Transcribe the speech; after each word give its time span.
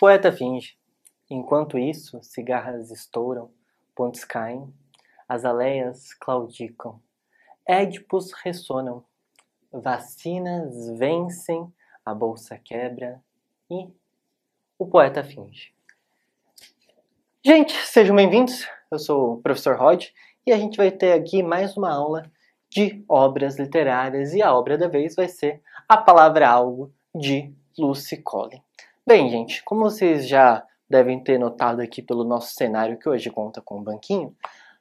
Poeta 0.00 0.32
finge. 0.32 0.78
Enquanto 1.28 1.78
isso, 1.78 2.22
cigarras 2.22 2.90
estouram, 2.90 3.50
pontes 3.94 4.24
caem, 4.24 4.72
azaleias 5.28 6.14
claudicam, 6.14 6.98
édipos 7.66 8.32
ressonam, 8.32 9.04
vacinas 9.70 10.88
vencem, 10.98 11.70
a 12.02 12.14
bolsa 12.14 12.58
quebra 12.58 13.22
e 13.70 13.88
o 14.78 14.86
poeta 14.86 15.22
finge. 15.22 15.74
Gente, 17.44 17.74
sejam 17.86 18.16
bem-vindos. 18.16 18.66
Eu 18.90 18.98
sou 18.98 19.34
o 19.34 19.42
professor 19.42 19.76
Rod 19.76 20.06
e 20.46 20.52
a 20.52 20.56
gente 20.56 20.78
vai 20.78 20.90
ter 20.90 21.12
aqui 21.12 21.42
mais 21.42 21.76
uma 21.76 21.92
aula 21.92 22.22
de 22.70 23.04
obras 23.08 23.58
literárias 23.58 24.32
e 24.32 24.40
a 24.40 24.54
obra 24.54 24.78
da 24.78 24.86
vez 24.86 25.14
vai 25.14 25.28
ser 25.28 25.60
A 25.88 25.96
Palavra 25.96 26.48
Algo 26.48 26.92
de 27.14 27.52
Lucy 27.76 28.16
Collin. 28.18 28.62
Bem, 29.04 29.28
gente, 29.28 29.64
como 29.64 29.82
vocês 29.82 30.28
já 30.28 30.64
devem 30.88 31.18
ter 31.22 31.38
notado 31.38 31.80
aqui 31.80 32.00
pelo 32.00 32.22
nosso 32.22 32.54
cenário 32.54 32.98
que 32.98 33.08
hoje 33.08 33.28
conta 33.30 33.60
com 33.60 33.78
um 33.78 33.82
banquinho, 33.82 34.34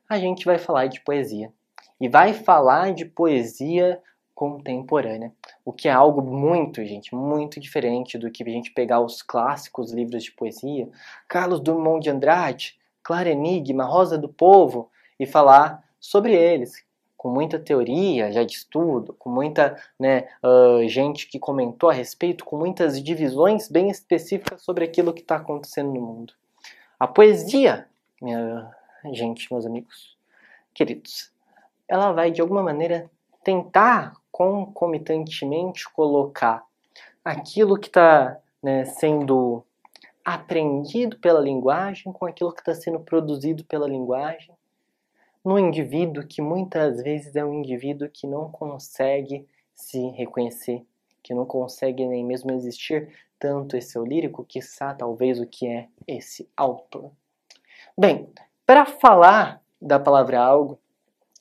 a 0.08 0.20
gente 0.20 0.46
vai 0.46 0.58
falar 0.58 0.88
de 0.88 1.02
poesia. 1.02 1.52
E 2.00 2.08
vai 2.08 2.34
falar 2.34 2.94
de 2.94 3.06
poesia 3.06 4.02
contemporânea, 4.34 5.34
o 5.66 5.74
que 5.74 5.90
é 5.90 5.92
algo 5.92 6.22
muito, 6.22 6.86
gente, 6.86 7.14
muito 7.14 7.60
diferente 7.60 8.18
do 8.18 8.32
que 8.32 8.42
a 8.42 8.50
gente 8.50 8.72
pegar 8.72 9.02
os 9.02 9.22
clássicos 9.22 9.92
livros 9.92 10.24
de 10.24 10.32
poesia, 10.32 10.88
Carlos 11.28 11.60
Drummond 11.60 12.02
de 12.02 12.10
Andrade, 12.10 12.80
Clara 13.04 13.30
Enigma, 13.30 13.84
Rosa 13.84 14.18
do 14.18 14.30
Povo, 14.30 14.90
e 15.20 15.26
falar 15.26 15.84
sobre 16.00 16.34
eles, 16.34 16.86
com 17.20 17.30
muita 17.30 17.60
teoria 17.60 18.32
já 18.32 18.46
de 18.46 18.54
estudo, 18.54 19.14
com 19.20 19.30
muita 19.30 19.78
né, 20.00 20.30
uh, 20.42 20.88
gente 20.88 21.28
que 21.28 21.38
comentou 21.38 21.90
a 21.90 21.94
respeito, 21.94 22.46
com 22.46 22.58
muitas 22.58 23.04
divisões 23.04 23.68
bem 23.68 23.90
específicas 23.90 24.62
sobre 24.62 24.86
aquilo 24.86 25.14
que 25.14 25.20
está 25.20 25.36
acontecendo 25.36 25.92
no 25.92 26.00
mundo. 26.00 26.34
A 26.98 27.06
poesia, 27.06 27.90
minha 28.22 28.72
gente, 29.12 29.52
meus 29.52 29.66
amigos, 29.66 30.18
queridos, 30.74 31.30
ela 31.90 32.14
vai 32.14 32.32
de 32.32 32.40
alguma 32.40 32.64
maneira 32.64 33.12
tentar 33.44 34.14
concomitantemente 34.32 35.92
colocar 35.92 36.64
aquilo 37.24 37.78
que 37.78 37.88
está 37.88 38.40
né, 38.64 38.86
sendo 38.86 39.62
aprendido 40.24 41.20
pela 41.20 41.42
linguagem 41.42 42.14
com 42.14 42.26
aquilo 42.26 42.54
que 42.54 42.62
está 42.62 42.74
sendo 42.74 43.02
produzido 43.02 43.66
pela 43.66 43.90
linguagem 43.90 44.58
no 45.44 45.58
indivíduo 45.58 46.28
que 46.28 46.42
muitas 46.42 47.02
vezes 47.02 47.36
é 47.36 47.44
um 47.44 47.54
indivíduo 47.54 48.10
que 48.10 48.28
não 48.28 48.52
consegue 48.52 49.48
se 49.74 50.00
reconhecer, 50.10 50.86
que 51.24 51.34
não 51.34 51.46
consegue 51.46 52.06
nem 52.06 52.24
mesmo 52.24 52.52
existir 52.52 53.10
tanto 53.40 53.78
esse 53.78 53.98
eu 53.98 54.06
lírico, 54.06 54.44
que 54.44 54.60
talvez 54.98 55.40
o 55.40 55.48
que 55.48 55.68
é 55.68 55.88
esse 56.06 56.50
autor. 56.58 57.12
Bem, 57.98 58.30
para 58.66 58.86
falar 58.86 59.64
da 59.82 59.98
palavra 59.98 60.40
algo, 60.42 60.78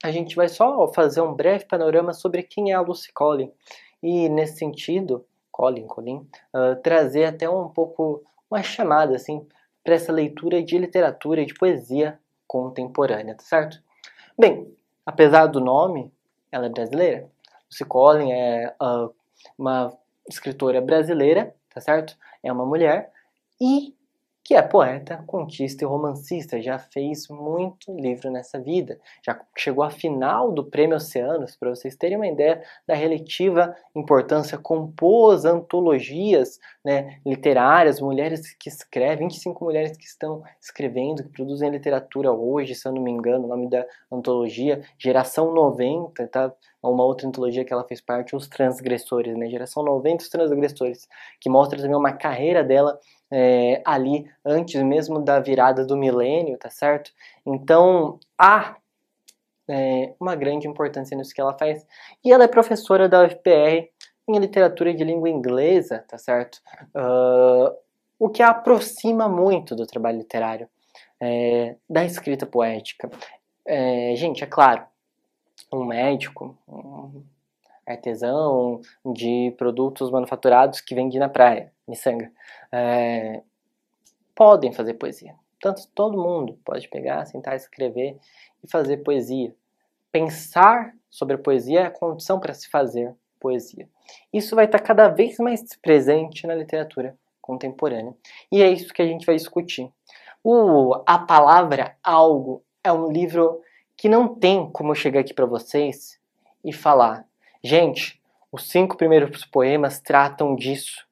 a 0.03 0.13
gente 0.13 0.37
vai 0.37 0.49
só 0.49 0.87
fazer 0.93 1.21
um 1.21 1.35
breve 1.35 1.65
panorama 1.65 2.15
sobre 2.15 2.45
quem 2.45 2.71
é 2.71 2.75
a 2.75 2.81
Lucy 2.81 3.13
Collin 3.13 3.53
e 4.01 4.29
nesse 4.29 4.59
sentido, 4.59 5.27
Collin, 5.51 5.89
Collin, 5.89 6.29
uh, 6.55 6.81
trazer 6.83 7.25
até 7.25 7.51
um 7.51 7.69
pouco 7.69 8.23
uma 8.49 8.63
chamada 8.63 9.17
assim 9.17 9.47
para 9.83 9.95
essa 9.95 10.13
leitura 10.13 10.63
de 10.63 10.79
literatura 10.79 11.43
e 11.43 11.47
de 11.47 11.55
poesia 11.55 12.19
contemporânea, 12.47 13.35
tá 13.35 13.43
certo? 13.43 13.83
Bem, 14.39 14.73
apesar 15.05 15.47
do 15.47 15.61
nome, 15.61 16.13
ela 16.53 16.67
é 16.67 16.69
brasileira. 16.69 17.29
Lucy 17.67 17.85
Collin 17.85 18.31
é 18.31 18.73
uh, 18.81 19.13
uma 19.59 19.93
escritora 20.29 20.81
brasileira, 20.81 21.53
tá 21.75 21.81
certo? 21.81 22.17
É 22.41 22.53
uma 22.53 22.65
mulher 22.65 23.11
e 23.61 23.97
que 24.49 24.55
é 24.55 24.63
poeta, 24.63 25.23
contista 25.27 25.85
e 25.85 25.87
romancista, 25.87 26.59
já 26.59 26.79
fez 26.79 27.29
muito 27.29 27.95
livro 27.95 28.31
nessa 28.31 28.59
vida, 28.59 28.99
já 29.23 29.39
chegou 29.55 29.85
à 29.85 29.91
final 29.91 30.51
do 30.51 30.65
Prêmio 30.65 30.97
Oceanos, 30.97 31.55
para 31.55 31.69
vocês 31.69 31.95
terem 31.95 32.17
uma 32.17 32.27
ideia 32.27 32.63
da 32.87 32.95
relativa 32.95 33.77
importância, 33.95 34.57
compôs 34.57 35.45
antologias 35.45 36.59
né, 36.83 37.21
literárias, 37.27 38.01
mulheres 38.01 38.55
que 38.55 38.71
escrevem, 38.71 39.29
25 39.29 39.63
mulheres 39.63 39.99
que 39.99 40.07
estão 40.07 40.43
escrevendo, 40.59 41.25
que 41.25 41.29
produzem 41.29 41.69
literatura 41.69 42.33
hoje, 42.33 42.75
se 42.75 42.89
eu 42.89 42.93
não 42.93 43.03
me 43.03 43.11
engano, 43.11 43.45
o 43.45 43.49
nome 43.49 43.69
da 43.69 43.85
antologia, 44.11 44.81
Geração 44.97 45.53
90, 45.53 46.27
tá? 46.29 46.51
uma 46.83 47.05
outra 47.05 47.27
antologia 47.27 47.65
que 47.65 47.73
ela 47.73 47.85
fez 47.85 48.01
parte, 48.01 48.37
Os 48.37 48.47
Transgressores, 48.49 49.37
né? 49.37 49.51
Geração 49.51 49.83
90, 49.83 50.23
Os 50.23 50.29
Transgressores, 50.31 51.09
que 51.41 51.51
mostra 51.51 51.79
também 51.81 51.97
uma 51.97 52.13
carreira 52.13 52.63
dela 52.63 52.99
é, 53.31 53.83
ali 53.85 54.31
antes 54.45 54.83
mesmo 54.83 55.21
da 55.21 55.41
virada 55.41 55.85
do 55.85 55.97
milênio, 55.97 56.57
tá 56.59 56.71
certo? 56.71 57.11
Então 57.45 58.19
há 58.37 58.77
é, 59.69 60.15
uma 60.19 60.35
grande 60.35 60.67
importância 60.67 61.17
nisso 61.17 61.35
que 61.35 61.41
ela 61.41 61.57
faz. 61.57 61.87
E 62.25 62.33
ela 62.33 62.45
é 62.45 62.49
professora 62.49 63.09
da 63.09 63.25
UFPR 63.25 63.89
em 64.27 64.39
literatura 64.39 64.93
de 64.93 65.05
língua 65.05 65.29
inglesa, 65.29 66.05
tá 66.09 66.19
certo? 66.19 66.61
Uh, 66.95 67.75
o 68.19 68.29
que 68.29 68.43
a 68.43 68.51
aproxima 68.51 69.29
muito 69.29 69.77
do 69.77 69.87
trabalho 69.87 70.19
literário, 70.19 70.69
é, 71.21 71.77
da 71.89 72.05
escrita 72.05 72.45
poética. 72.45 73.11
É, 73.67 74.15
gente, 74.17 74.43
é 74.43 74.47
claro, 74.47 74.85
um 75.73 75.85
médico, 75.85 76.57
artesão 77.93 78.81
de 79.15 79.55
produtos 79.57 80.11
manufaturados 80.11 80.81
que 80.81 80.95
vende 80.95 81.19
na 81.19 81.29
praia, 81.29 81.73
miçanga, 81.87 82.31
é, 82.71 83.43
podem 84.35 84.73
fazer 84.73 84.95
poesia. 84.95 85.35
Tanto 85.61 85.89
todo 85.95 86.23
mundo 86.23 86.59
pode 86.65 86.89
pegar, 86.89 87.25
sentar, 87.27 87.57
escrever 87.57 88.17
e 88.63 88.71
fazer 88.71 88.99
poesia. 88.99 89.55
Pensar 90.13 90.95
sobre 91.11 91.35
a 91.35 91.39
poesia 91.39 91.81
é 91.81 91.87
a 91.87 91.91
condição 91.91 92.39
para 92.39 92.55
se 92.55 92.69
fazer 92.69 93.15
poesia. 93.41 93.89
Isso 94.33 94.55
vai 94.55 94.67
estar 94.67 94.79
cada 94.79 95.09
vez 95.09 95.39
mais 95.39 95.63
presente 95.77 96.47
na 96.47 96.55
literatura 96.55 97.17
contemporânea. 97.41 98.15
E 98.51 98.63
é 98.63 98.71
isso 98.71 98.93
que 98.93 99.03
a 99.03 99.07
gente 99.07 99.27
vai 99.27 99.37
discutir. 99.37 99.91
O 100.45 101.03
A 101.07 101.19
Palavra 101.19 101.97
Algo 102.03 102.63
é 102.85 102.93
um 102.93 103.11
livro 103.11 103.61
que 103.97 104.09
não 104.09 104.35
tem 104.35 104.71
como 104.71 104.93
eu 104.93 104.95
chegar 104.95 105.21
aqui 105.21 105.35
para 105.35 105.47
vocês 105.47 106.19
e 106.65 106.73
falar 106.73 107.28
Gente, 107.63 108.21
os 108.53 108.69
cinco 108.69 108.97
primeiros 108.97 109.45
poemas 109.45 110.01
tratam 110.01 110.55
disso. 110.55 111.07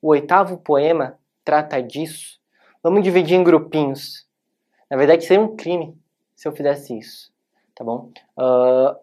O 0.00 0.08
oitavo 0.08 0.58
poema 0.58 1.18
trata 1.44 1.82
disso. 1.82 2.38
Vamos 2.82 3.02
dividir 3.02 3.36
em 3.36 3.44
grupinhos. 3.44 4.26
Na 4.90 4.96
verdade, 4.96 5.24
seria 5.24 5.42
um 5.42 5.56
crime 5.56 5.98
se 6.34 6.46
eu 6.46 6.52
fizesse 6.52 6.96
isso, 6.96 7.32
tá 7.74 7.82
bom? 7.82 8.10
Uh, 8.36 8.96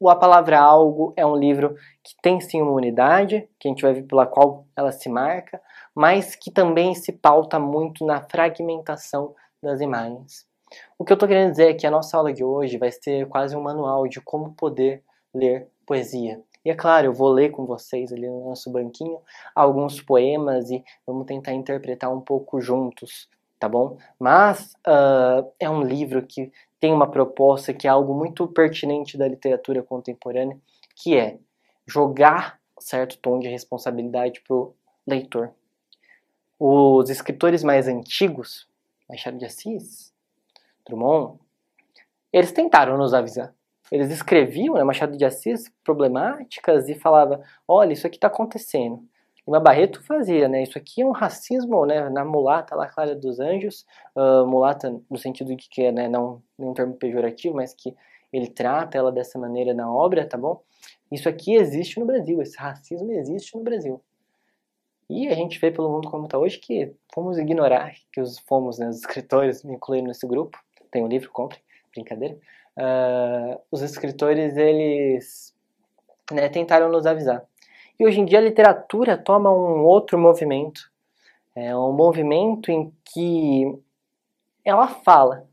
o 0.00 0.08
A 0.08 0.16
Palavra 0.16 0.58
Algo 0.58 1.12
é 1.16 1.26
um 1.26 1.36
livro 1.36 1.76
que 2.02 2.14
tem 2.22 2.40
sim 2.40 2.62
uma 2.62 2.72
unidade, 2.72 3.48
que 3.58 3.68
a 3.68 3.70
gente 3.70 3.82
vai 3.82 3.92
ver 3.92 4.04
pela 4.04 4.26
qual 4.26 4.66
ela 4.74 4.90
se 4.90 5.08
marca, 5.08 5.60
mas 5.94 6.34
que 6.34 6.50
também 6.50 6.94
se 6.94 7.12
pauta 7.12 7.58
muito 7.58 8.06
na 8.06 8.22
fragmentação 8.22 9.34
das 9.62 9.80
imagens. 9.80 10.46
O 10.98 11.04
que 11.04 11.12
eu 11.12 11.14
estou 11.14 11.28
querendo 11.28 11.50
dizer 11.50 11.70
é 11.70 11.74
que 11.74 11.86
a 11.86 11.90
nossa 11.90 12.16
aula 12.16 12.32
de 12.32 12.44
hoje 12.44 12.78
vai 12.78 12.90
ser 12.90 13.26
quase 13.28 13.56
um 13.56 13.60
manual 13.60 14.06
de 14.06 14.20
como 14.20 14.54
poder 14.54 15.02
ler 15.34 15.68
poesia. 15.88 16.42
E 16.62 16.70
é 16.70 16.74
claro, 16.74 17.06
eu 17.06 17.14
vou 17.14 17.30
ler 17.30 17.50
com 17.50 17.64
vocês 17.64 18.12
ali 18.12 18.28
no 18.28 18.44
nosso 18.44 18.70
banquinho 18.70 19.18
alguns 19.54 20.02
poemas 20.02 20.70
e 20.70 20.84
vamos 21.06 21.26
tentar 21.26 21.54
interpretar 21.54 22.12
um 22.12 22.20
pouco 22.20 22.60
juntos, 22.60 23.26
tá 23.58 23.66
bom? 23.66 23.96
Mas 24.20 24.74
uh, 24.86 25.50
é 25.58 25.70
um 25.70 25.82
livro 25.82 26.26
que 26.26 26.52
tem 26.78 26.92
uma 26.92 27.10
proposta 27.10 27.72
que 27.72 27.86
é 27.86 27.90
algo 27.90 28.12
muito 28.12 28.46
pertinente 28.46 29.16
da 29.16 29.26
literatura 29.26 29.82
contemporânea, 29.82 30.58
que 30.94 31.16
é 31.16 31.38
jogar 31.86 32.60
certo 32.78 33.16
tom 33.18 33.38
de 33.38 33.48
responsabilidade 33.48 34.42
para 34.46 34.54
o 34.54 34.74
leitor. 35.06 35.50
Os 36.60 37.08
escritores 37.08 37.64
mais 37.64 37.88
antigos, 37.88 38.68
Machado 39.08 39.38
de 39.38 39.46
Assis, 39.46 40.12
Drummond, 40.86 41.38
eles 42.30 42.52
tentaram 42.52 42.98
nos 42.98 43.14
avisar 43.14 43.54
eles 43.90 44.10
escreviam, 44.10 44.74
né, 44.74 44.84
Machado 44.84 45.16
de 45.16 45.24
Assis, 45.24 45.70
problemáticas 45.82 46.88
e 46.88 46.94
falava, 46.94 47.42
olha, 47.66 47.92
isso 47.92 48.06
aqui 48.06 48.16
está 48.16 48.28
acontecendo. 48.28 49.02
Lima 49.46 49.60
Barreto 49.60 50.02
fazia, 50.04 50.46
né, 50.46 50.62
isso 50.62 50.76
aqui 50.76 51.00
é 51.00 51.06
um 51.06 51.10
racismo, 51.10 51.86
né, 51.86 52.08
na 52.10 52.24
mulata 52.24 52.76
lá, 52.76 52.86
Clara 52.86 53.14
dos 53.14 53.40
Anjos, 53.40 53.86
uh, 54.14 54.46
mulata 54.46 55.00
no 55.10 55.16
sentido 55.16 55.56
de 55.56 55.68
que, 55.68 55.90
né, 55.90 56.06
não 56.06 56.42
um 56.58 56.74
termo 56.74 56.94
pejorativo, 56.94 57.56
mas 57.56 57.72
que 57.72 57.94
ele 58.30 58.48
trata 58.48 58.98
ela 58.98 59.10
dessa 59.10 59.38
maneira 59.38 59.72
na 59.72 59.90
obra, 59.90 60.26
tá 60.26 60.36
bom? 60.36 60.62
Isso 61.10 61.28
aqui 61.28 61.54
existe 61.54 61.98
no 61.98 62.04
Brasil, 62.04 62.42
esse 62.42 62.58
racismo 62.58 63.10
existe 63.12 63.56
no 63.56 63.62
Brasil. 63.62 64.02
E 65.08 65.28
a 65.28 65.34
gente 65.34 65.58
vê 65.58 65.70
pelo 65.70 65.90
mundo 65.90 66.10
como 66.10 66.26
está 66.26 66.36
hoje 66.36 66.58
que 66.58 66.92
fomos 67.14 67.38
ignorar 67.38 67.94
que 68.12 68.20
os 68.20 68.38
fomos, 68.40 68.78
né, 68.78 68.86
os 68.90 68.98
escritores 68.98 69.64
me 69.64 69.76
incluíram 69.76 70.08
nesse 70.08 70.26
grupo. 70.26 70.58
Tem 70.90 71.02
um 71.02 71.08
livro, 71.08 71.30
compre, 71.30 71.58
brincadeira 71.94 72.38
uh, 72.78 73.60
os 73.70 73.82
escritores 73.82 74.56
eles 74.56 75.54
né, 76.30 76.48
tentaram 76.48 76.88
nos 76.88 77.06
avisar. 77.06 77.44
E 77.98 78.06
hoje 78.06 78.20
em 78.20 78.24
dia 78.24 78.38
a 78.38 78.42
literatura 78.42 79.18
toma 79.18 79.50
um 79.50 79.84
outro 79.84 80.16
movimento. 80.16 80.90
É 81.54 81.76
um 81.76 81.92
movimento 81.92 82.70
em 82.70 82.94
que 83.04 83.76
ela 84.64 84.86
fala, 84.86 85.48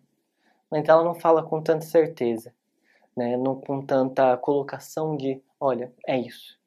mas 0.70 0.88
ela 0.88 1.04
não 1.04 1.16
fala 1.16 1.42
com 1.42 1.62
tanta 1.62 1.86
certeza, 1.86 2.54
né? 3.18 3.36
não 3.36 3.56
com 3.56 3.84
tanta 3.84 4.38
colocação 4.38 5.18
de, 5.18 5.42
olha, 5.60 5.92
é 6.06 6.20
isso. 6.20 6.60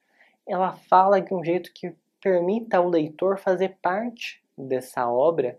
Ela 0.45 0.73
fala 0.73 1.21
de 1.21 1.33
um 1.33 1.45
jeito 1.45 1.73
que 1.73 1.95
permita 2.21 2.79
ao 2.79 2.89
leitor 2.89 3.39
fazer 3.39 3.77
parte 3.81 4.43
dessa 4.57 5.09
obra 5.09 5.59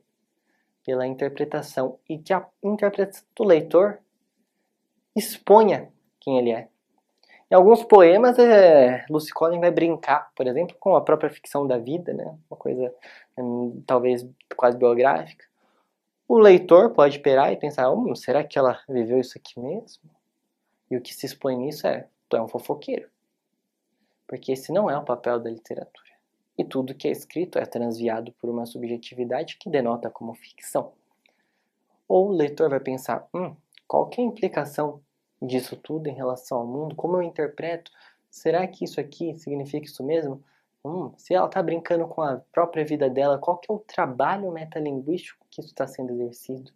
pela 0.83 1.07
interpretação 1.07 1.97
e 2.09 2.17
que 2.17 2.33
a 2.33 2.45
interpretação 2.61 3.23
do 3.35 3.43
leitor 3.45 3.99
exponha 5.15 5.91
quem 6.19 6.37
ele 6.37 6.51
é. 6.51 6.67
Em 7.51 7.55
alguns 7.55 7.83
poemas, 7.83 8.37
é, 8.37 9.05
Lucy 9.09 9.33
Collins 9.33 9.59
vai 9.59 9.71
brincar, 9.71 10.31
por 10.35 10.45
exemplo, 10.45 10.75
com 10.79 10.95
a 10.95 11.01
própria 11.01 11.31
ficção 11.31 11.65
da 11.65 11.79
vida, 11.79 12.13
né? 12.13 12.37
uma 12.49 12.57
coisa 12.57 12.93
hum, 13.37 13.81
talvez 13.87 14.27
quase 14.55 14.77
biográfica. 14.77 15.49
O 16.27 16.37
leitor 16.37 16.91
pode 16.91 17.15
esperar 17.15 17.51
e 17.51 17.57
pensar: 17.57 17.91
hum, 17.91 18.15
será 18.15 18.43
que 18.43 18.59
ela 18.59 18.79
viveu 18.87 19.19
isso 19.19 19.35
aqui 19.35 19.59
mesmo? 19.59 20.03
E 20.91 20.95
o 20.95 21.01
que 21.01 21.11
se 21.11 21.25
expõe 21.25 21.57
nisso 21.57 21.87
é: 21.87 22.07
tu 22.29 22.37
é 22.37 22.41
um 22.41 22.47
fofoqueiro. 22.47 23.09
Porque 24.27 24.51
esse 24.51 24.71
não 24.71 24.87
é 24.87 24.95
o 24.95 25.03
papel 25.03 25.39
da 25.39 25.49
literatura. 25.49 26.09
E 26.55 26.63
tudo 26.63 26.93
que 26.93 27.07
é 27.07 27.11
escrito 27.11 27.57
é 27.57 27.65
transviado 27.65 28.31
por 28.33 28.47
uma 28.47 28.67
subjetividade 28.67 29.57
que 29.57 29.71
denota 29.71 30.07
como 30.11 30.35
ficção. 30.35 30.91
Ou 32.07 32.27
o 32.27 32.31
leitor 32.31 32.69
vai 32.69 32.79
pensar: 32.79 33.27
hum, 33.33 33.55
qual 33.89 34.07
é 34.15 34.21
a 34.21 34.23
implicação 34.23 35.01
disso 35.41 35.75
tudo 35.75 36.07
em 36.07 36.13
relação 36.13 36.59
ao 36.59 36.67
mundo? 36.67 36.95
Como 36.95 37.17
eu 37.17 37.23
interpreto? 37.23 37.91
Será 38.29 38.67
que 38.67 38.85
isso 38.85 39.01
aqui 39.01 39.33
significa 39.33 39.87
isso 39.87 40.03
mesmo? 40.03 40.43
Hum, 40.85 41.11
se 41.17 41.33
ela 41.33 41.47
está 41.47 41.61
brincando 41.63 42.07
com 42.07 42.21
a 42.21 42.39
própria 42.51 42.85
vida 42.85 43.09
dela, 43.09 43.39
qual 43.39 43.57
que 43.57 43.69
é 43.69 43.73
o 43.73 43.79
trabalho 43.79 44.51
metalinguístico 44.51 45.43
que 45.49 45.59
isso 45.59 45.71
está 45.71 45.87
sendo 45.87 46.13
exercido? 46.13 46.71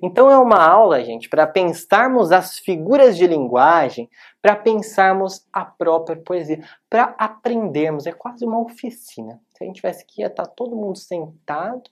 Então 0.00 0.30
é 0.30 0.38
uma 0.38 0.64
aula, 0.64 1.04
gente, 1.04 1.28
para 1.28 1.48
pensarmos 1.48 2.30
as 2.30 2.60
figuras 2.60 3.16
de 3.16 3.26
linguagem, 3.26 4.08
para 4.40 4.54
pensarmos 4.54 5.44
a 5.52 5.64
própria 5.64 6.16
poesia, 6.16 6.62
para 6.88 7.14
aprendermos. 7.18 8.06
É 8.06 8.12
quase 8.12 8.44
uma 8.44 8.60
oficina. 8.60 9.40
Se 9.52 9.64
a 9.64 9.66
gente 9.66 9.76
tivesse 9.76 10.04
aqui, 10.04 10.20
ia 10.20 10.28
estar 10.28 10.44
tá 10.44 10.48
todo 10.48 10.76
mundo 10.76 10.96
sentado, 10.96 11.90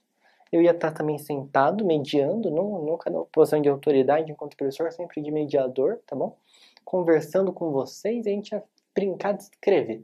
eu 0.55 0.61
ia 0.61 0.71
estar 0.71 0.91
também 0.91 1.17
sentado, 1.17 1.85
mediando, 1.85 2.49
nunca 2.49 3.09
na 3.09 3.21
posição 3.25 3.61
de 3.61 3.67
autoridade 3.67 4.31
enquanto 4.31 4.55
professor, 4.55 4.91
sempre 4.91 5.21
de 5.21 5.31
mediador, 5.31 5.99
tá 6.05 6.15
bom? 6.15 6.37
Conversando 6.83 7.51
com 7.51 7.71
vocês 7.71 8.25
a 8.25 8.29
gente 8.29 8.51
ia 8.51 8.63
brincar 8.93 9.33
de 9.33 9.43
escrever. 9.43 10.03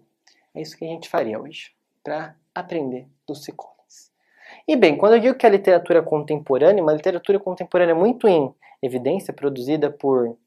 É 0.54 0.62
isso 0.62 0.78
que 0.78 0.84
a 0.84 0.88
gente 0.88 1.08
faria 1.08 1.40
hoje, 1.40 1.72
para 2.04 2.36
aprender 2.54 3.08
do 3.26 3.34
Collins. 3.56 4.12
E 4.68 4.76
bem, 4.76 4.98
quando 4.98 5.14
eu 5.14 5.20
digo 5.20 5.38
que 5.38 5.46
a 5.46 5.50
literatura 5.50 6.04
contemporânea, 6.04 6.84
uma 6.84 6.94
literatura 6.94 7.40
contemporânea 7.40 7.96
muito 7.96 8.28
em 8.28 8.54
evidência, 8.82 9.34
produzida 9.34 9.90
por 9.90 10.38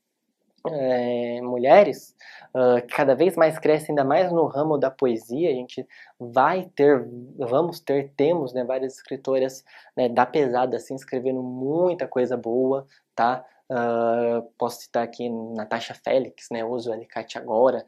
é, 0.67 1.41
mulheres, 1.43 2.15
uh, 2.55 2.87
cada 2.89 3.15
vez 3.15 3.37
mais 3.37 3.59
cresce, 3.59 3.91
ainda 3.91 4.05
mais 4.05 4.33
no 4.33 4.47
ramo 4.47 4.79
da 4.79 4.91
poesia. 4.91 5.51
A 5.51 5.53
gente 5.53 5.87
vai 6.19 6.71
ter, 6.75 7.07
vamos 7.37 7.81
ter, 7.81 8.13
temos 8.17 8.53
né, 8.53 8.65
várias 8.65 8.95
escritoras 8.95 9.65
né, 9.97 10.09
da 10.09 10.25
pesada 10.25 10.77
assim, 10.77 10.95
escrevendo 10.95 11.43
muita 11.43 12.09
coisa 12.09 12.37
boa, 12.37 12.87
tá? 13.15 13.45
Uh, 13.71 14.43
posso 14.59 14.83
citar 14.83 15.03
aqui 15.03 15.29
Natasha 15.29 15.95
Félix, 15.95 16.49
né, 16.51 16.65
Uso 16.65 16.93
Alicate 16.93 17.39
Agora, 17.39 17.85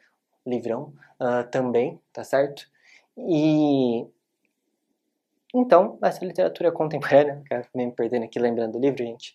livrão 0.47 0.93
uh, 1.21 1.49
também, 1.51 2.01
tá 2.13 2.25
certo? 2.25 2.67
E 3.17 4.07
então, 5.55 5.99
essa 6.03 6.23
literatura 6.25 6.71
contemporânea, 6.71 7.43
me 7.75 7.91
perdendo 7.91 8.25
aqui 8.25 8.39
lembrando 8.39 8.73
do 8.73 8.79
livro, 8.79 8.99
gente, 8.99 9.35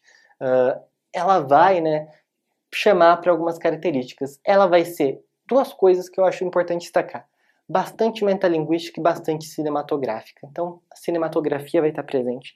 ela 1.11 1.39
vai, 1.39 1.81
né, 1.81 2.07
chamar 2.73 3.17
para 3.17 3.31
algumas 3.31 3.57
características. 3.57 4.39
Ela 4.43 4.67
vai 4.67 4.85
ser 4.85 5.23
duas 5.47 5.73
coisas 5.73 6.07
que 6.09 6.19
eu 6.19 6.25
acho 6.25 6.43
importante 6.43 6.81
destacar. 6.81 7.27
Bastante 7.67 8.23
metalinguística 8.23 8.99
e 8.99 9.03
bastante 9.03 9.45
cinematográfica. 9.45 10.47
Então, 10.49 10.81
a 10.91 10.95
cinematografia 10.95 11.81
vai 11.81 11.89
estar 11.89 12.03
presente. 12.03 12.55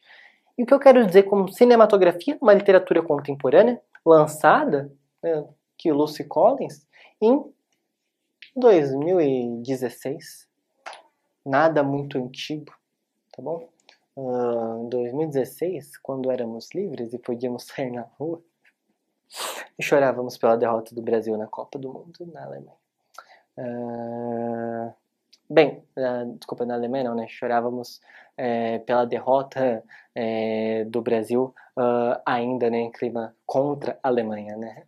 E 0.58 0.64
o 0.64 0.66
que 0.66 0.74
eu 0.74 0.80
quero 0.80 1.06
dizer 1.06 1.24
como 1.24 1.52
cinematografia, 1.52 2.38
uma 2.42 2.54
literatura 2.54 3.02
contemporânea, 3.02 3.82
lançada, 4.06 4.92
né, 5.22 5.46
que 5.78 5.92
Lucy 5.92 6.24
Collins, 6.24 6.88
em 7.22 7.44
2016, 8.56 10.48
nada 11.46 11.84
muito 11.84 12.18
antigo, 12.18 12.74
tá 13.36 13.42
bom? 13.42 13.68
Uh, 14.16 14.86
em 14.86 14.90
2016, 14.90 15.98
quando 15.98 16.32
éramos 16.32 16.70
livres 16.74 17.14
e 17.14 17.20
podíamos 17.20 17.66
sair 17.66 17.92
na 17.92 18.04
rua, 18.18 18.42
e 19.78 19.84
chorávamos 19.84 20.38
pela 20.38 20.58
derrota 20.58 20.94
do 20.94 21.02
Brasil 21.02 21.38
na 21.38 21.48
Copa 21.48 21.78
do 21.78 21.92
Mundo 21.92 22.32
na 22.34 22.44
Alemanha. 22.44 22.78
Uh, 23.58 24.94
bem, 25.50 25.84
uh, 25.98 26.38
desculpa, 26.38 26.66
na 26.66 26.74
Alemanha 26.74 27.06
não, 27.06 27.16
né? 27.16 27.28
Chorávamos 27.28 28.02
é, 28.38 28.80
pela 28.80 29.06
derrota 29.06 29.84
é, 30.14 30.84
do 30.86 31.02
Brasil 31.02 31.54
uh, 31.78 32.22
ainda 32.26 32.70
né, 32.70 32.80
em 32.80 32.92
clima 32.92 33.36
contra 33.46 33.98
a 34.04 34.08
Alemanha, 34.08 34.58
né? 34.58 34.84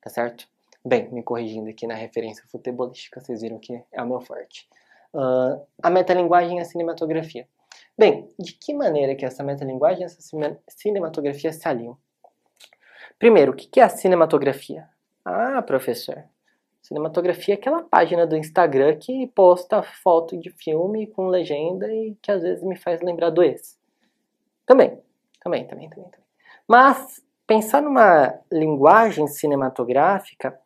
Tá 0.00 0.10
certo? 0.10 0.48
Bem, 0.84 1.08
me 1.10 1.22
corrigindo 1.22 1.68
aqui 1.68 1.86
na 1.86 1.94
referência 1.94 2.44
futebolística, 2.48 3.20
vocês 3.20 3.42
viram 3.42 3.58
que 3.58 3.82
é 3.92 4.02
o 4.02 4.06
meu 4.06 4.20
forte. 4.20 4.68
Uh, 5.12 5.60
a 5.82 5.90
metalinguagem 5.90 6.58
e 6.58 6.60
a 6.60 6.64
cinematografia. 6.64 7.46
Bem, 7.96 8.28
de 8.38 8.52
que 8.52 8.72
maneira 8.72 9.14
que 9.14 9.24
essa 9.24 9.42
metalinguagem 9.42 10.02
e 10.02 10.04
essa 10.04 10.20
cinematografia 10.68 11.52
se 11.52 11.66
aliam? 11.66 11.96
Primeiro, 13.18 13.52
o 13.52 13.54
que 13.56 13.80
é 13.80 13.82
a 13.82 13.88
cinematografia? 13.88 14.88
Ah, 15.24 15.60
professor, 15.60 16.24
cinematografia 16.80 17.54
é 17.54 17.58
aquela 17.58 17.82
página 17.82 18.26
do 18.26 18.36
Instagram 18.36 18.96
que 18.96 19.26
posta 19.34 19.82
foto 19.82 20.38
de 20.38 20.50
filme 20.50 21.06
com 21.08 21.28
legenda 21.28 21.92
e 21.92 22.16
que 22.22 22.30
às 22.30 22.42
vezes 22.42 22.62
me 22.62 22.76
faz 22.76 23.00
lembrar 23.02 23.30
do 23.30 23.42
ex. 23.42 23.76
Também, 24.64 25.00
também, 25.40 25.66
também, 25.66 25.90
também. 25.90 26.10
também. 26.10 26.26
Mas 26.66 27.20
pensar 27.46 27.82
numa 27.82 28.38
linguagem 28.52 29.26
cinematográfica 29.26 30.58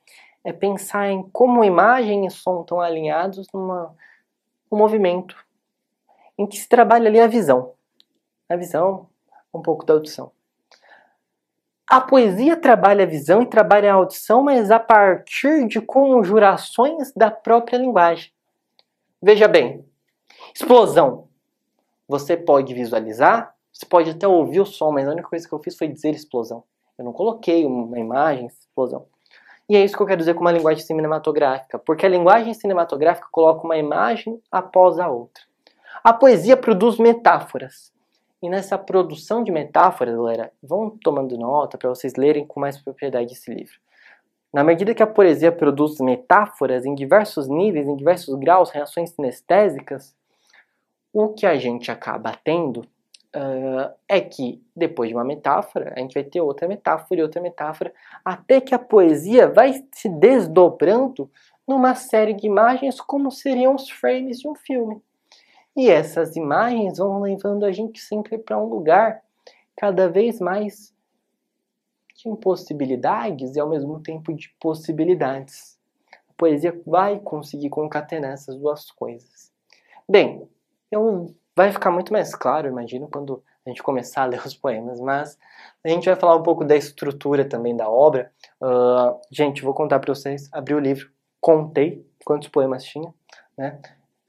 é 0.45 0.53
pensar 0.53 1.09
em 1.09 1.23
como 1.31 1.65
imagem 1.65 2.27
e 2.27 2.31
som 2.31 2.61
estão 2.61 2.81
alinhados 2.81 3.47
numa 3.55 3.94
um 4.71 4.77
movimento 4.77 5.37
em 6.37 6.47
que 6.47 6.56
se 6.56 6.69
trabalha 6.69 7.09
ali 7.09 7.21
a 7.21 7.27
visão. 7.27 7.75
A 8.49 8.56
visão, 8.56 9.09
um 9.55 9.63
pouco 9.63 9.85
da 9.85 9.94
audição. 9.94 10.32
A 11.93 12.01
poesia 12.01 12.56
trabalha 12.56 13.05
a 13.05 13.06
visão 13.06 13.43
e 13.43 13.46
trabalha 13.46 13.93
a 13.93 13.96
audição, 13.96 14.43
mas 14.43 14.70
a 14.70 14.81
partir 14.81 15.69
de 15.69 15.79
conjurações 15.79 17.13
da 17.15 17.31
própria 17.31 17.77
linguagem. 17.77 18.32
Veja 19.22 19.46
bem, 19.46 19.84
explosão. 20.55 21.29
Você 22.08 22.34
pode 22.34 22.72
visualizar, 22.72 23.55
você 23.70 23.84
pode 23.84 24.08
até 24.08 24.27
ouvir 24.27 24.61
o 24.61 24.65
som, 24.65 24.91
mas 24.91 25.06
a 25.06 25.11
única 25.11 25.29
coisa 25.29 25.46
que 25.46 25.53
eu 25.53 25.58
fiz 25.58 25.77
foi 25.77 25.87
dizer 25.87 26.15
explosão. 26.15 26.65
Eu 26.96 27.05
não 27.05 27.13
coloquei 27.13 27.67
uma 27.67 27.99
imagem, 27.99 28.46
explosão. 28.46 29.05
E 29.69 29.77
é 29.77 29.84
isso 29.84 29.94
que 29.94 30.03
eu 30.03 30.06
quero 30.06 30.20
dizer 30.20 30.32
com 30.32 30.41
uma 30.41 30.51
linguagem 30.51 30.82
cinematográfica, 30.82 31.79
porque 31.79 32.06
a 32.06 32.08
linguagem 32.08 32.55
cinematográfica 32.55 33.29
coloca 33.31 33.67
uma 33.67 33.77
imagem 33.77 34.41
após 34.51 34.99
a 34.99 35.11
outra. 35.11 35.43
A 36.03 36.15
poesia 36.15 36.56
produz 36.56 36.96
metáforas. 36.96 37.92
E 38.43 38.49
nessa 38.49 38.77
produção 38.77 39.44
de 39.44 39.53
metáforas, 39.53 40.17
galera, 40.17 40.53
vão 40.61 40.91
tomando 40.91 41.39
nota 41.39 41.79
para 41.79 41.89
vocês 41.89 42.15
lerem 42.17 42.44
com 42.44 42.58
mais 42.58 42.77
propriedade 42.77 43.32
esse 43.32 43.53
livro. 43.55 43.79
Na 44.53 44.65
medida 44.65 44.94
que 44.94 45.03
a 45.03 45.06
poesia 45.06 45.53
produz 45.53 45.99
metáforas 46.01 46.84
em 46.84 46.94
diversos 46.94 47.49
níveis, 47.49 47.87
em 47.87 47.96
diversos 47.96 48.34
graus, 48.34 48.70
reações 48.70 49.11
sinestésicas, 49.11 50.15
o 51.13 51.29
que 51.29 51.46
a 51.46 51.56
gente 51.56 51.91
acaba 51.91 52.37
tendo 52.44 52.81
uh, 52.81 53.94
é 54.08 54.20
que 54.20 54.61
depois 54.75 55.08
de 55.08 55.15
uma 55.15 55.25
metáfora, 55.25 55.93
a 55.96 56.01
gente 56.01 56.15
vai 56.15 56.25
ter 56.25 56.41
outra 56.41 56.67
metáfora 56.67 57.20
e 57.20 57.22
outra 57.22 57.41
metáfora, 57.41 57.94
até 58.25 58.61
que 58.61 58.75
a 58.75 58.79
poesia 58.79 59.49
vai 59.49 59.84
se 59.93 60.08
desdobrando 60.08 61.31
numa 61.67 61.94
série 61.94 62.34
de 62.34 62.46
imagens 62.46 63.01
como 63.01 63.31
seriam 63.31 63.75
os 63.75 63.89
frames 63.89 64.41
de 64.41 64.49
um 64.49 64.55
filme. 64.55 65.01
E 65.76 65.88
essas 65.88 66.36
imagens 66.36 66.98
vão 66.98 67.20
levando 67.20 67.64
a 67.64 67.72
gente 67.72 68.00
sempre 68.00 68.38
para 68.38 68.58
um 68.58 68.67
lugar 68.67 69.22
cada 69.76 70.08
vez 70.08 70.38
mais 70.38 70.94
de 72.14 72.29
impossibilidades 72.29 73.56
e 73.56 73.60
ao 73.60 73.69
mesmo 73.69 74.00
tempo 74.00 74.32
de 74.34 74.55
possibilidades. 74.60 75.79
A 76.29 76.32
poesia 76.36 76.79
vai 76.86 77.19
conseguir 77.19 77.70
concatenar 77.70 78.32
essas 78.32 78.56
duas 78.56 78.91
coisas. 78.91 79.50
Bem, 80.08 80.48
eu 80.91 81.34
Vai 81.55 81.70
ficar 81.70 81.91
muito 81.91 82.12
mais 82.12 82.34
claro, 82.34 82.67
imagino, 82.67 83.08
quando 83.08 83.43
a 83.64 83.69
gente 83.69 83.82
começar 83.82 84.22
a 84.22 84.26
ler 84.26 84.44
os 84.44 84.55
poemas, 84.55 84.98
mas 85.00 85.38
a 85.84 85.88
gente 85.88 86.06
vai 86.06 86.17
falar 86.17 86.36
um 86.36 86.43
pouco 86.43 86.64
da 86.64 86.74
estrutura 86.74 87.44
também 87.44 87.76
da 87.76 87.88
obra. 87.91 88.32
Uh, 88.60 89.20
gente, 89.31 89.62
vou 89.62 89.74
contar 89.74 90.00
para 90.00 90.14
vocês, 90.14 90.48
abri 90.50 90.74
o 90.74 90.79
livro, 90.79 91.10
contei 91.41 92.06
quantos 92.24 92.48
poemas 92.48 92.84
tinha, 92.84 93.12
né? 93.56 93.79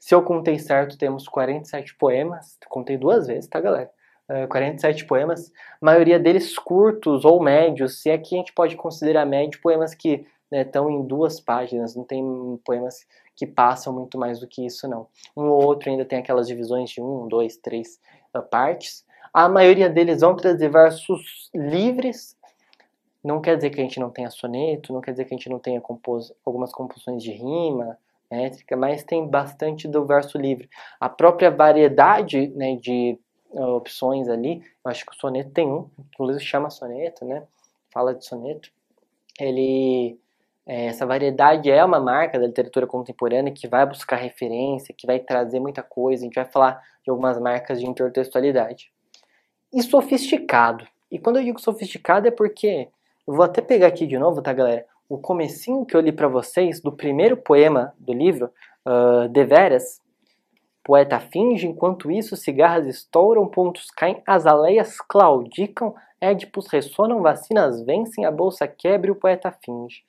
Se 0.04 0.14
eu 0.14 0.22
contei 0.22 0.58
certo, 0.58 0.98
temos 0.98 1.26
47 1.26 1.94
poemas. 1.94 2.58
Contei 2.68 2.98
duas 2.98 3.26
vezes, 3.26 3.48
tá, 3.48 3.58
galera? 3.58 3.90
Uh, 4.28 4.46
47 4.48 5.06
poemas, 5.06 5.50
maioria 5.80 6.18
deles 6.18 6.58
curtos 6.58 7.24
ou 7.24 7.42
médios, 7.42 8.02
se 8.02 8.10
aqui 8.10 8.34
a 8.34 8.38
gente 8.38 8.52
pode 8.52 8.76
considerar 8.76 9.24
médio, 9.24 9.58
poemas 9.62 9.94
que 9.94 10.26
estão 10.52 10.90
né, 10.90 10.92
em 10.92 11.06
duas 11.06 11.40
páginas, 11.40 11.96
não 11.96 12.04
tem 12.04 12.22
poemas 12.66 13.06
que 13.34 13.46
passam 13.46 13.94
muito 13.94 14.18
mais 14.18 14.40
do 14.40 14.46
que 14.46 14.66
isso, 14.66 14.86
não. 14.86 15.06
Um 15.34 15.44
ou 15.44 15.64
outro 15.64 15.88
ainda 15.88 16.04
tem 16.04 16.18
aquelas 16.18 16.48
divisões 16.48 16.90
de 16.90 17.00
um, 17.00 17.26
dois, 17.26 17.56
três 17.56 17.98
uh, 18.36 18.42
partes. 18.42 19.06
A 19.32 19.48
maioria 19.48 19.88
deles 19.88 20.20
vão 20.20 20.36
trazer 20.36 20.68
versos 20.68 21.50
livres, 21.54 22.36
não 23.24 23.40
quer 23.40 23.56
dizer 23.56 23.70
que 23.70 23.80
a 23.80 23.82
gente 23.82 23.98
não 23.98 24.10
tenha 24.10 24.28
soneto, 24.28 24.92
não 24.92 25.00
quer 25.00 25.12
dizer 25.12 25.24
que 25.24 25.32
a 25.32 25.36
gente 25.38 25.48
não 25.48 25.58
tenha 25.58 25.80
compos 25.80 26.30
algumas 26.44 26.72
composições 26.72 27.22
de 27.22 27.32
rima, 27.32 27.96
métrica, 28.30 28.76
mas 28.76 29.02
tem 29.02 29.26
bastante 29.26 29.86
do 29.86 30.04
verso 30.04 30.38
livre. 30.38 30.68
A 31.00 31.08
própria 31.08 31.50
variedade 31.50 32.48
né, 32.48 32.76
de 32.76 33.18
uh, 33.50 33.76
opções 33.76 34.28
ali, 34.28 34.62
eu 34.84 34.90
acho 34.90 35.04
que 35.04 35.12
o 35.12 35.18
soneto 35.18 35.50
tem 35.50 35.66
um, 35.66 35.88
inclusive 36.12 36.44
chama 36.44 36.70
soneto, 36.70 37.24
né? 37.24 37.42
Fala 37.92 38.14
de 38.14 38.24
soneto. 38.24 38.70
Ele 39.38 40.18
é, 40.66 40.86
essa 40.86 41.04
variedade 41.04 41.70
é 41.70 41.84
uma 41.84 42.00
marca 42.00 42.38
da 42.38 42.46
literatura 42.46 42.86
contemporânea 42.86 43.52
que 43.52 43.68
vai 43.68 43.84
buscar 43.84 44.16
referência, 44.16 44.94
que 44.96 45.06
vai 45.06 45.18
trazer 45.18 45.60
muita 45.60 45.82
coisa. 45.82 46.22
A 46.22 46.26
gente 46.26 46.34
vai 46.34 46.46
falar 46.46 46.82
de 47.02 47.10
algumas 47.10 47.38
marcas 47.38 47.78
de 47.80 47.86
intertextualidade. 47.86 48.90
E 49.72 49.82
sofisticado. 49.82 50.86
E 51.10 51.18
quando 51.18 51.36
eu 51.36 51.44
digo 51.44 51.60
sofisticado 51.60 52.28
é 52.28 52.30
porque 52.30 52.88
eu 53.26 53.34
vou 53.34 53.44
até 53.44 53.60
pegar 53.60 53.88
aqui 53.88 54.06
de 54.06 54.18
novo, 54.18 54.40
tá, 54.40 54.52
galera? 54.52 54.86
O 55.08 55.18
comecinho 55.18 55.84
que 55.84 55.96
eu 55.96 56.00
li 56.00 56.12
para 56.12 56.28
vocês 56.28 56.80
do 56.80 56.92
primeiro 56.92 57.36
poema 57.36 57.94
do 57.98 58.12
livro, 58.12 58.50
uh, 58.86 59.28
Deveras, 59.28 60.02
Poeta 60.84 61.18
finge, 61.18 61.66
enquanto 61.66 62.10
isso 62.10 62.36
cigarras 62.36 62.86
estouram, 62.86 63.48
pontos 63.48 63.90
caem, 63.90 64.22
azaleias 64.26 65.00
claudicam, 65.00 65.94
édipos 66.20 66.66
ressonam, 66.66 67.22
vacinas 67.22 67.82
vencem, 67.82 68.26
a 68.26 68.30
bolsa 68.30 68.68
quebra 68.68 69.08
e 69.08 69.10
o 69.10 69.16
poeta 69.16 69.50
finge. 69.64 70.04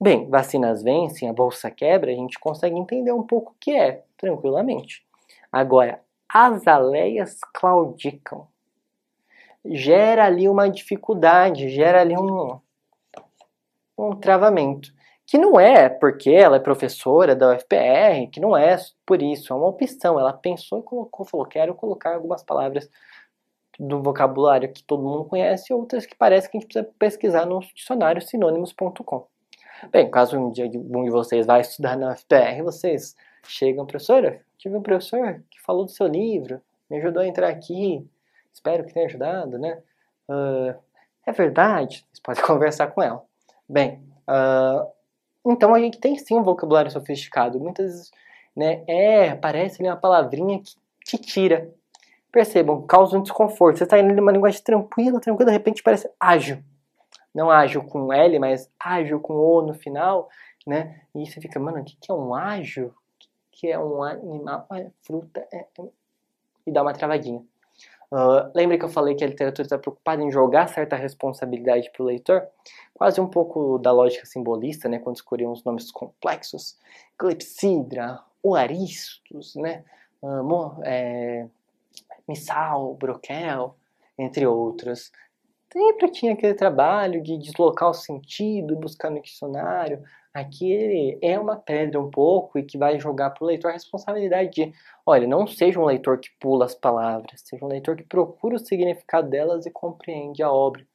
Bem, 0.00 0.28
vacinas 0.28 0.82
vencem, 0.82 1.28
a 1.28 1.32
bolsa 1.32 1.70
quebra, 1.70 2.10
a 2.10 2.14
gente 2.16 2.36
consegue 2.40 2.76
entender 2.76 3.12
um 3.12 3.22
pouco 3.22 3.52
o 3.52 3.54
que 3.60 3.70
é, 3.70 4.02
tranquilamente. 4.18 5.06
Agora, 5.52 6.00
azaleias 6.28 7.38
claudicam. 7.54 8.48
Gera 9.64 10.24
ali 10.24 10.48
uma 10.48 10.68
dificuldade, 10.68 11.68
gera 11.68 12.00
ali 12.00 12.18
um, 12.18 12.58
um 14.10 14.16
travamento. 14.16 14.92
Que 15.26 15.38
não 15.38 15.58
é 15.58 15.88
porque 15.88 16.30
ela 16.30 16.56
é 16.56 16.60
professora 16.60 17.34
da 17.34 17.54
UFPR, 17.54 18.28
que 18.30 18.40
não 18.40 18.56
é 18.56 18.76
por 19.06 19.22
isso, 19.22 19.52
é 19.52 19.56
uma 19.56 19.68
opção. 19.68 20.18
Ela 20.18 20.32
pensou 20.32 20.80
e 20.80 20.82
colocou, 20.82 21.24
falou: 21.24 21.46
quero 21.46 21.74
colocar 21.74 22.14
algumas 22.14 22.42
palavras 22.42 22.90
do 23.78 24.02
vocabulário 24.02 24.72
que 24.72 24.82
todo 24.82 25.02
mundo 25.02 25.24
conhece 25.24 25.72
e 25.72 25.74
outras 25.74 26.06
que 26.06 26.14
parece 26.16 26.50
que 26.50 26.56
a 26.56 26.60
gente 26.60 26.68
precisa 26.68 26.92
pesquisar 26.98 27.46
no 27.46 27.60
dicionário 27.74 28.20
sinônimos.com. 28.20 29.26
Bem, 29.90 30.10
caso 30.10 30.38
um 30.38 30.52
dia 30.52 30.66
um 30.66 31.04
de 31.04 31.10
vocês 31.10 31.46
vá 31.46 31.58
estudar 31.58 31.96
na 31.96 32.12
UFPR, 32.12 32.62
vocês 32.62 33.16
chegam, 33.44 33.86
professora, 33.86 34.40
tive 34.56 34.76
um 34.76 34.82
professor 34.82 35.42
que 35.50 35.60
falou 35.60 35.84
do 35.84 35.90
seu 35.90 36.06
livro, 36.06 36.60
me 36.88 36.98
ajudou 36.98 37.22
a 37.22 37.26
entrar 37.26 37.48
aqui, 37.48 38.06
espero 38.52 38.84
que 38.84 38.92
tenha 38.94 39.06
ajudado, 39.06 39.58
né? 39.58 39.82
Uh, 40.28 40.74
é 41.26 41.32
verdade, 41.32 42.06
vocês 42.12 42.20
podem 42.22 42.42
conversar 42.46 42.88
com 42.88 43.02
ela. 43.02 43.31
Bem, 43.72 44.02
uh, 44.28 44.86
então 45.46 45.74
a 45.74 45.80
gente 45.80 45.98
tem 45.98 46.16
sim 46.18 46.36
um 46.36 46.42
vocabulário 46.42 46.90
sofisticado. 46.90 47.58
Muitas 47.58 47.86
vezes, 47.86 48.10
né, 48.54 48.84
é, 48.86 49.34
parece 49.34 49.80
ali 49.80 49.88
uma 49.88 49.96
palavrinha 49.96 50.60
que 50.60 50.76
te 51.04 51.18
tira. 51.18 51.72
Percebam, 52.30 52.82
causa 52.86 53.16
um 53.16 53.22
desconforto. 53.22 53.78
Você 53.78 53.84
está 53.84 53.98
indo 53.98 54.14
numa 54.14 54.32
linguagem 54.32 54.62
tranquila, 54.62 55.20
tranquila, 55.20 55.50
de 55.50 55.56
repente 55.56 55.82
parece 55.82 56.10
ágil 56.20 56.62
não 57.34 57.50
ágil 57.50 57.82
com 57.82 58.12
L, 58.12 58.38
mas 58.38 58.70
ágil 58.78 59.20
com 59.20 59.34
O 59.34 59.62
no 59.62 59.74
final, 59.74 60.28
né? 60.66 61.02
E 61.14 61.26
você 61.26 61.40
fica, 61.40 61.58
mano, 61.58 61.80
o 61.80 61.84
que, 61.84 61.96
que 61.96 62.10
é 62.10 62.14
um 62.14 62.34
ágil? 62.34 62.88
O 62.88 62.92
que, 63.18 63.28
que 63.52 63.68
é 63.68 63.78
um 63.78 64.02
animal? 64.02 64.66
Ah, 64.70 64.84
fruta 65.02 65.46
é... 65.52 65.66
E 66.66 66.70
dá 66.70 66.82
uma 66.82 66.92
travadinha. 66.92 67.42
Uh, 68.12 68.52
lembra 68.54 68.78
que 68.78 68.84
eu 68.84 68.90
falei 68.90 69.14
que 69.14 69.24
a 69.24 69.26
literatura 69.26 69.64
está 69.64 69.78
preocupada 69.78 70.22
em 70.22 70.30
jogar 70.30 70.68
certa 70.68 70.96
responsabilidade 70.96 71.90
para 71.90 72.02
o 72.02 72.06
leitor? 72.06 72.46
Quase 72.92 73.20
um 73.20 73.26
pouco 73.26 73.78
da 73.78 73.90
lógica 73.90 74.26
simbolista, 74.26 74.86
né? 74.88 74.98
Quando 74.98 75.16
escolhiam 75.16 75.50
os 75.50 75.64
nomes 75.64 75.90
complexos. 75.90 76.78
Clepsidra, 77.16 78.20
Oaristos, 78.42 79.56
né? 79.56 79.82
Uh, 80.22 80.82
é, 80.84 81.46
Missal, 82.28 82.94
Broquel, 82.94 83.74
entre 84.18 84.46
outros 84.46 85.10
sempre 85.72 86.10
tinha 86.10 86.34
aquele 86.34 86.54
trabalho 86.54 87.22
de 87.22 87.38
deslocar 87.38 87.88
o 87.88 87.94
sentido, 87.94 88.76
buscar 88.76 89.10
no 89.10 89.22
dicionário. 89.22 90.02
Aqui 90.34 91.18
é 91.20 91.38
uma 91.38 91.56
pedra 91.56 92.00
um 92.00 92.10
pouco 92.10 92.58
e 92.58 92.62
que 92.62 92.78
vai 92.78 92.98
jogar 92.98 93.30
para 93.30 93.44
o 93.44 93.46
leitor 93.46 93.68
a 93.68 93.74
responsabilidade 93.74 94.50
de, 94.50 94.74
olha, 95.04 95.26
não 95.26 95.46
seja 95.46 95.78
um 95.78 95.84
leitor 95.84 96.18
que 96.18 96.30
pula 96.40 96.64
as 96.64 96.74
palavras, 96.74 97.42
seja 97.44 97.62
um 97.62 97.68
leitor 97.68 97.96
que 97.96 98.02
procura 98.02 98.56
o 98.56 98.58
significado 98.58 99.28
delas 99.28 99.66
e 99.66 99.70
compreende 99.70 100.42
a 100.42 100.50
obra. 100.50 100.86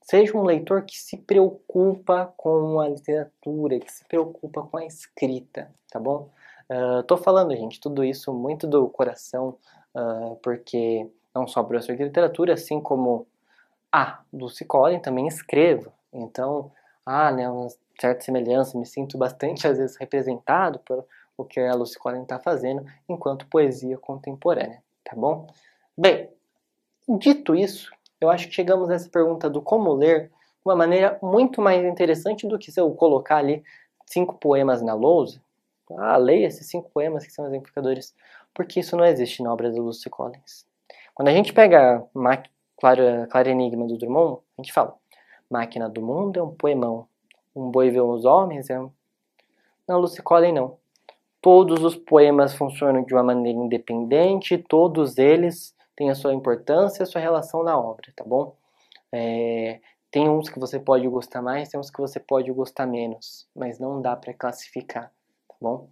Seja 0.00 0.36
um 0.36 0.44
leitor 0.44 0.82
que 0.82 0.96
se 0.96 1.16
preocupa 1.16 2.32
com 2.36 2.80
a 2.80 2.88
literatura, 2.88 3.80
que 3.80 3.90
se 3.90 4.04
preocupa 4.04 4.62
com 4.62 4.76
a 4.76 4.86
escrita, 4.86 5.68
tá 5.90 5.98
bom? 5.98 6.28
Uh, 6.70 7.02
tô 7.02 7.16
falando, 7.16 7.54
gente, 7.56 7.80
tudo 7.80 8.04
isso 8.04 8.32
muito 8.32 8.66
do 8.66 8.88
coração, 8.88 9.56
uh, 9.94 10.36
porque 10.36 11.08
não 11.34 11.48
só 11.48 11.64
professor 11.64 11.96
de 11.96 12.04
literatura, 12.04 12.54
assim 12.54 12.80
como 12.80 13.26
ah, 13.90 14.20
Lucy 14.32 14.64
Collin 14.64 15.00
também 15.00 15.26
escrevo. 15.26 15.92
Então, 16.12 16.72
há 17.04 17.30
né, 17.30 17.46
certa 18.02 18.24
semelhança, 18.24 18.78
me 18.78 18.84
sinto 18.84 19.16
bastante 19.16 19.66
às 19.66 19.78
vezes 19.78 19.96
representado 19.96 20.78
por 20.80 21.04
o 21.36 21.44
que 21.44 21.58
a 21.60 21.74
Lucy 21.74 21.98
Collin 21.98 22.22
está 22.22 22.38
fazendo 22.38 22.84
enquanto 23.08 23.46
poesia 23.46 23.96
contemporânea, 23.96 24.82
tá 25.02 25.16
bom? 25.16 25.46
Bem, 25.96 26.28
dito 27.08 27.54
isso, 27.54 27.90
eu 28.20 28.28
acho 28.28 28.48
que 28.48 28.54
chegamos 28.54 28.90
a 28.90 28.94
essa 28.94 29.08
pergunta 29.08 29.48
do 29.48 29.62
como 29.62 29.92
ler 29.94 30.28
de 30.28 30.32
uma 30.64 30.76
maneira 30.76 31.18
muito 31.22 31.60
mais 31.60 31.84
interessante 31.84 32.46
do 32.46 32.58
que 32.58 32.70
se 32.70 32.80
eu 32.80 32.90
colocar 32.94 33.38
ali 33.38 33.64
cinco 34.06 34.34
poemas 34.34 34.82
na 34.82 34.94
lousa. 34.94 35.40
Ah, 35.96 36.16
leia 36.16 36.46
esses 36.46 36.66
cinco 36.68 36.90
poemas 36.90 37.24
que 37.24 37.32
são 37.32 37.46
exemplificadores, 37.46 38.14
porque 38.54 38.80
isso 38.80 38.96
não 38.96 39.04
existe 39.04 39.42
na 39.42 39.52
obra 39.52 39.70
do 39.70 39.82
Lucy 39.82 40.08
Collins. 40.08 40.66
Quando 41.14 41.28
a 41.28 41.32
gente 41.32 41.52
pega 41.52 42.04
Claro, 42.82 43.28
claro 43.30 43.48
Enigma 43.48 43.86
do 43.86 43.96
Drummond, 43.96 44.40
a 44.58 44.62
gente 44.62 44.72
fala: 44.72 44.96
Máquina 45.48 45.88
do 45.88 46.02
Mundo 46.02 46.40
é 46.40 46.42
um 46.42 46.52
poemão. 46.52 47.06
Um 47.54 47.70
boi 47.70 47.90
vê 47.90 48.00
os 48.00 48.24
homens 48.24 48.70
é. 48.70 48.78
Não, 49.86 50.00
Lucy 50.00 50.22
Collin 50.22 50.52
não. 50.52 50.78
Todos 51.40 51.82
os 51.82 51.96
poemas 51.96 52.54
funcionam 52.54 53.02
de 53.02 53.12
uma 53.12 53.22
maneira 53.22 53.58
independente, 53.58 54.56
todos 54.56 55.18
eles 55.18 55.74
têm 55.96 56.08
a 56.08 56.14
sua 56.14 56.32
importância, 56.32 57.02
a 57.02 57.06
sua 57.06 57.20
relação 57.20 57.62
na 57.62 57.78
obra, 57.78 58.12
tá 58.16 58.24
bom? 58.24 58.54
É, 59.10 59.80
tem 60.10 60.28
uns 60.28 60.48
que 60.48 60.58
você 60.58 60.78
pode 60.78 61.06
gostar 61.08 61.42
mais, 61.42 61.68
tem 61.68 61.80
uns 61.80 61.90
que 61.90 62.00
você 62.00 62.20
pode 62.20 62.50
gostar 62.52 62.86
menos, 62.86 63.48
mas 63.54 63.78
não 63.78 64.00
dá 64.00 64.14
para 64.14 64.32
classificar, 64.32 65.12
tá 65.48 65.54
bom? 65.60 65.88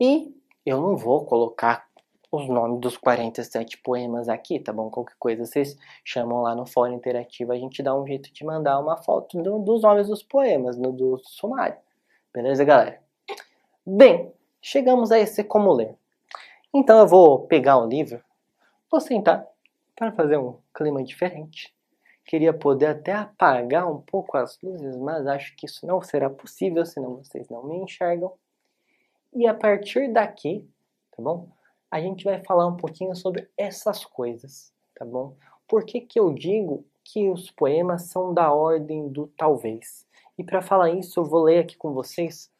E 0.00 0.34
eu 0.64 0.80
não 0.80 0.96
vou 0.96 1.24
colocar 1.24 1.88
os 2.32 2.48
nomes 2.48 2.80
dos 2.80 2.96
47 2.96 3.78
poemas 3.78 4.28
aqui, 4.28 4.60
tá 4.60 4.72
bom? 4.72 4.88
Qualquer 4.88 5.16
coisa 5.18 5.44
vocês 5.44 5.76
chamam 6.04 6.42
lá 6.42 6.54
no 6.54 6.64
fórum 6.64 6.94
interativo, 6.94 7.52
a 7.52 7.56
gente 7.56 7.82
dá 7.82 7.94
um 7.94 8.06
jeito 8.06 8.32
de 8.32 8.44
mandar 8.44 8.78
uma 8.78 8.96
foto 8.96 9.40
do, 9.42 9.58
dos 9.58 9.82
nomes 9.82 10.08
dos 10.08 10.22
poemas, 10.22 10.76
no, 10.76 10.92
do 10.92 11.18
sumário. 11.24 11.76
Beleza, 12.32 12.64
galera? 12.64 13.00
Bem, 13.84 14.32
chegamos 14.62 15.10
a 15.10 15.18
esse 15.18 15.42
como 15.42 15.72
ler. 15.72 15.96
Então 16.72 17.00
eu 17.00 17.06
vou 17.06 17.46
pegar 17.46 17.78
o 17.78 17.88
livro, 17.88 18.22
vou 18.90 19.00
sentar 19.00 19.44
para 19.96 20.12
fazer 20.12 20.36
um 20.36 20.56
clima 20.72 21.02
diferente. 21.02 21.74
Queria 22.24 22.52
poder 22.52 22.86
até 22.86 23.12
apagar 23.12 23.90
um 23.90 24.00
pouco 24.00 24.36
as 24.36 24.56
luzes, 24.62 24.96
mas 24.96 25.26
acho 25.26 25.56
que 25.56 25.66
isso 25.66 25.84
não 25.84 26.00
será 26.00 26.30
possível, 26.30 26.86
senão 26.86 27.16
vocês 27.16 27.48
não 27.48 27.64
me 27.64 27.76
enxergam. 27.78 28.32
E 29.34 29.48
a 29.48 29.54
partir 29.54 30.12
daqui, 30.12 30.64
tá 31.10 31.20
bom? 31.20 31.48
A 31.90 32.00
gente 32.00 32.24
vai 32.24 32.42
falar 32.44 32.66
um 32.66 32.76
pouquinho 32.76 33.14
sobre 33.16 33.50
essas 33.56 34.04
coisas, 34.04 34.72
tá 34.94 35.04
bom? 35.04 35.36
Por 35.66 35.84
que, 35.84 36.00
que 36.00 36.20
eu 36.20 36.32
digo 36.32 36.86
que 37.02 37.28
os 37.28 37.50
poemas 37.50 38.02
são 38.02 38.32
da 38.32 38.52
ordem 38.52 39.08
do 39.08 39.26
talvez? 39.36 40.06
E 40.38 40.44
para 40.44 40.62
falar 40.62 40.90
isso, 40.90 41.18
eu 41.18 41.24
vou 41.24 41.42
ler 41.42 41.60
aqui 41.60 41.76
com 41.76 41.92
vocês 41.92 42.50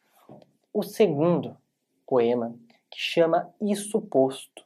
o 0.73 0.83
segundo 0.83 1.57
poema, 2.05 2.55
que 2.89 2.99
chama 2.99 3.53
Isso 3.61 4.01
Posto. 4.01 4.65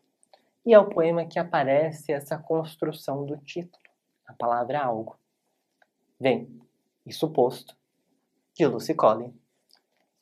E 0.66 0.74
é 0.74 0.80
o 0.80 0.90
poema 0.90 1.26
que 1.26 1.38
aparece 1.38 2.12
essa 2.12 2.38
construção 2.38 3.24
do 3.24 3.38
título, 3.38 3.84
a 4.28 4.34
palavra 4.34 4.84
algo. 4.84 5.16
Vem, 6.20 6.60
Isso 7.06 7.30
Posto, 7.30 7.78
de 8.56 8.66
Lucy 8.66 8.96
Collin, 8.96 9.34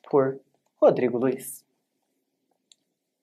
por 0.09 0.39
Rodrigo 0.81 1.17
Luiz. 1.17 1.65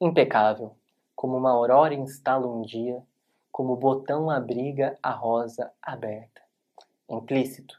Impecável, 0.01 0.75
como 1.21 1.37
uma 1.37 1.51
aurora 1.51 1.93
instala 1.93 2.47
um 2.47 2.63
dia, 2.63 3.03
como 3.53 3.75
o 3.75 3.77
botão 3.77 4.31
abriga 4.31 4.99
a 5.03 5.11
rosa 5.11 5.71
aberta. 5.83 6.41
Implícito, 7.07 7.79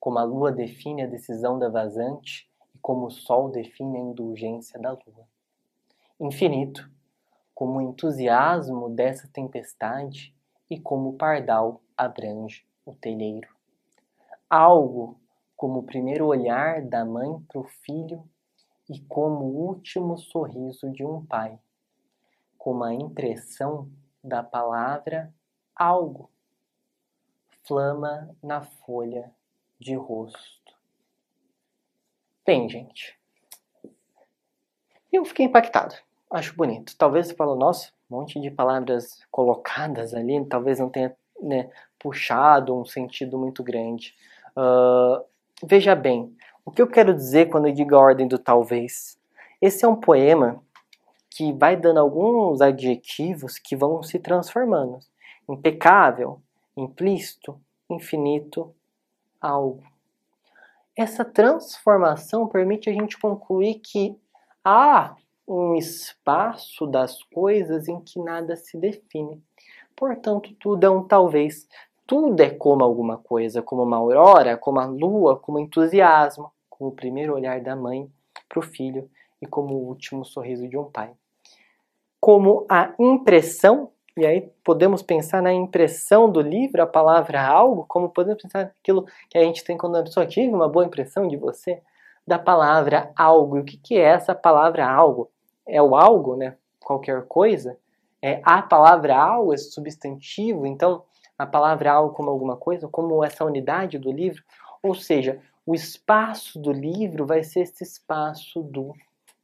como 0.00 0.18
a 0.18 0.24
lua 0.24 0.50
define 0.50 1.04
a 1.04 1.06
decisão 1.06 1.60
da 1.60 1.68
vazante 1.68 2.50
e 2.74 2.78
como 2.78 3.06
o 3.06 3.10
sol 3.12 3.52
define 3.52 3.98
a 3.98 4.00
indulgência 4.00 4.80
da 4.80 4.90
lua. 4.90 5.28
Infinito, 6.18 6.90
como 7.54 7.78
o 7.78 7.80
entusiasmo 7.80 8.90
dessa 8.90 9.30
tempestade 9.32 10.34
e 10.68 10.76
como 10.76 11.10
o 11.10 11.16
pardal 11.16 11.80
abrange 11.96 12.66
o 12.84 12.92
telheiro. 12.96 13.48
Algo 14.50 15.20
como 15.56 15.78
o 15.78 15.84
primeiro 15.84 16.26
olhar 16.26 16.82
da 16.82 17.04
mãe 17.04 17.38
para 17.46 17.60
o 17.60 17.64
filho 17.64 18.28
e 18.90 18.98
como 19.02 19.44
o 19.44 19.68
último 19.68 20.18
sorriso 20.18 20.90
de 20.90 21.04
um 21.04 21.24
pai, 21.24 21.56
como 22.62 22.84
a 22.84 22.94
impressão 22.94 23.90
da 24.22 24.40
palavra 24.40 25.34
algo, 25.74 26.30
flama 27.64 28.30
na 28.40 28.62
folha 28.62 29.32
de 29.80 29.96
rosto. 29.96 30.72
Bem, 32.46 32.68
gente, 32.68 33.18
eu 35.10 35.24
fiquei 35.24 35.46
impactado. 35.46 35.96
Acho 36.30 36.54
bonito. 36.54 36.96
Talvez 36.96 37.26
você 37.26 37.34
fale, 37.34 37.58
nossa, 37.58 37.90
um 38.08 38.18
monte 38.18 38.40
de 38.40 38.48
palavras 38.48 39.18
colocadas 39.28 40.14
ali, 40.14 40.44
talvez 40.44 40.78
não 40.78 40.88
tenha 40.88 41.16
né, 41.40 41.68
puxado 41.98 42.78
um 42.78 42.84
sentido 42.84 43.36
muito 43.36 43.64
grande. 43.64 44.14
Uh, 44.56 45.20
veja 45.64 45.96
bem, 45.96 46.32
o 46.64 46.70
que 46.70 46.80
eu 46.80 46.86
quero 46.86 47.12
dizer 47.12 47.50
quando 47.50 47.66
eu 47.66 47.74
digo 47.74 47.96
a 47.96 47.98
ordem 47.98 48.28
do 48.28 48.38
talvez? 48.38 49.18
Esse 49.60 49.84
é 49.84 49.88
um 49.88 49.96
poema 49.96 50.62
que 51.32 51.52
vai 51.52 51.76
dando 51.76 52.00
alguns 52.00 52.60
adjetivos 52.60 53.58
que 53.58 53.74
vão 53.74 54.02
se 54.02 54.18
transformando. 54.18 54.98
Impecável, 55.48 56.40
implícito, 56.76 57.60
infinito, 57.90 58.74
algo. 59.40 59.82
Essa 60.96 61.24
transformação 61.24 62.46
permite 62.46 62.90
a 62.90 62.92
gente 62.92 63.18
concluir 63.18 63.80
que 63.80 64.16
há 64.64 65.16
um 65.48 65.74
espaço 65.74 66.86
das 66.86 67.22
coisas 67.22 67.88
em 67.88 68.00
que 68.00 68.20
nada 68.20 68.56
se 68.56 68.78
define. 68.78 69.42
Portanto, 69.96 70.54
tudo 70.60 70.84
é 70.84 70.90
um 70.90 71.02
talvez. 71.02 71.66
Tudo 72.06 72.40
é 72.40 72.50
como 72.50 72.84
alguma 72.84 73.16
coisa, 73.16 73.62
como 73.62 73.82
uma 73.82 73.96
aurora, 73.96 74.56
como 74.56 74.80
a 74.80 74.84
lua, 74.84 75.38
como 75.38 75.58
entusiasmo, 75.58 76.52
como 76.68 76.90
o 76.90 76.94
primeiro 76.94 77.34
olhar 77.34 77.60
da 77.60 77.74
mãe 77.74 78.10
para 78.48 78.58
o 78.58 78.62
filho 78.62 79.10
e 79.40 79.46
como 79.46 79.74
o 79.74 79.88
último 79.88 80.24
sorriso 80.24 80.68
de 80.68 80.76
um 80.76 80.84
pai. 80.84 81.12
Como 82.22 82.64
a 82.68 82.94
impressão, 83.00 83.90
e 84.16 84.24
aí 84.24 84.48
podemos 84.62 85.02
pensar 85.02 85.42
na 85.42 85.52
impressão 85.52 86.30
do 86.30 86.40
livro, 86.40 86.80
a 86.80 86.86
palavra 86.86 87.44
algo, 87.44 87.84
como 87.88 88.10
podemos 88.10 88.40
pensar 88.40 88.66
naquilo 88.66 89.06
que 89.28 89.36
a 89.36 89.42
gente 89.42 89.64
tem 89.64 89.76
quando 89.76 89.96
a 89.96 90.04
pessoa 90.04 90.24
tive 90.24 90.54
uma 90.54 90.68
boa 90.68 90.84
impressão 90.84 91.26
de 91.26 91.36
você, 91.36 91.82
da 92.24 92.38
palavra 92.38 93.10
algo. 93.16 93.56
E 93.56 93.60
o 93.62 93.64
que, 93.64 93.76
que 93.76 93.96
é 93.96 94.04
essa 94.04 94.36
palavra 94.36 94.88
algo? 94.88 95.28
É 95.66 95.82
o 95.82 95.96
algo, 95.96 96.36
né? 96.36 96.54
Qualquer 96.84 97.22
coisa? 97.26 97.76
É 98.22 98.40
a 98.44 98.62
palavra 98.62 99.16
algo, 99.16 99.52
esse 99.52 99.72
substantivo, 99.72 100.64
então 100.64 101.02
a 101.36 101.44
palavra 101.44 101.90
algo 101.90 102.14
como 102.14 102.30
alguma 102.30 102.56
coisa, 102.56 102.86
como 102.86 103.24
essa 103.24 103.44
unidade 103.44 103.98
do 103.98 104.12
livro, 104.12 104.44
ou 104.80 104.94
seja, 104.94 105.40
o 105.66 105.74
espaço 105.74 106.56
do 106.56 106.70
livro 106.70 107.26
vai 107.26 107.42
ser 107.42 107.62
esse 107.62 107.82
espaço 107.82 108.62
do 108.62 108.94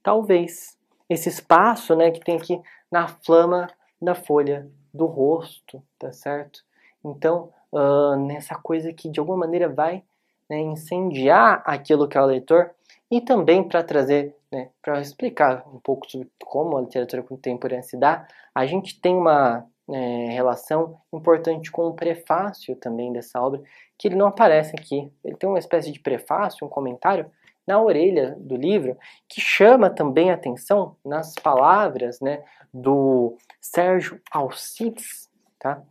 talvez. 0.01 0.79
Esse 1.09 1.31
espaço, 1.31 1.97
né, 1.97 2.11
que 2.11 2.21
tem 2.21 2.37
aqui 2.37 2.61
na 2.91 3.09
flama 3.09 3.69
da 4.01 4.15
folha 4.15 4.71
do 4.93 5.07
rosto, 5.07 5.83
tá 5.99 6.13
certo? 6.13 6.65
Então, 7.05 7.53
uh, 7.73 8.17
nessa 8.17 8.55
coisa 8.55 8.93
que 8.93 9.09
de 9.09 9.21
alguma 9.21 9.39
maneira 9.39 9.69
vai 9.69 10.03
né, 10.49 10.59
incendiar 10.59 11.63
aquilo 11.65 12.09
que 12.09 12.17
é 12.17 12.21
o 12.21 12.27
leitor 12.27 12.71
e 13.11 13.21
também 13.21 13.63
para 13.63 13.83
trazer, 13.83 14.35
né, 14.51 14.71
para 14.83 15.01
explicar 15.01 15.65
um 15.73 15.79
pouco 15.79 16.11
sobre 16.11 16.31
como 16.45 16.77
a 16.77 16.81
literatura 16.81 17.23
contemporânea 17.23 17.83
se 17.83 17.97
dá, 17.97 18.27
a 18.55 18.67
gente 18.67 19.01
tem 19.01 19.17
uma 19.17 19.67
é, 19.91 20.31
relação 20.31 21.01
importante 21.13 21.71
com 21.71 21.87
o 21.87 21.95
prefácio 21.95 22.77
também 22.77 23.13
dessa 23.13 23.41
obra, 23.41 23.63
que 23.97 24.09
ele 24.09 24.17
não 24.17 24.27
aparece 24.27 24.75
aqui. 24.77 25.11
Ele 25.25 25.37
tem 25.37 25.49
uma 25.49 25.59
espécie 25.59 25.91
de 25.91 26.01
prefácio, 26.01 26.67
um 26.67 26.71
comentário 26.71 27.31
na 27.69 27.79
orelha 27.83 28.35
do 28.41 28.57
livro, 28.57 28.97
que 29.29 29.43
chama 29.43 29.91
também 29.91 30.31
atenção 30.31 30.97
nas 31.05 31.35
palavras 31.35 32.19
né, 32.19 32.43
do 32.73 33.37
Sérgio 33.61 34.19
Alcides, 34.31 35.29
tá? 35.59 35.83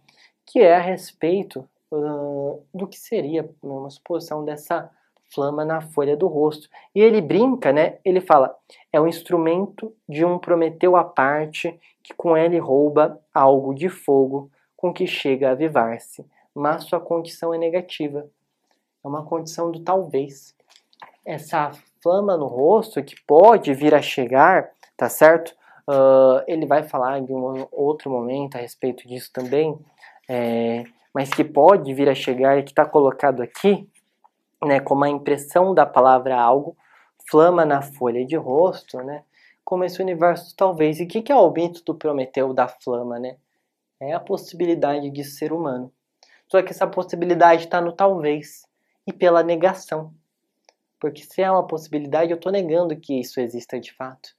que 0.44 0.60
é 0.60 0.76
a 0.76 0.82
respeito 0.82 1.70
uh, 1.92 2.60
do 2.74 2.88
que 2.88 2.98
seria 2.98 3.48
uma 3.62 3.92
suposição 3.92 4.44
dessa 4.44 4.90
flama 5.32 5.64
na 5.64 5.80
folha 5.80 6.18
do 6.18 6.26
rosto. 6.26 6.68
E 6.96 7.00
ele 7.00 7.22
brinca, 7.22 7.72
né? 7.72 8.00
Ele 8.04 8.22
fala: 8.22 8.58
é 8.92 9.00
o 9.00 9.08
instrumento 9.08 9.96
de 10.10 10.26
um 10.26 10.40
Prometeu 10.40 10.96
à 10.96 11.04
parte 11.04 11.80
que 12.02 12.12
com 12.16 12.36
ele 12.36 12.58
rouba 12.58 13.22
algo 13.32 13.76
de 13.76 13.88
fogo 13.88 14.50
com 14.76 14.92
que 14.92 15.06
chega 15.06 15.50
a 15.50 15.52
avivar-se, 15.52 16.26
mas 16.56 16.86
sua 16.86 17.00
condição 17.00 17.54
é 17.54 17.58
negativa. 17.60 18.28
É 19.04 19.08
uma 19.08 19.24
condição 19.24 19.72
do 19.72 19.80
talvez. 19.82 20.57
Essa 21.28 21.72
flama 22.02 22.38
no 22.38 22.48
rosto 22.48 23.04
que 23.04 23.16
pode 23.28 23.74
vir 23.74 23.94
a 23.94 24.02
chegar, 24.02 24.70
tá 24.96 25.10
certo? 25.10 25.54
Uh, 25.86 26.42
ele 26.48 26.66
vai 26.66 26.84
falar 26.84 27.20
em 27.20 27.26
um 27.30 27.68
outro 27.70 28.10
momento 28.10 28.56
a 28.56 28.60
respeito 28.60 29.06
disso 29.06 29.30
também, 29.34 29.78
é, 30.30 30.86
mas 31.14 31.30
que 31.30 31.44
pode 31.44 31.94
vir 31.94 32.08
a 32.08 32.16
chegar 32.16 32.58
e 32.58 32.64
que 32.64 32.72
está 32.72 32.86
colocado 32.86 33.42
aqui, 33.42 33.90
né, 34.64 34.80
como 34.80 35.04
a 35.04 35.10
impressão 35.10 35.74
da 35.74 35.86
palavra 35.86 36.40
algo, 36.40 36.78
flama 37.30 37.66
na 37.66 37.82
folha 37.82 38.26
de 38.26 38.38
rosto, 38.38 38.98
né, 39.00 39.24
como 39.66 39.84
esse 39.84 40.02
universo 40.02 40.56
talvez. 40.56 41.02
E 41.02 41.04
o 41.04 41.08
que, 41.10 41.22
que 41.22 41.32
é 41.32 41.36
o 41.36 41.52
mito 41.52 41.84
do 41.84 41.94
Prometeu 41.94 42.54
da 42.54 42.70
flama, 42.70 43.20
né? 43.20 43.36
É 44.00 44.14
a 44.14 44.20
possibilidade 44.20 45.10
de 45.10 45.24
ser 45.26 45.52
humano. 45.52 45.92
Só 46.48 46.62
que 46.62 46.72
essa 46.72 46.88
possibilidade 46.88 47.66
está 47.66 47.82
no 47.82 47.92
talvez 47.92 48.66
e 49.06 49.12
pela 49.12 49.44
negação. 49.44 50.14
Porque 51.00 51.24
se 51.24 51.42
é 51.42 51.52
uma 51.52 51.66
possibilidade, 51.66 52.32
eu 52.32 52.38
estou 52.38 52.52
negando 52.52 52.96
que 52.96 53.20
isso 53.20 53.40
exista 53.40 53.80
de 53.80 53.94
fato. 53.94 54.30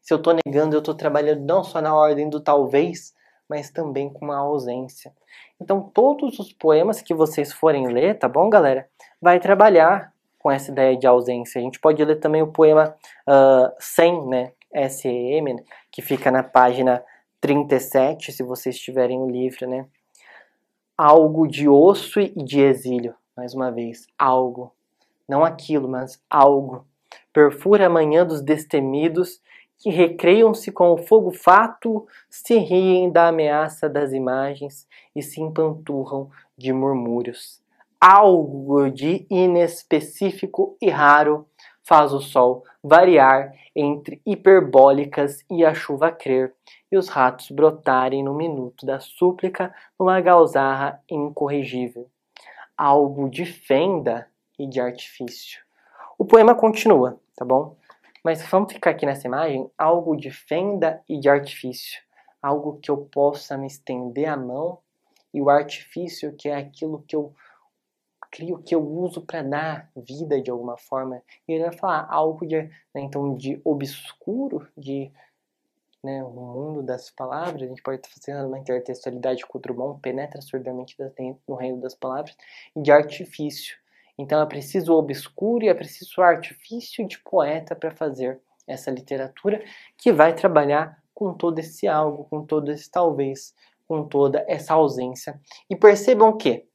Se 0.00 0.12
eu 0.12 0.18
estou 0.18 0.34
negando, 0.44 0.74
eu 0.74 0.80
estou 0.80 0.94
trabalhando 0.94 1.44
não 1.44 1.62
só 1.62 1.80
na 1.80 1.94
ordem 1.94 2.28
do 2.28 2.40
talvez, 2.40 3.14
mas 3.48 3.70
também 3.70 4.08
com 4.08 4.24
uma 4.24 4.38
ausência. 4.38 5.12
Então, 5.60 5.82
todos 5.82 6.38
os 6.38 6.52
poemas 6.52 7.00
que 7.00 7.14
vocês 7.14 7.52
forem 7.52 7.88
ler, 7.88 8.18
tá 8.18 8.28
bom, 8.28 8.48
galera? 8.48 8.88
Vai 9.20 9.40
trabalhar 9.40 10.12
com 10.38 10.50
essa 10.50 10.70
ideia 10.70 10.96
de 10.96 11.06
ausência. 11.06 11.58
A 11.58 11.62
gente 11.62 11.80
pode 11.80 12.04
ler 12.04 12.16
também 12.16 12.42
o 12.42 12.52
poema 12.52 12.94
uh, 13.26 13.74
100, 13.78 14.26
né? 14.26 14.52
SEM, 14.88 15.56
que 15.90 16.02
fica 16.02 16.30
na 16.30 16.42
página 16.42 17.02
37, 17.40 18.32
se 18.32 18.42
vocês 18.42 18.78
tiverem 18.78 19.20
o 19.20 19.30
livro, 19.30 19.68
né? 19.68 19.86
Algo 20.96 21.46
de 21.46 21.68
osso 21.68 22.20
e 22.20 22.30
de 22.30 22.60
exílio, 22.60 23.14
mais 23.36 23.54
uma 23.54 23.70
vez, 23.70 24.06
algo. 24.18 24.72
Não 25.28 25.44
aquilo, 25.44 25.88
mas 25.88 26.22
algo. 26.30 26.86
Perfura 27.32 27.86
a 27.86 27.90
manhã 27.90 28.24
dos 28.24 28.40
destemidos 28.40 29.40
que 29.78 29.90
recreiam-se 29.90 30.72
com 30.72 30.92
o 30.92 30.98
fogo 30.98 31.30
fato, 31.30 32.06
se 32.28 32.58
riem 32.58 33.10
da 33.10 33.28
ameaça 33.28 33.88
das 33.88 34.12
imagens 34.12 34.88
e 35.14 35.22
se 35.22 35.40
empanturram 35.40 36.30
de 36.56 36.72
murmúrios. 36.72 37.62
Algo 38.00 38.90
de 38.90 39.26
inespecífico 39.30 40.76
e 40.80 40.88
raro 40.88 41.46
faz 41.82 42.12
o 42.12 42.20
sol 42.20 42.64
variar 42.82 43.52
entre 43.74 44.20
hiperbólicas 44.26 45.44
e 45.50 45.64
a 45.64 45.72
chuva 45.74 46.10
crer, 46.10 46.54
e 46.90 46.96
os 46.96 47.08
ratos 47.08 47.50
brotarem 47.50 48.22
no 48.22 48.34
minuto 48.34 48.84
da 48.84 48.98
súplica 48.98 49.74
numa 49.98 50.20
galzarra 50.20 51.00
incorrigível. 51.08 52.08
Algo 52.76 53.28
de 53.28 53.44
fenda 53.44 54.26
e 54.58 54.66
de 54.66 54.80
artifício. 54.80 55.60
O 56.18 56.24
poema 56.24 56.54
continua, 56.54 57.20
tá 57.36 57.44
bom? 57.44 57.76
Mas 58.24 58.42
vamos 58.48 58.72
ficar 58.72 58.90
aqui 58.90 59.06
nessa 59.06 59.26
imagem, 59.26 59.70
algo 59.78 60.16
de 60.16 60.30
fenda 60.30 61.02
e 61.08 61.18
de 61.18 61.28
artifício. 61.28 62.02
Algo 62.42 62.78
que 62.78 62.90
eu 62.90 62.96
possa 62.96 63.56
me 63.56 63.66
estender 63.66 64.28
a 64.28 64.36
mão 64.36 64.78
e 65.32 65.40
o 65.40 65.50
artifício 65.50 66.34
que 66.34 66.48
é 66.48 66.56
aquilo 66.56 67.04
que 67.06 67.14
eu 67.14 67.34
crio, 68.30 68.62
que 68.62 68.74
eu 68.74 68.86
uso 68.86 69.22
para 69.22 69.42
dar 69.42 69.90
vida 69.96 70.40
de 70.40 70.50
alguma 70.50 70.76
forma. 70.76 71.22
E 71.46 71.52
ele 71.52 71.64
vai 71.64 71.72
falar 71.72 72.06
algo 72.10 72.46
de, 72.46 72.62
né, 72.62 72.70
então, 72.96 73.36
de 73.36 73.60
obscuro, 73.64 74.68
de 74.76 75.10
né, 76.02 76.22
o 76.22 76.30
mundo 76.30 76.82
das 76.82 77.10
palavras, 77.10 77.62
a 77.62 77.66
gente 77.66 77.82
pode 77.82 78.02
fazendo 78.08 78.46
uma 78.46 78.58
intertextualidade 78.58 79.44
com 79.46 79.58
o 79.58 79.60
Drummond, 79.60 80.00
penetra 80.00 80.40
surdamente 80.40 80.96
no 81.46 81.54
reino 81.56 81.80
das 81.80 81.94
palavras, 81.94 82.36
e 82.74 82.80
de 82.80 82.92
artifício. 82.92 83.76
Então 84.18 84.42
é 84.42 84.46
preciso 84.46 84.94
obscuro 84.94 85.64
e 85.64 85.68
é 85.68 85.74
preciso 85.74 86.20
artifício 86.20 87.06
de 87.06 87.18
poeta 87.20 87.76
para 87.76 87.92
fazer 87.92 88.40
essa 88.66 88.90
literatura 88.90 89.64
que 89.96 90.12
vai 90.12 90.34
trabalhar 90.34 91.00
com 91.14 91.32
todo 91.32 91.58
esse 91.58 91.86
algo, 91.86 92.24
com 92.24 92.44
todo 92.44 92.70
esse 92.70 92.90
talvez, 92.90 93.54
com 93.86 94.06
toda 94.06 94.44
essa 94.46 94.74
ausência. 94.74 95.40
E 95.70 95.74
percebam 95.74 96.36
que, 96.36 96.66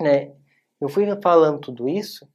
né, 0.00 0.32
eu 0.80 0.88
fui 0.88 1.06
falando 1.20 1.60
tudo 1.60 1.88
isso, 1.88 2.28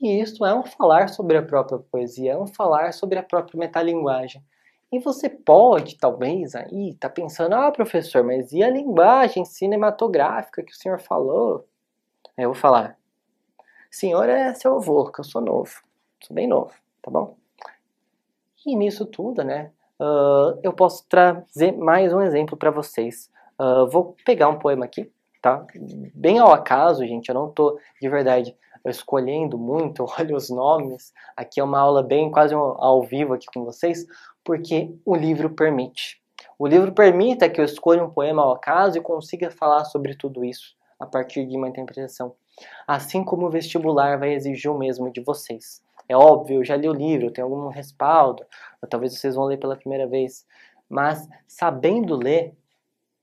e 0.00 0.20
isso 0.20 0.44
é 0.44 0.54
um 0.54 0.64
falar 0.64 1.08
sobre 1.08 1.36
a 1.36 1.42
própria 1.42 1.78
poesia, 1.78 2.32
é 2.32 2.38
um 2.38 2.46
falar 2.46 2.92
sobre 2.92 3.18
a 3.18 3.22
própria 3.22 3.58
metalinguagem. 3.58 4.42
E 4.90 4.98
você 4.98 5.30
pode, 5.30 5.96
talvez, 5.96 6.54
aí, 6.54 6.94
tá 6.94 7.08
pensando, 7.08 7.54
ah, 7.54 7.70
professor, 7.70 8.22
mas 8.24 8.52
e 8.52 8.62
a 8.62 8.68
linguagem 8.68 9.44
cinematográfica 9.44 10.62
que 10.62 10.72
o 10.72 10.76
senhor 10.76 11.00
falou? 11.00 11.66
Aí 12.36 12.44
eu 12.44 12.52
vou 12.52 12.60
falar, 12.60 12.98
senhor 13.92 14.28
é 14.28 14.54
seu 14.54 14.76
avô, 14.76 15.04
que 15.12 15.20
eu 15.20 15.24
sou 15.24 15.42
novo, 15.42 15.70
sou 16.24 16.34
bem 16.34 16.46
novo, 16.46 16.72
tá 17.02 17.10
bom? 17.10 17.36
E 18.66 18.74
nisso 18.74 19.04
tudo, 19.04 19.44
né, 19.44 19.70
uh, 20.00 20.58
eu 20.62 20.72
posso 20.72 21.06
trazer 21.08 21.72
mais 21.72 22.12
um 22.12 22.22
exemplo 22.22 22.56
para 22.56 22.70
vocês. 22.70 23.30
Uh, 23.60 23.86
vou 23.88 24.16
pegar 24.24 24.48
um 24.48 24.58
poema 24.58 24.86
aqui, 24.86 25.12
tá? 25.42 25.66
Bem 26.14 26.38
ao 26.38 26.52
acaso, 26.52 27.06
gente, 27.06 27.28
eu 27.28 27.34
não 27.34 27.50
tô 27.50 27.78
de 28.00 28.08
verdade 28.08 28.56
escolhendo 28.86 29.58
muito, 29.58 30.06
olho 30.18 30.36
os 30.36 30.48
nomes. 30.48 31.12
Aqui 31.36 31.60
é 31.60 31.64
uma 31.64 31.78
aula 31.78 32.02
bem 32.02 32.30
quase 32.30 32.54
ao 32.54 33.02
vivo 33.02 33.34
aqui 33.34 33.46
com 33.52 33.64
vocês, 33.64 34.06
porque 34.42 34.90
o 35.04 35.14
livro 35.14 35.50
permite. 35.50 36.20
O 36.58 36.66
livro 36.66 36.92
permita 36.92 37.48
que 37.48 37.60
eu 37.60 37.64
escolha 37.64 38.02
um 38.02 38.10
poema 38.10 38.42
ao 38.42 38.52
acaso 38.52 38.96
e 38.96 39.02
consiga 39.02 39.50
falar 39.50 39.84
sobre 39.84 40.14
tudo 40.14 40.44
isso 40.44 40.74
a 41.02 41.06
partir 41.06 41.44
de 41.44 41.56
uma 41.56 41.68
interpretação. 41.68 42.32
Assim 42.86 43.24
como 43.24 43.46
o 43.46 43.50
vestibular 43.50 44.18
vai 44.18 44.34
exigir 44.34 44.70
o 44.70 44.78
mesmo 44.78 45.10
de 45.10 45.20
vocês. 45.20 45.82
É 46.08 46.16
óbvio, 46.16 46.60
eu 46.60 46.64
já 46.64 46.76
li 46.76 46.88
o 46.88 46.92
livro, 46.92 47.30
tem 47.30 47.42
algum 47.42 47.68
respaldo, 47.68 48.44
talvez 48.88 49.14
vocês 49.14 49.34
vão 49.34 49.46
ler 49.46 49.58
pela 49.58 49.76
primeira 49.76 50.06
vez, 50.06 50.46
mas 50.88 51.28
sabendo 51.46 52.14
ler 52.14 52.54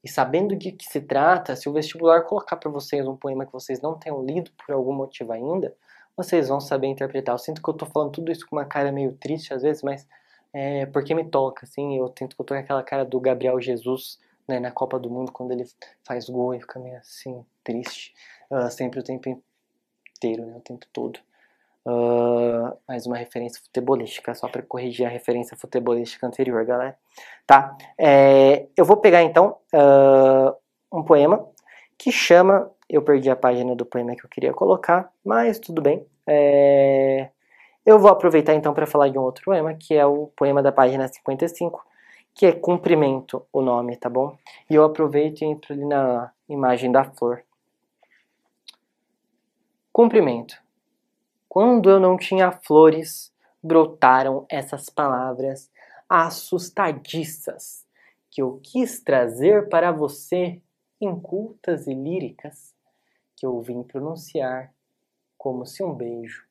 e 0.03 0.09
sabendo 0.09 0.55
de 0.55 0.73
que 0.73 0.85
se 0.85 0.99
trata, 0.99 1.55
se 1.55 1.69
o 1.69 1.73
vestibular 1.73 2.23
colocar 2.23 2.57
para 2.57 2.69
vocês 2.69 3.07
um 3.07 3.15
poema 3.15 3.45
que 3.45 3.53
vocês 3.53 3.81
não 3.81 3.97
tenham 3.97 4.23
lido 4.23 4.51
por 4.51 4.73
algum 4.73 4.93
motivo 4.93 5.31
ainda, 5.31 5.73
vocês 6.17 6.49
vão 6.49 6.59
saber 6.59 6.87
interpretar. 6.87 7.33
Eu 7.33 7.39
sinto 7.39 7.61
que 7.61 7.69
eu 7.69 7.73
estou 7.73 7.87
falando 7.87 8.11
tudo 8.11 8.31
isso 8.31 8.45
com 8.45 8.57
uma 8.57 8.65
cara 8.65 8.91
meio 8.91 9.13
triste 9.13 9.53
às 9.53 9.61
vezes, 9.61 9.83
mas 9.83 10.05
é 10.51 10.85
porque 10.87 11.15
me 11.15 11.23
toca, 11.23 11.65
assim, 11.65 11.97
eu 11.97 12.09
tento 12.09 12.35
que 12.35 12.41
eu 12.41 12.45
tô 12.45 12.53
com 12.53 12.59
aquela 12.59 12.83
cara 12.83 13.05
do 13.05 13.19
Gabriel 13.21 13.61
Jesus, 13.61 14.19
né, 14.49 14.59
na 14.59 14.71
Copa 14.71 14.99
do 14.99 15.09
Mundo, 15.09 15.31
quando 15.31 15.51
ele 15.51 15.65
faz 16.03 16.27
gol 16.27 16.53
e 16.53 16.59
fica 16.59 16.79
meio 16.79 16.97
assim, 16.97 17.45
triste, 17.63 18.13
uh, 18.51 18.69
sempre 18.69 18.99
o 18.99 19.03
tempo 19.03 19.41
inteiro, 20.17 20.45
né, 20.45 20.55
o 20.57 20.61
tempo 20.61 20.85
todo. 20.91 21.19
Uh, 21.85 22.75
mais 22.87 23.05
uma 23.05 23.15
referência 23.15 23.61
futebolística, 23.61 24.35
só 24.35 24.47
para 24.47 24.61
corrigir 24.61 25.05
a 25.05 25.09
referência 25.09 25.55
futebolística 25.55 26.27
anterior, 26.27 26.65
galera. 26.65 26.97
Tá? 27.47 27.75
É, 27.97 28.67
eu 28.75 28.83
vou 28.83 28.97
pegar 28.97 29.23
então 29.23 29.57
uh, 29.73 30.55
um 30.91 31.03
poema 31.03 31.47
que 31.97 32.11
chama. 32.11 32.69
Eu 32.89 33.01
perdi 33.01 33.29
a 33.29 33.35
página 33.35 33.75
do 33.75 33.85
poema 33.85 34.15
que 34.15 34.25
eu 34.25 34.29
queria 34.29 34.53
colocar, 34.53 35.11
mas 35.23 35.59
tudo 35.59 35.81
bem. 35.81 36.05
É, 36.27 37.29
eu 37.85 37.97
vou 37.97 38.11
aproveitar 38.11 38.53
então 38.53 38.73
para 38.73 38.85
falar 38.85 39.09
de 39.09 39.17
um 39.17 39.21
outro 39.21 39.45
poema, 39.45 39.73
que 39.73 39.95
é 39.95 40.05
o 40.05 40.27
poema 40.35 40.61
da 40.61 40.71
página 40.71 41.07
55, 41.07 41.83
que 42.33 42.45
é 42.45 42.51
Cumprimento, 42.51 43.45
o 43.51 43.61
nome, 43.61 43.97
tá 43.97 44.09
bom? 44.09 44.37
E 44.69 44.75
eu 44.75 44.83
aproveito 44.83 45.41
e 45.41 45.45
entro 45.45 45.73
ali 45.73 45.85
na 45.85 46.31
imagem 46.47 46.91
da 46.91 47.03
flor. 47.03 47.43
Cumprimento. 49.91 50.55
Quando 51.47 51.89
eu 51.89 51.99
não 51.99 52.15
tinha 52.15 52.51
flores, 52.51 53.33
brotaram 53.61 54.45
essas 54.49 54.89
palavras 54.89 55.69
assustadiças 56.07 57.85
que 58.31 58.41
eu 58.41 58.59
quis 58.63 59.01
trazer 59.01 59.67
para 59.69 59.91
você, 59.91 60.61
incultas 61.01 61.87
e 61.87 61.93
líricas, 61.93 62.73
que 63.35 63.45
eu 63.45 63.59
vim 63.61 63.83
pronunciar 63.83 64.73
como 65.37 65.65
se 65.65 65.83
um 65.83 65.93
beijo. 65.93 66.45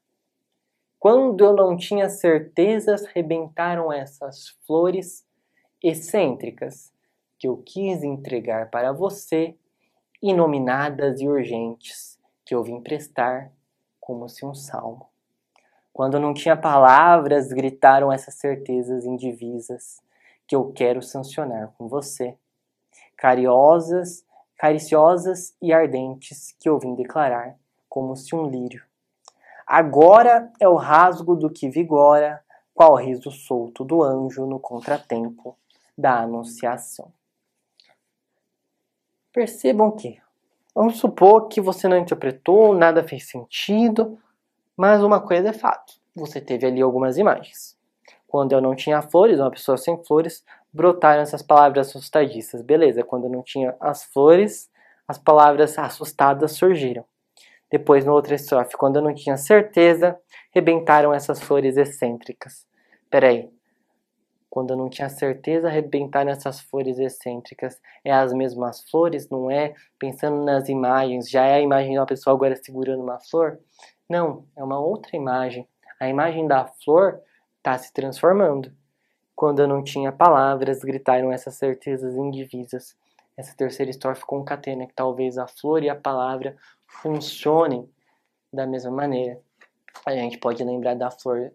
Quando 0.98 1.44
eu 1.44 1.54
não 1.54 1.76
tinha 1.76 2.08
certezas, 2.08 3.06
rebentaram 3.06 3.92
essas 3.92 4.48
flores 4.66 5.24
excêntricas 5.82 6.92
que 7.38 7.46
eu 7.46 7.56
quis 7.58 8.02
entregar 8.02 8.70
para 8.70 8.92
você, 8.92 9.54
inominadas 10.20 11.20
e 11.20 11.28
urgentes, 11.28 12.18
que 12.44 12.54
eu 12.54 12.62
vim 12.62 12.80
prestar 12.80 13.52
como 14.00 14.28
se 14.28 14.44
um 14.44 14.54
salmo. 14.54 15.06
Quando 15.92 16.18
não 16.18 16.34
tinha 16.34 16.56
palavras, 16.56 17.52
gritaram 17.52 18.12
essas 18.12 18.34
certezas 18.34 19.04
indivisas 19.04 20.00
que 20.46 20.56
eu 20.56 20.72
quero 20.72 21.02
sancionar 21.02 21.72
com 21.76 21.88
você. 21.88 22.36
Cariosas, 23.16 24.24
cariciosas 24.56 25.54
e 25.60 25.72
ardentes 25.72 26.54
que 26.58 26.68
eu 26.68 26.78
vim 26.78 26.94
declarar 26.94 27.56
como 27.88 28.16
se 28.16 28.34
um 28.34 28.46
lírio. 28.46 28.82
Agora 29.66 30.50
é 30.58 30.68
o 30.68 30.74
rasgo 30.74 31.36
do 31.36 31.50
que 31.50 31.68
vigora, 31.68 32.42
qual 32.74 32.94
riso 32.96 33.30
solto 33.30 33.84
do 33.84 34.02
anjo 34.02 34.46
no 34.46 34.58
contratempo 34.58 35.56
da 35.98 36.20
anunciação. 36.20 37.12
Percebam 39.32 39.90
que 39.90 40.20
Vamos 40.80 40.98
supor 41.00 41.48
que 41.48 41.60
você 41.60 41.88
não 41.88 41.98
interpretou, 41.98 42.72
nada 42.72 43.02
fez 43.02 43.28
sentido, 43.28 44.16
mas 44.76 45.02
uma 45.02 45.20
coisa 45.20 45.48
é 45.48 45.52
fato: 45.52 45.94
você 46.14 46.40
teve 46.40 46.64
ali 46.68 46.80
algumas 46.80 47.18
imagens. 47.18 47.76
Quando 48.28 48.52
eu 48.52 48.60
não 48.60 48.76
tinha 48.76 49.02
flores, 49.02 49.40
uma 49.40 49.50
pessoa 49.50 49.76
sem 49.76 50.00
flores, 50.04 50.44
brotaram 50.72 51.20
essas 51.20 51.42
palavras 51.42 51.88
assustadiças. 51.88 52.62
Beleza, 52.62 53.02
quando 53.02 53.24
eu 53.24 53.30
não 53.30 53.42
tinha 53.42 53.74
as 53.80 54.04
flores, 54.04 54.70
as 55.08 55.18
palavras 55.18 55.76
assustadas 55.76 56.52
surgiram. 56.52 57.04
Depois, 57.68 58.04
no 58.04 58.12
outro 58.12 58.32
estrofe, 58.32 58.76
quando 58.76 58.96
eu 58.96 59.02
não 59.02 59.12
tinha 59.12 59.36
certeza, 59.36 60.16
rebentaram 60.52 61.12
essas 61.12 61.40
flores 61.40 61.76
excêntricas. 61.76 62.64
Peraí, 63.10 63.50
quando 64.50 64.70
eu 64.70 64.76
não 64.76 64.88
tinha 64.88 65.08
certeza, 65.08 65.68
arrebentar 65.68 66.24
nessas 66.24 66.60
flores 66.60 66.98
excêntricas. 66.98 67.80
É 68.04 68.12
as 68.12 68.32
mesmas 68.32 68.88
flores, 68.90 69.28
não 69.28 69.50
é? 69.50 69.74
Pensando 69.98 70.42
nas 70.44 70.68
imagens, 70.68 71.28
já 71.28 71.44
é 71.44 71.54
a 71.54 71.60
imagem 71.60 71.92
de 71.92 71.98
uma 71.98 72.06
pessoa 72.06 72.34
agora 72.34 72.56
segurando 72.56 73.02
uma 73.02 73.20
flor? 73.20 73.58
Não, 74.08 74.46
é 74.56 74.64
uma 74.64 74.78
outra 74.78 75.16
imagem. 75.16 75.68
A 76.00 76.08
imagem 76.08 76.46
da 76.46 76.66
flor 76.66 77.20
está 77.58 77.76
se 77.76 77.92
transformando. 77.92 78.72
Quando 79.36 79.60
eu 79.60 79.68
não 79.68 79.84
tinha 79.84 80.10
palavras, 80.10 80.80
gritaram 80.80 81.30
essas 81.30 81.54
certezas 81.54 82.16
indivisas. 82.16 82.96
Essa 83.36 83.54
terceira 83.54 83.90
estrofe 83.90 84.24
concatena 84.24 84.86
que 84.86 84.94
talvez 84.94 85.38
a 85.38 85.46
flor 85.46 85.82
e 85.82 85.88
a 85.88 85.94
palavra 85.94 86.56
funcionem 86.86 87.88
da 88.52 88.66
mesma 88.66 88.90
maneira. 88.90 89.38
A 90.06 90.12
gente 90.12 90.38
pode 90.38 90.64
lembrar 90.64 90.94
da 90.94 91.10
flor 91.10 91.52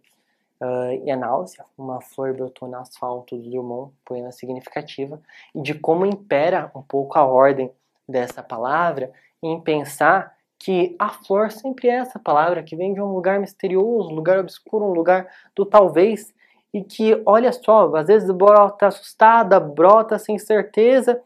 uh, 0.64 1.04
e 1.06 1.12
a 1.12 1.18
náusea, 1.18 1.66
uma 1.78 2.00
flor 2.00 2.34
brotou 2.34 2.70
no 2.70 2.78
asfalto 2.78 3.36
do 3.36 3.50
Drummond, 3.50 3.92
poema 4.06 4.32
significativa, 4.32 5.22
e 5.54 5.62
de 5.62 5.74
como 5.74 6.06
impera 6.06 6.72
um 6.74 6.82
pouco 6.82 7.20
a 7.20 7.26
ordem 7.26 7.70
dessa 8.08 8.42
palavra 8.42 9.12
em 9.42 9.60
pensar 9.60 10.34
que 10.58 10.96
a 10.98 11.10
flor 11.10 11.52
sempre 11.52 11.90
é 11.90 11.96
essa 11.96 12.18
palavra 12.18 12.64
que 12.64 12.76
vem 12.76 12.94
de 12.94 13.02
um 13.02 13.14
lugar 13.14 13.40
misterioso, 13.40 14.10
um 14.10 14.16
lugar 14.16 14.40
obscuro, 14.40 14.86
um 14.86 14.94
lugar 14.94 15.28
do 15.54 15.66
talvez, 15.66 16.34
e 16.74 16.82
que, 16.82 17.22
olha 17.26 17.52
só, 17.52 17.94
às 17.96 18.08
vezes 18.08 18.32
brota 18.32 18.88
assustada, 18.88 19.60
brota 19.60 20.18
sem 20.18 20.40
certeza, 20.40 21.22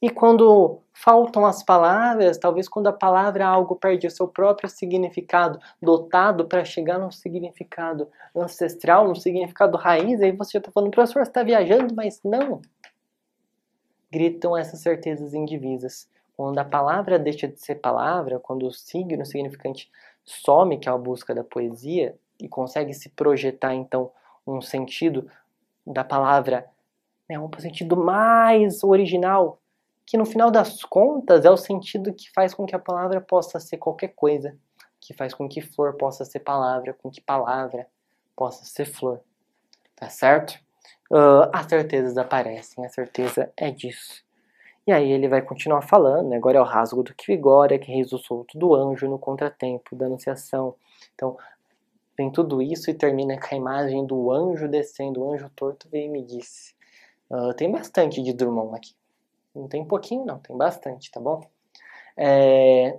e 0.00 0.08
quando 0.08 0.78
faltam 0.98 1.44
as 1.44 1.62
palavras, 1.62 2.38
talvez 2.38 2.66
quando 2.68 2.86
a 2.86 2.92
palavra 2.92 3.46
algo 3.46 3.76
perde 3.76 4.06
o 4.06 4.10
seu 4.10 4.26
próprio 4.26 4.66
significado, 4.66 5.60
dotado 5.80 6.48
para 6.48 6.64
chegar 6.64 6.98
num 6.98 7.10
significado 7.10 8.08
ancestral, 8.34 9.06
num 9.06 9.14
significado 9.14 9.76
raiz, 9.76 10.22
aí 10.22 10.32
você 10.32 10.52
já 10.52 10.58
está 10.58 10.72
falando, 10.72 10.90
professor, 10.90 11.22
você 11.22 11.30
está 11.30 11.42
viajando, 11.42 11.94
mas 11.94 12.22
não. 12.24 12.62
Gritam 14.10 14.56
essas 14.56 14.80
certezas 14.80 15.34
indivisas. 15.34 16.08
Quando 16.34 16.58
a 16.58 16.64
palavra 16.64 17.18
deixa 17.18 17.46
de 17.46 17.60
ser 17.60 17.74
palavra, 17.74 18.40
quando 18.40 18.66
o 18.66 18.72
signo 18.72 19.24
significante 19.26 19.90
some, 20.24 20.78
que 20.78 20.88
é 20.88 20.92
a 20.92 20.96
busca 20.96 21.34
da 21.34 21.44
poesia, 21.44 22.16
e 22.40 22.48
consegue 22.48 22.94
se 22.94 23.10
projetar 23.10 23.74
então 23.74 24.10
um 24.46 24.62
sentido 24.62 25.30
da 25.86 26.02
palavra, 26.02 26.66
né, 27.28 27.38
um 27.38 27.50
sentido 27.58 27.98
mais 27.98 28.82
original, 28.82 29.60
que 30.06 30.16
no 30.16 30.24
final 30.24 30.50
das 30.50 30.84
contas 30.84 31.44
é 31.44 31.50
o 31.50 31.56
sentido 31.56 32.14
que 32.14 32.30
faz 32.32 32.54
com 32.54 32.64
que 32.64 32.76
a 32.76 32.78
palavra 32.78 33.20
possa 33.20 33.58
ser 33.58 33.76
qualquer 33.76 34.14
coisa, 34.14 34.56
que 35.00 35.12
faz 35.12 35.34
com 35.34 35.48
que 35.48 35.60
flor 35.60 35.94
possa 35.94 36.24
ser 36.24 36.40
palavra, 36.40 36.94
com 36.94 37.10
que 37.10 37.20
palavra 37.20 37.88
possa 38.36 38.64
ser 38.64 38.86
flor. 38.86 39.20
Tá 39.96 40.08
certo? 40.08 40.58
Uh, 41.10 41.50
as 41.52 41.66
certezas 41.66 42.16
aparecem, 42.16 42.84
a 42.84 42.88
certeza 42.88 43.52
é 43.56 43.70
disso. 43.70 44.24
E 44.86 44.92
aí 44.92 45.10
ele 45.10 45.26
vai 45.26 45.42
continuar 45.42 45.82
falando, 45.82 46.28
né? 46.28 46.36
agora 46.36 46.58
é 46.58 46.60
o 46.60 46.64
rasgo 46.64 47.02
do 47.02 47.12
que 47.12 47.26
vigora, 47.26 47.76
que 47.76 47.90
riso 47.90 48.18
solto 48.18 48.56
do 48.56 48.72
anjo 48.72 49.08
no 49.08 49.18
contratempo 49.18 49.96
da 49.96 50.06
anunciação. 50.06 50.76
Então, 51.14 51.36
vem 52.16 52.30
tudo 52.30 52.62
isso 52.62 52.88
e 52.88 52.94
termina 52.94 53.36
com 53.38 53.52
a 53.52 53.58
imagem 53.58 54.06
do 54.06 54.30
anjo 54.30 54.68
descendo, 54.68 55.22
o 55.22 55.32
anjo 55.32 55.50
torto 55.56 55.88
veio 55.88 56.06
e 56.06 56.08
me 56.08 56.24
disse. 56.24 56.74
Uh, 57.28 57.52
tem 57.54 57.70
bastante 57.70 58.22
de 58.22 58.32
Drummond 58.32 58.76
aqui. 58.76 58.94
Não 59.56 59.68
tem 59.68 59.84
pouquinho, 59.84 60.24
não, 60.24 60.38
tem 60.38 60.56
bastante, 60.56 61.10
tá 61.10 61.18
bom? 61.18 61.42
É... 62.16 62.98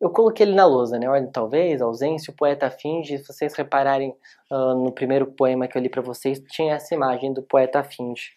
Eu 0.00 0.10
coloquei 0.10 0.44
ele 0.44 0.54
na 0.54 0.66
lousa, 0.66 0.98
né? 0.98 1.08
Olha, 1.08 1.26
talvez, 1.32 1.80
ausência, 1.80 2.30
o 2.30 2.36
poeta 2.36 2.70
finge. 2.70 3.18
Se 3.18 3.26
vocês 3.26 3.54
repararem 3.54 4.14
uh, 4.50 4.74
no 4.74 4.92
primeiro 4.92 5.26
poema 5.26 5.66
que 5.66 5.76
eu 5.76 5.80
li 5.80 5.88
para 5.88 6.02
vocês, 6.02 6.38
tinha 6.50 6.74
essa 6.74 6.94
imagem 6.94 7.32
do 7.32 7.42
poeta 7.42 7.82
finge. 7.82 8.32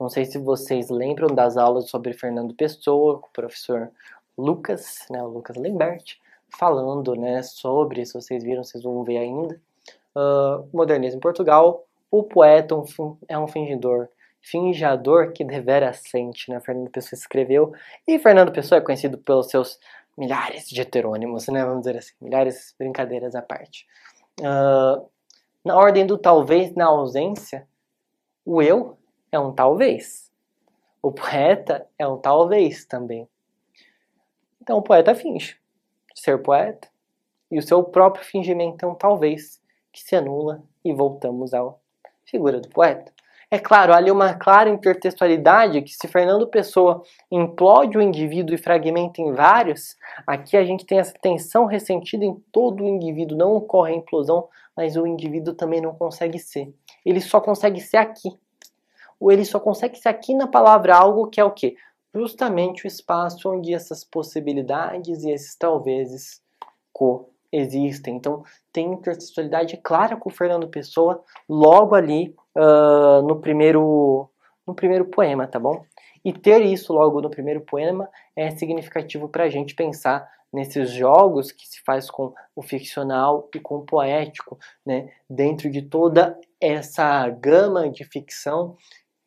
Não 0.00 0.08
sei 0.08 0.24
se 0.24 0.38
vocês 0.38 0.90
lembram 0.90 1.28
das 1.28 1.56
aulas 1.56 1.88
sobre 1.88 2.12
Fernando 2.12 2.54
Pessoa, 2.54 3.18
com 3.20 3.28
o 3.28 3.32
professor 3.32 3.90
Lucas, 4.36 5.06
né, 5.10 5.22
o 5.22 5.28
Lucas 5.28 5.56
Lembert, 5.56 6.16
falando 6.48 7.14
né, 7.14 7.42
sobre, 7.42 8.04
se 8.06 8.14
vocês 8.14 8.42
viram, 8.42 8.62
vocês 8.62 8.82
vão 8.82 9.02
ver 9.02 9.18
ainda, 9.18 9.60
uh, 10.16 10.68
modernismo 10.72 11.18
em 11.18 11.20
Portugal, 11.20 11.84
o 12.10 12.22
poeta 12.22 12.74
é 13.28 13.38
um 13.38 13.48
fingidor, 13.48 14.08
finjador 14.40 15.32
que 15.32 15.44
devera 15.44 15.92
sente, 15.92 16.50
né? 16.50 16.60
Fernando 16.60 16.90
Pessoa 16.90 17.18
escreveu, 17.18 17.72
e 18.06 18.18
Fernando 18.18 18.52
Pessoa 18.52 18.78
é 18.78 18.82
conhecido 18.82 19.18
pelos 19.18 19.48
seus 19.48 19.78
milhares 20.16 20.68
de 20.68 20.80
heterônimos, 20.80 21.46
né? 21.48 21.64
Vamos 21.64 21.80
dizer 21.80 21.98
assim, 21.98 22.14
milhares 22.20 22.74
brincadeiras 22.78 23.34
à 23.34 23.42
parte. 23.42 23.86
Uh, 24.40 25.08
na 25.64 25.76
ordem 25.76 26.06
do 26.06 26.16
talvez, 26.16 26.74
na 26.74 26.86
ausência, 26.86 27.66
o 28.44 28.62
eu 28.62 28.98
é 29.30 29.38
um 29.38 29.52
talvez. 29.52 30.30
O 31.02 31.12
poeta 31.12 31.86
é 31.98 32.06
um 32.06 32.16
talvez 32.16 32.84
também. 32.84 33.28
Então 34.60 34.78
o 34.78 34.82
poeta 34.82 35.14
finge 35.14 35.56
ser 36.14 36.42
poeta, 36.42 36.88
e 37.50 37.58
o 37.58 37.62
seu 37.62 37.82
próprio 37.82 38.24
fingimento 38.24 38.84
é 38.84 38.88
um 38.88 38.94
talvez 38.94 39.60
que 39.92 40.02
se 40.02 40.16
anula 40.16 40.62
e 40.84 40.92
voltamos 40.92 41.54
à 41.54 41.62
figura 42.24 42.60
do 42.60 42.68
poeta. 42.68 43.12
É 43.50 43.58
claro, 43.58 43.94
há 43.94 43.96
ali 43.96 44.10
uma 44.10 44.34
clara 44.34 44.68
intertextualidade 44.68 45.80
que 45.80 45.94
se 45.94 46.06
Fernando 46.06 46.46
Pessoa 46.46 47.02
implode 47.30 47.96
o 47.96 48.02
indivíduo 48.02 48.54
e 48.54 48.58
fragmenta 48.58 49.22
em 49.22 49.32
vários, 49.32 49.96
aqui 50.26 50.54
a 50.54 50.62
gente 50.62 50.84
tem 50.84 50.98
essa 50.98 51.14
tensão 51.14 51.64
ressentida 51.64 52.26
em 52.26 52.34
todo 52.52 52.84
o 52.84 52.86
indivíduo. 52.86 53.38
Não 53.38 53.54
ocorre 53.54 53.94
a 53.94 53.96
implosão, 53.96 54.48
mas 54.76 54.96
o 54.96 55.06
indivíduo 55.06 55.54
também 55.54 55.80
não 55.80 55.94
consegue 55.94 56.38
ser. 56.38 56.74
Ele 57.06 57.22
só 57.22 57.40
consegue 57.40 57.80
ser 57.80 57.96
aqui. 57.96 58.28
Ou 59.18 59.32
ele 59.32 59.46
só 59.46 59.58
consegue 59.58 59.96
ser 59.96 60.10
aqui 60.10 60.34
na 60.34 60.46
palavra 60.46 60.94
algo 60.94 61.28
que 61.28 61.40
é 61.40 61.44
o 61.44 61.50
quê? 61.50 61.74
Justamente 62.14 62.84
o 62.84 62.86
espaço 62.86 63.50
onde 63.50 63.72
essas 63.72 64.04
possibilidades 64.04 65.24
e 65.24 65.30
esses 65.30 65.56
talvezes 65.56 66.42
coexistem. 67.50 68.16
Então, 68.16 68.42
tem 68.72 68.92
intertextualidade 68.92 69.76
clara 69.78 70.16
com 70.16 70.30
Fernando 70.30 70.68
Pessoa 70.68 71.22
logo 71.48 71.94
ali 71.94 72.34
uh, 72.56 73.22
no, 73.26 73.40
primeiro, 73.40 74.28
no 74.66 74.74
primeiro 74.74 75.06
poema, 75.06 75.46
tá 75.46 75.58
bom? 75.58 75.84
E 76.24 76.32
ter 76.32 76.62
isso 76.62 76.92
logo 76.92 77.20
no 77.20 77.30
primeiro 77.30 77.60
poema 77.60 78.08
é 78.36 78.50
significativo 78.50 79.28
para 79.28 79.44
a 79.44 79.48
gente 79.48 79.74
pensar 79.74 80.28
nesses 80.52 80.90
jogos 80.90 81.52
que 81.52 81.66
se 81.66 81.82
faz 81.84 82.10
com 82.10 82.32
o 82.56 82.62
ficcional 82.62 83.48
e 83.54 83.60
com 83.60 83.76
o 83.76 83.84
poético, 83.84 84.58
né? 84.84 85.10
Dentro 85.28 85.70
de 85.70 85.82
toda 85.82 86.38
essa 86.60 87.28
gama 87.28 87.88
de 87.88 88.04
ficção 88.04 88.76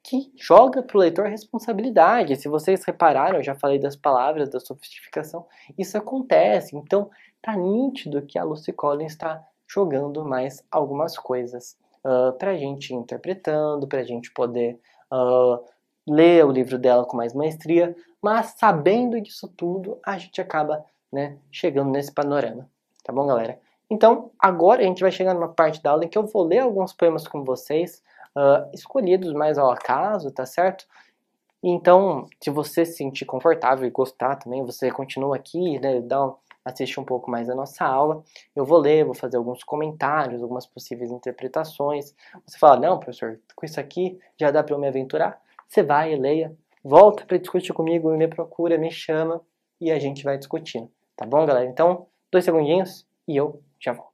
que 0.03 0.31
joga 0.36 0.81
para 0.81 0.97
o 0.97 0.99
leitor 0.99 1.27
responsabilidade. 1.27 2.36
Se 2.36 2.49
vocês 2.49 2.84
repararam, 2.84 3.38
eu 3.38 3.43
já 3.43 3.53
falei 3.53 3.77
das 3.77 3.95
palavras, 3.95 4.49
da 4.49 4.60
sofisticação, 4.60 5.45
isso 5.77 5.95
acontece. 5.95 6.75
Então, 6.75 7.10
tá 7.41 7.56
nítido 7.56 8.21
que 8.21 8.38
a 8.38 8.43
Lucy 8.43 8.71
Collins 8.71 9.13
está 9.13 9.43
jogando 9.67 10.23
mais 10.25 10.63
algumas 10.69 11.17
coisas 11.17 11.77
uh, 12.04 12.27
ah, 12.30 12.36
para 12.38 12.51
a 12.51 12.58
gente 12.58 12.93
interpretando, 12.93 13.88
para 13.88 13.99
a 13.99 14.04
gente 14.04 14.32
poder 14.32 14.80
uh, 15.12 15.63
ler 16.06 16.45
o 16.45 16.51
livro 16.51 16.77
dela 16.77 17.06
com 17.06 17.15
mais 17.15 17.34
maestria, 17.34 17.95
mas 18.21 18.56
sabendo 18.58 19.19
disso 19.21 19.47
tudo, 19.47 19.97
a 20.06 20.17
gente 20.17 20.41
acaba 20.41 20.86
né, 21.12 21.38
chegando 21.51 21.89
nesse 21.89 22.12
panorama. 22.12 22.69
Tá 23.04 23.12
bom, 23.12 23.25
galera? 23.25 23.60
Então, 23.89 24.32
agora 24.39 24.82
a 24.82 24.86
gente 24.86 25.01
vai 25.01 25.12
chegar 25.12 25.34
numa 25.34 25.49
parte 25.49 25.82
da 25.82 25.91
aula 25.91 26.06
em 26.06 26.08
que 26.08 26.17
eu 26.17 26.25
vou 26.25 26.43
ler 26.43 26.60
alguns 26.60 26.93
poemas 26.93 27.27
com 27.27 27.43
vocês, 27.43 28.01
uh, 28.36 28.69
escolhidos 28.73 29.34
mais 29.34 29.58
ao 29.58 29.71
acaso, 29.71 30.32
tá 30.32 30.45
certo? 30.45 30.86
Então, 31.63 32.27
se 32.39 32.49
você 32.49 32.86
se 32.86 32.93
sentir 32.93 33.25
confortável 33.25 33.86
e 33.86 33.91
gostar 33.91 34.38
também, 34.38 34.65
você 34.65 34.89
continua 34.91 35.36
aqui, 35.36 35.80
né, 35.80 36.01
dá 36.01 36.25
um, 36.25 36.36
assiste 36.63 37.00
um 37.00 37.04
pouco 37.04 37.30
mais 37.30 37.50
a 37.50 37.56
nossa 37.56 37.86
aula. 37.86 38.24
Eu 38.56 38.65
vou 38.65 38.78
ler, 38.78 39.06
vou 39.06 39.13
fazer 39.13 39.38
alguns 39.38 39.63
comentários, 39.63 40.41
algumas 40.41 40.65
possíveis 40.65 41.12
interpretações. 41.12 42.15
Você 42.45 42.58
fala, 42.58 42.80
não, 42.80 43.00
professor, 43.00 43.39
com 43.56 43.65
isso 43.65 43.80
aqui 43.80 44.19
já 44.39 44.52
dá 44.52 44.63
para 44.63 44.76
eu 44.76 44.80
me 44.80 44.88
aventurar? 44.88 45.41
Você 45.67 45.84
vai, 45.84 46.15
leia, 46.15 46.56
volta 46.84 47.26
para 47.26 47.38
discutir 47.38 47.74
comigo, 47.74 48.10
me 48.15 48.28
procura, 48.28 48.78
me 48.78 48.91
chama 48.91 49.41
e 49.80 49.91
a 49.91 50.00
gente 50.00 50.24
vai 50.24 50.38
discutindo. 50.38 50.91
Tá 51.15 51.26
bom, 51.26 51.45
galera? 51.45 51.65
Então, 51.65 52.08
dois 52.32 52.45
segundinhos 52.45 53.08
e 53.28 53.38
eu 53.38 53.62
já 53.80 53.93
volto. 53.93 54.12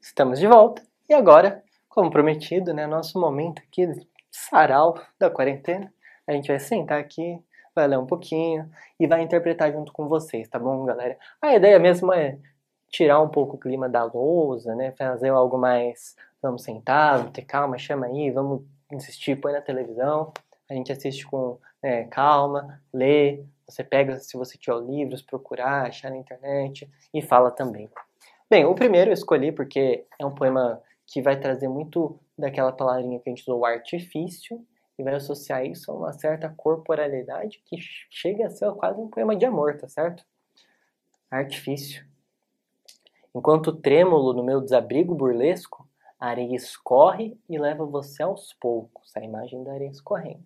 Estamos 0.00 0.38
de 0.38 0.46
volta 0.46 0.82
e 1.08 1.14
agora 1.14 1.62
como 1.98 2.10
prometido, 2.10 2.72
né, 2.72 2.86
nosso 2.86 3.20
momento 3.20 3.60
aqui 3.60 3.88
sarau 4.30 5.00
da 5.18 5.28
quarentena, 5.28 5.92
a 6.26 6.32
gente 6.32 6.46
vai 6.46 6.60
sentar 6.60 7.00
aqui, 7.00 7.42
vai 7.78 7.86
ler 7.86 7.98
um 7.98 8.06
pouquinho 8.06 8.68
e 8.98 9.06
vai 9.06 9.22
interpretar 9.22 9.72
junto 9.72 9.92
com 9.92 10.08
vocês, 10.08 10.48
tá 10.48 10.58
bom, 10.58 10.84
galera? 10.84 11.16
A 11.40 11.54
ideia 11.54 11.78
mesmo 11.78 12.12
é 12.12 12.36
tirar 12.90 13.20
um 13.20 13.28
pouco 13.28 13.56
o 13.56 13.58
clima 13.58 13.88
da 13.88 14.02
lousa, 14.02 14.74
né, 14.74 14.92
fazer 14.92 15.28
algo 15.28 15.56
mais, 15.56 16.16
vamos 16.42 16.64
sentar, 16.64 17.30
ter 17.30 17.42
calma, 17.42 17.78
chama 17.78 18.06
aí, 18.06 18.30
vamos 18.30 18.62
insistir, 18.90 19.40
põe 19.40 19.52
na 19.52 19.60
televisão, 19.60 20.32
a 20.68 20.74
gente 20.74 20.90
assiste 20.90 21.24
com 21.26 21.58
né, 21.80 22.04
calma, 22.04 22.80
lê, 22.92 23.44
você 23.68 23.84
pega, 23.84 24.18
se 24.18 24.36
você 24.36 24.58
tiver 24.58 24.80
livros, 24.80 25.22
procurar, 25.22 25.86
achar 25.86 26.10
na 26.10 26.16
internet 26.16 26.90
e 27.14 27.22
fala 27.22 27.50
também. 27.50 27.88
Bem, 28.50 28.64
o 28.64 28.74
primeiro 28.74 29.10
eu 29.10 29.14
escolhi 29.14 29.52
porque 29.52 30.04
é 30.18 30.26
um 30.26 30.34
poema 30.34 30.82
que 31.06 31.22
vai 31.22 31.38
trazer 31.38 31.68
muito 31.68 32.18
daquela 32.36 32.72
palavrinha 32.72 33.20
que 33.20 33.28
a 33.28 33.30
gente 33.30 33.42
usou, 33.42 33.64
artifício, 33.64 34.64
vai 35.02 35.14
associar 35.14 35.64
isso 35.64 35.90
a 35.90 35.94
uma 35.94 36.12
certa 36.12 36.48
corporalidade 36.48 37.62
que 37.64 37.76
chega 38.10 38.46
a 38.46 38.50
ser 38.50 38.70
quase 38.72 39.00
um 39.00 39.08
poema 39.08 39.36
de 39.36 39.44
amor, 39.44 39.76
tá 39.76 39.88
certo? 39.88 40.24
Artifício. 41.30 42.04
Enquanto 43.34 43.72
trêmulo 43.72 44.32
no 44.32 44.42
meu 44.42 44.60
desabrigo 44.60 45.14
burlesco, 45.14 45.88
a 46.18 46.28
areia 46.28 46.56
escorre 46.56 47.38
e 47.48 47.58
leva 47.58 47.84
você 47.84 48.22
aos 48.22 48.52
poucos, 48.54 49.16
a 49.16 49.20
imagem 49.20 49.62
da 49.62 49.72
areia 49.72 49.90
escorrendo. 49.90 50.44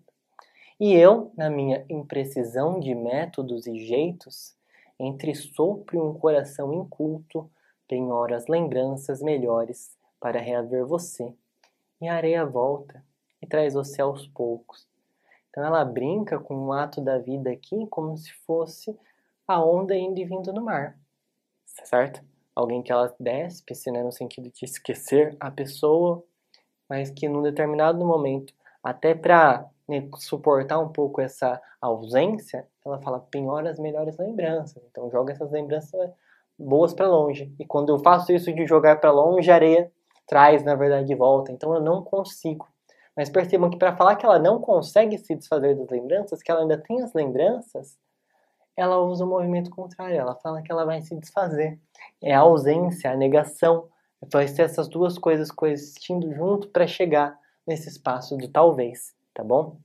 E 0.79 0.93
eu, 0.95 1.33
na 1.37 1.49
minha 1.49 1.85
imprecisão 1.89 2.79
de 2.79 2.95
métodos 2.95 3.67
e 3.67 3.79
jeitos, 3.87 4.55
entre 4.99 5.35
sopro 5.35 5.97
e 5.97 6.01
um 6.01 6.13
coração 6.13 6.73
inculto, 6.73 7.51
penhoro 7.89 8.35
as 8.35 8.47
lembranças 8.47 9.23
melhores 9.23 9.97
para 10.21 10.41
reaver 10.41 10.85
você. 10.85 11.33
E 12.01 12.09
a 12.09 12.15
areia 12.15 12.45
volta 12.45 13.03
e 13.43 13.47
traz 13.47 13.75
você 13.75 14.01
aos 14.01 14.27
poucos. 14.29 14.87
Então 15.51 15.65
ela 15.65 15.85
brinca 15.85 16.39
com 16.39 16.55
o 16.55 16.73
ato 16.73 17.01
da 17.01 17.19
vida 17.19 17.51
aqui 17.51 17.87
como 17.89 18.17
se 18.17 18.33
fosse 18.47 18.97
a 19.47 19.63
onda 19.63 19.95
indo 19.95 20.19
e 20.19 20.25
vindo 20.25 20.53
no 20.53 20.63
mar. 20.63 20.97
Certo? 21.67 22.23
Alguém 22.55 22.83
que 22.83 22.93
ela 22.93 23.15
despe-se, 23.19 23.91
né, 23.91 24.03
no 24.03 24.13
sentido 24.13 24.51
de 24.51 24.65
esquecer 24.65 25.37
a 25.41 25.51
pessoa, 25.51 26.23
mas 26.89 27.11
que 27.11 27.29
num 27.29 27.43
determinado 27.43 28.05
momento, 28.05 28.55
até 28.83 29.15
para 29.15 29.69
né, 29.89 30.09
suportar 30.17 30.79
um 30.79 30.89
pouco 30.89 31.21
essa 31.21 31.61
ausência, 31.81 32.67
ela 32.85 33.01
fala 33.01 33.21
penhora 33.21 33.71
as 33.71 33.79
melhores 33.79 34.17
lembranças. 34.17 34.83
Então 34.91 35.11
joga 35.11 35.33
essas 35.33 35.51
lembranças 35.51 36.13
boas 36.59 36.95
para 36.95 37.09
longe. 37.09 37.55
E 37.59 37.67
quando 37.67 37.91
eu 37.91 37.99
faço 37.99 38.33
isso 38.33 38.53
de 38.53 38.67
jogar 38.67 39.01
para 39.01 39.11
longe, 39.11 39.51
a 39.51 39.55
areia 39.55 39.91
traz, 40.27 40.63
na 40.65 40.75
verdade, 40.75 41.07
de 41.07 41.15
volta. 41.15 41.53
Então 41.53 41.75
eu 41.75 41.81
não 41.81 42.03
consigo. 42.03 42.67
Mas 43.17 43.29
percebam 43.29 43.71
que 43.71 43.79
para 43.79 43.97
falar 43.97 44.17
que 44.17 44.25
ela 44.25 44.39
não 44.39 44.61
consegue 44.61 45.19
se 45.19 45.35
desfazer 45.35 45.77
das 45.77 45.89
lembranças, 45.89 46.43
que 46.43 46.51
ela 46.51 46.63
ainda 46.63 46.79
tem 46.79 47.03
as 47.03 47.13
lembranças, 47.13 47.99
ela 48.77 48.99
usa 48.99 49.25
o 49.25 49.29
movimento 49.29 49.71
contrário. 49.71 50.17
Ela 50.17 50.35
fala 50.37 50.63
que 50.63 50.73
ela 50.73 50.85
vai 50.85 51.03
se 51.03 51.15
desfazer. 51.17 51.79
É 52.23 52.35
a 52.35 52.41
ausência, 52.41 53.11
a 53.11 53.17
negação. 53.17 53.89
Vai 54.33 54.49
ser 54.49 54.63
essas 54.63 54.89
duas 54.89 55.19
coisas 55.19 55.51
coexistindo 55.51 56.33
junto 56.33 56.69
para 56.69 56.87
chegar 56.87 57.39
nesse 57.67 57.89
espaço 57.89 58.37
do 58.37 58.49
talvez, 58.49 59.15
tá 59.35 59.43
bom? 59.45 59.77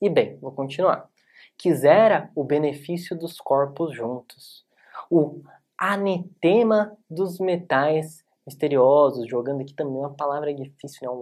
E 0.00 0.08
bem, 0.08 0.38
vou 0.38 0.52
continuar. 0.52 1.08
Quisera 1.56 2.30
o 2.34 2.44
benefício 2.44 3.16
dos 3.16 3.40
corpos 3.40 3.94
juntos, 3.94 4.64
o 5.10 5.42
anetema 5.76 6.96
dos 7.08 7.38
metais 7.38 8.24
misteriosos, 8.46 9.28
jogando 9.28 9.62
aqui 9.62 9.74
também 9.74 9.96
uma 9.96 10.14
palavra 10.14 10.52
difícil, 10.52 11.00
né? 11.02 11.08
o 11.08 11.20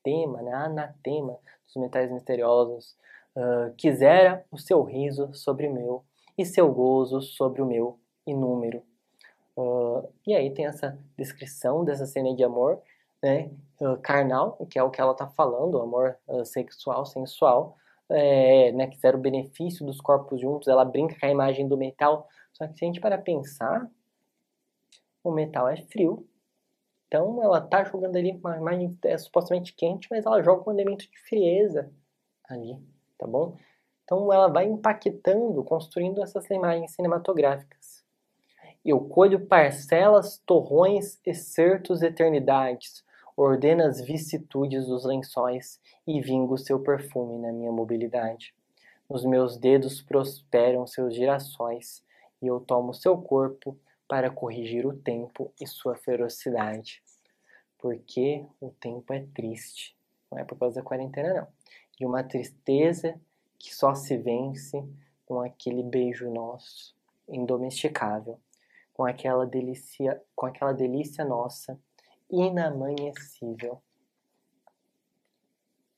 anatema, 0.00 0.42
né? 0.42 0.52
anatema 0.52 1.38
dos 1.66 1.76
metais 1.76 2.10
misteriosos. 2.10 2.96
Uh, 3.36 3.72
quisera 3.76 4.44
o 4.50 4.58
seu 4.58 4.82
riso 4.82 5.32
sobre 5.32 5.68
o 5.68 5.72
meu, 5.72 6.04
e 6.36 6.44
seu 6.44 6.72
gozo 6.72 7.22
sobre 7.22 7.62
o 7.62 7.66
meu 7.66 7.98
inúmero. 8.26 8.82
Uh, 9.56 10.08
e 10.26 10.34
aí 10.34 10.52
tem 10.52 10.66
essa 10.66 10.98
descrição 11.16 11.84
dessa 11.84 12.06
cena 12.06 12.34
de 12.34 12.42
amor, 12.42 12.80
né, 13.22 13.50
uh, 13.80 13.96
carnal, 13.98 14.56
que 14.68 14.78
é 14.78 14.82
o 14.82 14.90
que 14.90 15.00
ela 15.00 15.12
está 15.12 15.28
falando, 15.28 15.80
amor 15.80 16.16
sexual, 16.44 17.06
sensual, 17.06 17.76
é, 18.08 18.72
né, 18.72 18.88
que 18.88 18.98
zera 18.98 19.16
o 19.16 19.20
benefício 19.20 19.86
dos 19.86 20.00
corpos 20.00 20.40
juntos, 20.40 20.66
ela 20.66 20.84
brinca 20.84 21.16
com 21.18 21.26
a 21.26 21.30
imagem 21.30 21.68
do 21.68 21.76
metal, 21.76 22.28
só 22.52 22.66
que 22.66 22.76
se 22.76 22.84
a 22.84 22.86
gente 22.86 23.00
para 23.00 23.16
pensar, 23.16 23.88
o 25.22 25.30
metal 25.30 25.68
é 25.68 25.76
frio, 25.76 26.26
então 27.10 27.42
ela 27.42 27.58
está 27.58 27.82
jogando 27.82 28.14
ali 28.14 28.30
uma 28.30 28.56
imagem 28.56 28.96
é, 29.02 29.18
supostamente 29.18 29.74
quente, 29.74 30.06
mas 30.08 30.24
ela 30.24 30.40
joga 30.44 30.70
um 30.70 30.72
elemento 30.72 31.10
de 31.10 31.18
frieza 31.18 31.90
ali, 32.48 32.78
tá 33.18 33.26
bom? 33.26 33.56
Então 34.04 34.32
ela 34.32 34.46
vai 34.46 34.66
impactando, 34.66 35.64
construindo 35.64 36.22
essas 36.22 36.48
imagens 36.50 36.92
cinematográficas. 36.92 38.04
Eu 38.84 39.00
colho 39.00 39.44
parcelas, 39.44 40.40
torrões, 40.46 41.20
excertos, 41.26 42.00
eternidades, 42.00 43.04
ordena 43.36 43.88
as 43.88 44.00
vicissitudes 44.00 44.86
dos 44.86 45.04
lençóis 45.04 45.80
e 46.06 46.20
vingo 46.20 46.56
seu 46.56 46.78
perfume 46.78 47.38
na 47.38 47.52
minha 47.52 47.72
mobilidade. 47.72 48.54
Nos 49.08 49.24
meus 49.24 49.56
dedos 49.58 50.00
prosperam 50.00 50.86
seus 50.86 51.12
girassóis 51.12 52.04
e 52.40 52.46
eu 52.46 52.60
tomo 52.60 52.94
seu 52.94 53.18
corpo 53.18 53.76
para 54.10 54.28
corrigir 54.28 54.84
o 54.84 54.92
tempo 54.92 55.54
e 55.60 55.68
sua 55.68 55.94
ferocidade. 55.94 57.00
Porque 57.78 58.44
o 58.60 58.70
tempo 58.70 59.12
é 59.12 59.24
triste. 59.32 59.96
Não 60.28 60.36
é 60.36 60.44
por 60.44 60.58
causa 60.58 60.80
da 60.80 60.82
quarentena, 60.82 61.32
não. 61.32 61.46
De 61.96 62.04
uma 62.04 62.24
tristeza 62.24 63.20
que 63.56 63.72
só 63.72 63.94
se 63.94 64.16
vence 64.16 64.84
com 65.24 65.40
aquele 65.40 65.84
beijo 65.84 66.28
nosso, 66.28 66.92
indomesticável, 67.28 68.40
com 68.92 69.04
aquela 69.04 69.46
delícia, 69.46 70.20
com 70.34 70.46
aquela 70.46 70.72
delícia 70.72 71.24
nossa, 71.24 71.78
inamanhecível. 72.28 73.80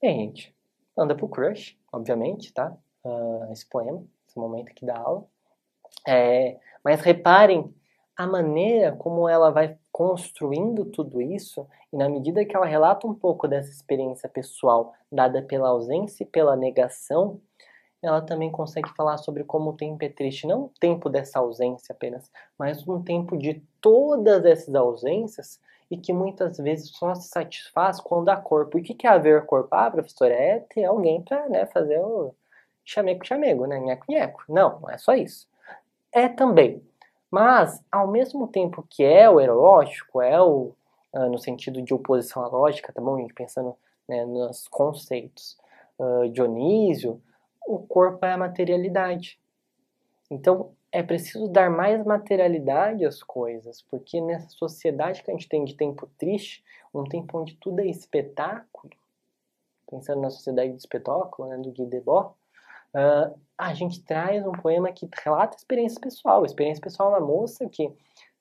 Bem, 0.03 0.27
gente, 0.27 0.55
anda 0.99 1.15
pro 1.15 1.31
crush, 1.31 1.79
obviamente, 1.91 2.53
tá? 2.53 2.77
Uh, 3.03 3.51
esse 3.51 3.67
poema, 3.67 4.05
esse 4.29 4.39
momento 4.39 4.69
aqui 4.69 4.85
da 4.85 4.99
aula. 4.99 5.27
É, 6.07 6.61
mas 6.85 7.01
reparem 7.01 7.75
a 8.17 8.27
maneira 8.27 8.93
como 8.93 9.29
ela 9.29 9.51
vai 9.51 9.77
construindo 9.91 10.85
tudo 10.85 11.21
isso, 11.21 11.67
e 11.93 11.97
na 11.97 12.09
medida 12.09 12.45
que 12.45 12.57
ela 12.57 12.67
relata 12.67 13.07
um 13.07 13.15
pouco 13.15 13.49
dessa 13.49 13.71
experiência 13.71 14.29
pessoal 14.29 14.95
dada 15.11 15.43
pela 15.43 15.69
ausência 15.69 16.25
e 16.25 16.27
pela 16.27 16.57
negação, 16.57 17.41
ela 18.03 18.21
também 18.21 18.51
consegue 18.51 18.91
falar 18.97 19.17
sobre 19.19 19.45
como 19.45 19.71
o 19.71 19.77
tempo 19.77 20.05
é 20.05 20.09
triste, 20.09 20.47
não 20.47 20.65
o 20.65 20.73
tempo 20.81 21.09
dessa 21.09 21.39
ausência 21.39 21.93
apenas, 21.93 22.31
mas 22.59 22.87
um 22.87 23.03
tempo 23.03 23.37
de 23.37 23.63
todas 23.81 24.45
essas 24.45 24.75
ausências 24.75 25.61
e 25.91 25.97
que 25.97 26.13
muitas 26.13 26.57
vezes 26.57 26.91
só 26.91 27.15
se 27.15 27.29
satisfaz 27.29 28.01
quando 28.01 28.31
há 28.31 28.37
corpo. 28.37 28.79
E 28.79 28.81
o 28.81 28.85
que 28.85 29.07
é 29.07 29.11
haver 29.11 29.45
corpo? 29.45 29.69
Ah, 29.71 29.91
professora, 29.91 30.33
é 30.33 30.59
ter 30.61 30.85
alguém 30.85 31.23
para 31.23 31.49
né, 31.49 31.67
fazer 31.67 32.01
o 32.01 32.35
chameco-chamego, 32.85 33.67
né? 33.67 33.79
Nheco-nheco. 33.79 34.43
Não, 34.49 34.81
não 34.81 34.91
é 34.91 34.97
só 34.97 35.15
isso. 35.15 35.47
É 36.11 36.29
também. 36.29 36.83
Mas, 37.33 37.83
ao 37.91 38.07
mesmo 38.07 38.47
tempo 38.47 38.87
que 38.91 39.03
é 39.03 39.29
o 39.29 39.41
erótico, 39.41 40.21
é 40.21 40.39
o 40.39 40.75
uh, 41.15 41.31
no 41.31 41.39
sentido 41.39 41.81
de 41.81 41.95
oposição 41.95 42.45
à 42.45 42.49
lógica, 42.49 42.93
tá 42.93 43.01
bom? 43.01 43.17
Gente 43.17 43.33
pensando 43.33 43.75
né, 44.07 44.27
nos 44.27 44.69
conceitos 44.69 45.57
uh, 45.99 46.29
Dionísio, 46.29 47.23
o 47.67 47.79
corpo 47.79 48.27
é 48.27 48.33
a 48.33 48.37
materialidade. 48.37 49.41
Então, 50.31 50.73
é 50.93 51.03
preciso 51.03 51.49
dar 51.49 51.71
mais 51.71 52.05
materialidade 52.05 53.07
às 53.07 53.23
coisas, 53.23 53.81
porque 53.81 54.21
nessa 54.21 54.51
sociedade 54.51 55.23
que 55.23 55.31
a 55.31 55.35
gente 55.35 55.49
tem 55.49 55.65
de 55.65 55.75
tempo 55.75 56.07
triste, 56.19 56.63
um 56.93 57.05
tempo 57.05 57.39
onde 57.39 57.57
tudo 57.57 57.81
é 57.81 57.87
espetáculo, 57.87 58.93
pensando 59.91 60.21
na 60.21 60.29
sociedade 60.29 60.73
do 60.73 60.79
espetáculo, 60.79 61.49
né, 61.49 61.57
do 61.57 61.73
Guy 61.73 61.87
Debord, 61.87 62.35
uh, 62.95 63.39
a 63.57 63.75
gente 63.75 64.03
traz 64.03 64.47
um 64.47 64.53
poema 64.53 64.93
que 64.93 65.09
relata 65.25 65.57
experiência 65.57 66.01
pessoal, 66.01 66.45
experiência 66.45 66.83
pessoal 66.83 67.13
da 67.13 67.21
moça 67.21 67.69
que 67.69 67.93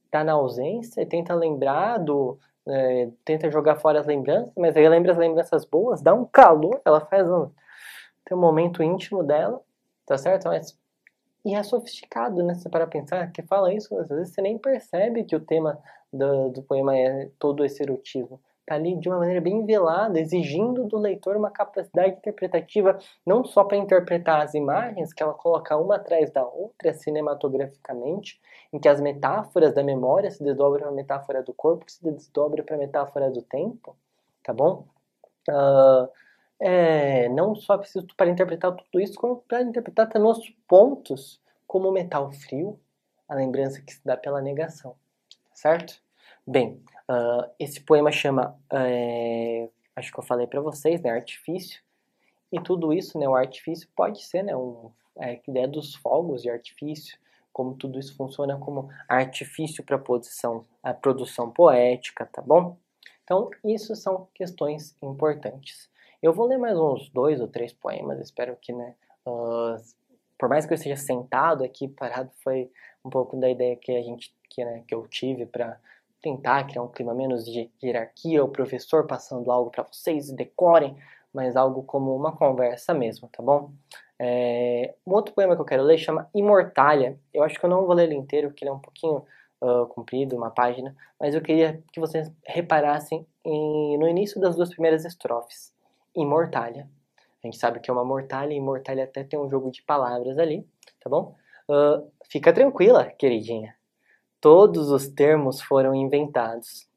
está 0.06 0.24
na 0.24 0.34
ausência 0.34 1.02
e 1.02 1.06
tenta 1.06 1.34
lembrar 1.34 1.98
do, 1.98 2.38
é, 2.68 3.10
tenta 3.24 3.50
jogar 3.50 3.76
fora 3.78 4.00
as 4.00 4.06
lembranças, 4.06 4.52
mas 4.58 4.76
aí 4.76 4.88
lembra 4.88 5.12
as 5.12 5.18
lembranças 5.18 5.66
boas, 5.66 6.02
dá 6.02 6.14
um 6.14 6.26
calor, 6.26 6.82
ela 6.86 7.02
faz 7.02 7.30
um, 7.30 7.50
tem 8.26 8.38
um 8.38 8.42
momento 8.42 8.84
íntimo 8.84 9.24
dela, 9.24 9.62
tá 10.06 10.18
certo? 10.18 10.48
Mas, 10.48 10.78
e 11.44 11.56
é 11.56 11.64
sofisticado, 11.64 12.44
né? 12.44 12.54
Você 12.54 12.70
para 12.70 12.86
pensar, 12.86 13.32
que 13.32 13.42
fala 13.42 13.74
isso, 13.74 13.98
às 13.98 14.10
vezes 14.10 14.34
você 14.34 14.42
nem 14.42 14.58
percebe 14.58 15.24
que 15.24 15.36
o 15.36 15.40
tema 15.40 15.80
do, 16.12 16.50
do 16.50 16.64
poema 16.64 16.96
é 16.98 17.30
todo 17.40 17.66
esse 17.66 17.82
erotismo. 17.82 18.40
Tá 18.72 18.76
ali 18.76 18.96
de 18.96 19.10
uma 19.10 19.18
maneira 19.18 19.42
bem 19.42 19.66
velada, 19.66 20.18
exigindo 20.18 20.86
do 20.86 20.98
leitor 20.98 21.36
uma 21.36 21.52
capacidade 21.52 22.16
interpretativa, 22.16 22.98
não 23.26 23.44
só 23.44 23.66
para 23.66 23.76
interpretar 23.76 24.40
as 24.40 24.54
imagens, 24.54 25.12
que 25.12 25.22
ela 25.22 25.34
coloca 25.34 25.76
uma 25.76 25.98
atrás 25.98 26.32
da 26.32 26.42
outra 26.46 26.94
cinematograficamente, 26.94 28.40
em 28.72 28.80
que 28.80 28.88
as 28.88 29.02
metáforas 29.02 29.74
da 29.74 29.84
memória 29.84 30.32
se 30.32 30.42
desdobram 30.42 30.84
para 30.84 30.90
a 30.90 30.94
metáfora 30.94 31.44
do 31.44 31.54
corpo, 31.54 31.86
que 31.86 31.92
se 31.92 32.02
desdobra 32.02 32.64
para 32.64 32.78
a 32.78 32.80
metáfora 32.80 33.30
do 33.30 33.42
tempo, 33.42 33.94
tá 34.42 34.54
bom? 34.54 34.86
Uh, 35.50 36.08
é, 36.58 37.28
não 37.28 37.54
só 37.54 37.78
preciso 37.78 38.08
para 38.16 38.30
interpretar 38.30 38.74
tudo 38.74 39.02
isso, 39.02 39.20
como 39.20 39.36
para 39.50 39.64
interpretar 39.64 40.08
também 40.08 40.32
os 40.32 40.50
pontos, 40.66 41.42
como 41.68 41.90
o 41.90 41.92
metal 41.92 42.32
frio, 42.32 42.80
a 43.28 43.36
lembrança 43.36 43.82
que 43.82 43.92
se 43.92 44.00
dá 44.06 44.16
pela 44.16 44.42
negação, 44.42 44.96
certo? 45.54 46.02
Bem, 46.48 46.82
uh, 47.10 47.50
esse 47.60 47.82
poema 47.82 48.12
chama, 48.12 48.58
é, 48.72 49.70
acho 49.96 50.12
que 50.12 50.20
eu 50.20 50.24
falei 50.24 50.48
para 50.48 50.62
vocês, 50.62 51.02
né, 51.02 51.10
artifício, 51.10 51.82
e 52.52 52.60
tudo 52.60 52.92
isso, 52.94 53.18
né, 53.18 53.28
o 53.28 53.36
artifício 53.36 53.88
pode 53.96 54.24
ser, 54.24 54.44
né, 54.44 54.56
um, 54.56 54.92
é, 55.18 55.32
a 55.32 55.50
ideia 55.50 55.68
dos 55.68 55.96
fogos 55.96 56.42
de 56.42 56.50
artifício, 56.50 57.18
como 57.54 57.76
tudo 57.76 58.00
isso 58.00 58.16
funciona 58.16 58.58
como 58.58 58.90
artifício 59.08 59.84
para 59.84 59.98
produção, 59.98 60.66
a 60.82 60.94
produção 60.94 61.52
poética, 61.52 62.26
tá 62.26 62.42
bom? 62.42 62.78
Então, 63.24 63.50
isso 63.64 63.96
são 63.96 64.28
questões 64.34 64.96
importantes. 65.02 65.90
Eu 66.22 66.34
vou 66.34 66.48
ler 66.48 66.58
mais 66.58 66.78
uns 66.78 67.10
dois 67.10 67.42
ou 67.42 67.48
três 67.48 67.74
poemas, 67.74 68.20
espero 68.20 68.56
que, 68.56 68.72
né, 68.72 68.96
uh, 69.26 69.76
por 70.38 70.50
mais 70.50 70.66
que 70.66 70.74
eu 70.74 70.76
esteja 70.76 70.96
sentado 70.96 71.64
aqui, 71.64 71.88
parado, 71.88 72.32
foi 72.44 72.72
um 73.06 73.10
pouco 73.10 73.38
da 73.38 73.50
ideia 73.50 73.76
que 73.76 73.92
a 73.92 74.02
gente, 74.02 74.34
que, 74.50 74.64
né, 74.64 74.84
que 74.88 74.94
eu 74.94 75.08
tive 75.08 75.46
para 75.46 75.80
tentar 76.22 76.66
criar 76.66 76.84
um 76.84 76.88
clima 76.88 77.14
menos 77.14 77.46
de 77.46 77.70
hierarquia, 77.82 78.44
o 78.44 78.50
professor 78.50 79.08
passando 79.08 79.52
algo 79.52 79.72
para 79.72 79.84
vocês 79.84 80.30
e 80.30 80.36
decorem, 80.36 80.96
mas 81.34 81.56
algo 81.56 81.84
como 81.84 82.16
uma 82.16 82.36
conversa 82.36 82.94
mesmo, 82.94 83.28
tá 83.30 83.42
bom? 83.42 83.72
É, 84.20 84.94
um 85.06 85.14
outro 85.14 85.34
poema 85.34 85.56
que 85.56 85.62
eu 85.62 85.66
quero 85.66 85.84
ler 85.84 85.98
chama 85.98 86.30
Imortalha. 86.36 87.18
Eu 87.34 87.44
acho 87.44 87.60
que 87.60 87.66
eu 87.66 87.70
não 87.70 87.86
vou 87.86 87.96
ler 87.96 88.04
ele 88.04 88.16
inteiro, 88.16 88.50
porque 88.50 88.64
ele 88.64 88.70
é 88.70 88.74
um 88.74 88.80
pouquinho 88.80 89.26
uh, 89.62 89.88
comprido, 89.88 90.36
uma 90.36 90.52
página, 90.52 90.96
mas 91.20 91.34
eu 91.34 91.42
queria 91.42 91.82
que 91.92 92.00
vocês 92.00 92.32
reparassem 92.46 93.26
em, 93.44 93.98
no 93.98 94.08
início 94.08 94.40
das 94.40 94.56
duas 94.56 94.70
primeiras 94.70 95.06
estrofes. 95.06 95.74
Imortalha. 96.16 96.88
A 97.44 97.48
gente 97.48 97.58
sabe 97.58 97.80
que 97.80 97.90
é 97.90 97.94
uma 97.94 98.06
mortalha, 98.06 98.54
e 98.54 98.58
imortalha 98.58 99.06
até 99.06 99.24
tem 99.24 99.40
um 99.40 99.50
jogo 99.50 99.72
de 99.72 99.82
palavras 99.82 100.38
ali, 100.38 100.68
tá 101.00 101.10
bom? 101.10 101.36
Uh, 101.68 102.08
fica 102.30 102.54
tranquila, 102.54 103.06
queridinha. 103.06 103.76
Todos 104.42 104.90
os 104.90 105.08
termos 105.08 105.62
foram 105.62 105.96
inventados. 105.96 106.90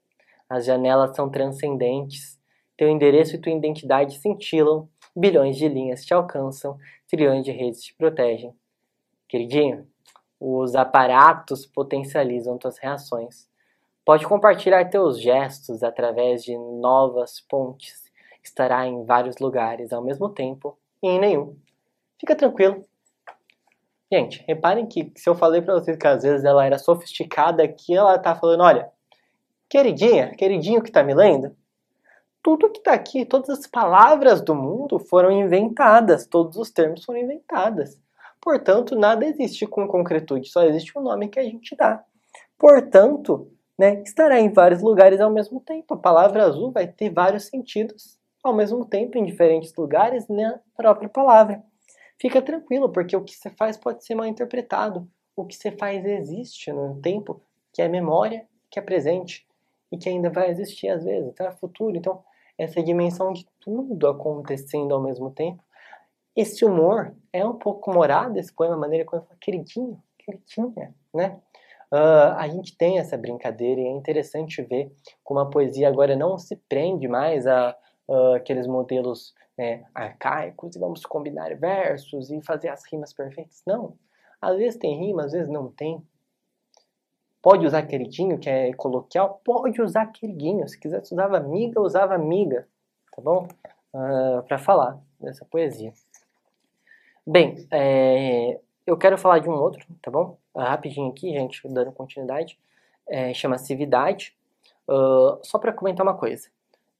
As 0.48 0.64
janelas 0.64 1.14
são 1.14 1.30
transcendentes. 1.30 2.40
Teu 2.76 2.88
endereço 2.88 3.36
e 3.36 3.38
tua 3.38 3.52
identidade 3.52 4.18
cintilam. 4.18 4.88
Bilhões 5.14 5.56
de 5.56 5.68
linhas 5.68 6.04
te 6.04 6.12
alcançam. 6.12 6.76
Trilhões 7.06 7.44
de 7.44 7.52
redes 7.52 7.82
te 7.82 7.94
protegem. 7.94 8.52
Queridinho, 9.28 9.86
os 10.40 10.74
aparatos 10.74 11.66
potencializam 11.66 12.58
tuas 12.58 12.78
reações. 12.78 13.48
Pode 14.04 14.26
compartilhar 14.26 14.88
teus 14.90 15.20
gestos 15.20 15.82
através 15.82 16.42
de 16.42 16.56
novas 16.56 17.40
pontes 17.40 18.04
estará 18.44 18.86
em 18.86 19.04
vários 19.04 19.38
lugares 19.38 19.92
ao 19.92 20.02
mesmo 20.02 20.28
tempo 20.28 20.78
e 21.02 21.08
em 21.08 21.18
nenhum. 21.18 21.56
Fica 22.20 22.36
tranquilo. 22.36 22.84
Gente, 24.12 24.44
reparem 24.46 24.86
que 24.86 25.12
se 25.16 25.28
eu 25.28 25.34
falei 25.34 25.62
para 25.62 25.74
vocês 25.74 25.96
que 25.96 26.06
às 26.06 26.22
vezes 26.22 26.44
ela 26.44 26.64
era 26.64 26.78
sofisticada, 26.78 27.62
aqui 27.62 27.94
ela 27.96 28.18
tá 28.18 28.34
falando, 28.34 28.62
olha, 28.62 28.90
queridinha, 29.68 30.34
queridinho 30.36 30.82
que 30.82 30.92
tá 30.92 31.02
me 31.02 31.14
lendo, 31.14 31.56
tudo 32.42 32.70
que 32.70 32.80
tá 32.80 32.92
aqui, 32.92 33.24
todas 33.24 33.48
as 33.48 33.66
palavras 33.66 34.42
do 34.42 34.54
mundo 34.54 34.98
foram 34.98 35.30
inventadas, 35.30 36.26
todos 36.26 36.58
os 36.58 36.70
termos 36.70 37.02
foram 37.02 37.20
inventados. 37.20 37.98
Portanto, 38.40 38.94
nada 38.94 39.24
existe 39.24 39.66
com 39.66 39.88
concretude, 39.88 40.50
só 40.50 40.62
existe 40.64 40.96
um 40.98 41.02
nome 41.02 41.28
que 41.28 41.40
a 41.40 41.42
gente 41.42 41.74
dá. 41.74 42.04
Portanto, 42.58 43.50
né, 43.78 44.02
estará 44.02 44.38
em 44.38 44.52
vários 44.52 44.82
lugares 44.82 45.20
ao 45.20 45.30
mesmo 45.30 45.60
tempo. 45.60 45.94
A 45.94 45.96
palavra 45.96 46.44
azul 46.44 46.70
vai 46.70 46.86
ter 46.86 47.10
vários 47.10 47.46
sentidos 47.46 48.18
ao 48.42 48.54
mesmo 48.54 48.84
tempo 48.84 49.16
em 49.16 49.24
diferentes 49.24 49.74
lugares 49.74 50.28
na 50.28 50.60
própria 50.76 51.08
palavra. 51.08 51.62
Fica 52.20 52.40
tranquilo, 52.40 52.90
porque 52.90 53.16
o 53.16 53.24
que 53.24 53.34
você 53.34 53.50
faz 53.50 53.76
pode 53.76 54.04
ser 54.04 54.14
mal 54.14 54.26
interpretado. 54.26 55.08
O 55.36 55.44
que 55.44 55.54
você 55.54 55.72
faz 55.72 56.04
existe 56.04 56.72
no 56.72 57.00
tempo 57.00 57.40
que 57.72 57.82
é 57.82 57.88
memória, 57.88 58.46
que 58.70 58.78
é 58.78 58.82
presente 58.82 59.46
e 59.90 59.98
que 59.98 60.08
ainda 60.08 60.30
vai 60.30 60.50
existir 60.50 60.88
às 60.88 61.04
vezes, 61.04 61.28
então 61.28 61.46
é 61.46 61.52
futuro. 61.52 61.96
Então, 61.96 62.22
essa 62.56 62.82
dimensão 62.82 63.32
de 63.32 63.46
tudo 63.60 64.08
acontecendo 64.08 64.94
ao 64.94 65.02
mesmo 65.02 65.30
tempo. 65.30 65.62
Esse 66.36 66.64
humor 66.64 67.14
é 67.32 67.44
um 67.44 67.54
pouco 67.54 67.90
humorado, 67.90 68.38
esse 68.38 68.52
poema, 68.52 68.74
a 68.74 68.78
maneira 68.78 69.04
como 69.04 69.22
eu 69.22 69.26
falo, 69.26 69.38
queridinho, 69.40 70.02
queridinha, 70.18 70.94
né? 71.12 71.40
Uh, 71.92 72.34
a 72.36 72.48
gente 72.48 72.76
tem 72.76 72.98
essa 72.98 73.16
brincadeira 73.16 73.80
e 73.80 73.84
é 73.84 73.90
interessante 73.90 74.60
ver 74.62 74.92
como 75.22 75.38
a 75.38 75.46
poesia 75.46 75.86
agora 75.86 76.16
não 76.16 76.36
se 76.38 76.56
prende 76.68 77.06
mais 77.06 77.46
a 77.46 77.76
uh, 78.08 78.34
aqueles 78.34 78.66
modelos 78.66 79.32
né, 79.56 79.84
arcaicos 79.94 80.74
e 80.74 80.78
vamos 80.78 81.04
combinar 81.06 81.54
versos 81.56 82.30
e 82.30 82.40
fazer 82.42 82.68
as 82.68 82.84
rimas 82.90 83.12
perfeitas. 83.12 83.62
Não. 83.66 83.96
Às 84.40 84.56
vezes 84.58 84.78
tem 84.78 84.98
rima, 84.98 85.24
às 85.24 85.32
vezes 85.32 85.48
não 85.48 85.70
tem. 85.70 86.02
Pode 87.40 87.66
usar 87.66 87.82
queridinho, 87.82 88.38
que 88.38 88.48
é 88.48 88.72
coloquial? 88.72 89.40
Pode 89.44 89.80
usar 89.80 90.06
queridinho. 90.06 90.66
Se 90.68 90.78
quiser 90.78 91.02
usava 91.02 91.36
amiga, 91.36 91.80
usava 91.80 92.14
amiga. 92.14 92.66
Tá 93.14 93.22
bom? 93.22 93.46
Uh, 93.92 94.38
ah, 94.38 94.44
para 94.46 94.58
falar 94.58 94.98
dessa 95.20 95.44
poesia. 95.44 95.92
Bem, 97.26 97.66
é, 97.70 98.60
eu 98.86 98.96
quero 98.96 99.16
falar 99.16 99.38
de 99.38 99.48
um 99.48 99.52
outro, 99.52 99.86
tá 100.02 100.10
bom? 100.10 100.36
Uh, 100.54 100.60
rapidinho 100.60 101.10
aqui, 101.10 101.30
gente, 101.32 101.66
dando 101.68 101.92
continuidade. 101.92 102.58
É, 103.06 103.32
chama 103.32 103.58
Cividade. 103.58 104.36
Uh, 104.88 105.38
só 105.42 105.58
para 105.58 105.72
comentar 105.72 106.04
uma 106.04 106.16
coisa. 106.16 106.48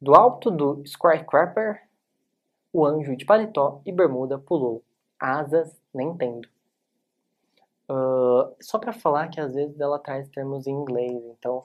Do 0.00 0.14
alto 0.14 0.50
do 0.50 0.82
Squarecrapper, 0.86 1.82
o 2.74 2.84
anjo 2.84 3.16
de 3.16 3.24
paletó 3.24 3.80
e 3.86 3.92
bermuda 3.92 4.36
pulou. 4.36 4.82
Asas 5.18 5.80
nem 5.94 6.12
tendo. 6.16 6.48
Uh, 7.88 8.52
só 8.60 8.80
para 8.80 8.92
falar 8.92 9.28
que 9.28 9.40
às 9.40 9.54
vezes 9.54 9.78
ela 9.78 9.98
traz 9.98 10.28
termos 10.28 10.66
em 10.66 10.72
inglês, 10.72 11.22
então 11.38 11.64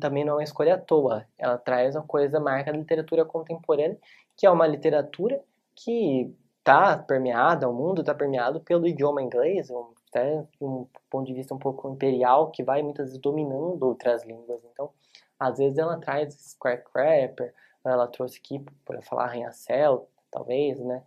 também 0.00 0.24
não 0.24 0.32
é 0.32 0.36
uma 0.36 0.42
escolha 0.42 0.74
à 0.74 0.78
toa. 0.78 1.24
Ela 1.38 1.56
traz 1.56 1.94
uma 1.94 2.02
coisa 2.02 2.40
marca 2.40 2.72
da 2.72 2.78
literatura 2.78 3.24
contemporânea, 3.24 3.96
que 4.36 4.44
é 4.44 4.50
uma 4.50 4.66
literatura 4.66 5.40
que 5.76 6.34
está 6.58 6.98
permeada, 6.98 7.68
o 7.68 7.72
mundo 7.72 8.00
está 8.00 8.12
permeado 8.12 8.60
pelo 8.60 8.88
idioma 8.88 9.22
inglês, 9.22 9.68
até 10.08 10.42
de 10.42 10.64
um 10.64 10.84
ponto 11.08 11.26
de 11.26 11.34
vista 11.34 11.54
um 11.54 11.58
pouco 11.58 11.88
imperial, 11.88 12.50
que 12.50 12.64
vai 12.64 12.82
muitas 12.82 13.06
vezes 13.06 13.20
dominando 13.20 13.82
outras 13.84 14.24
línguas. 14.24 14.60
Então, 14.72 14.90
às 15.38 15.58
vezes 15.58 15.78
ela 15.78 15.96
traz 15.96 16.34
Squarecrapper, 16.34 17.54
ela 17.84 18.08
trouxe 18.08 18.38
aqui 18.38 18.64
para 18.84 19.00
falar 19.00 19.24
arranha-céu, 19.24 20.08
talvez, 20.30 20.78
né? 20.80 21.02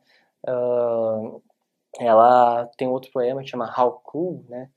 Uh, 0.48 1.42
ela 2.00 2.66
tem 2.78 2.88
outro 2.88 3.12
poema 3.12 3.42
que 3.42 3.50
chama 3.50 3.74
How 3.78 4.02
Cool, 4.04 4.44
né? 4.50 4.70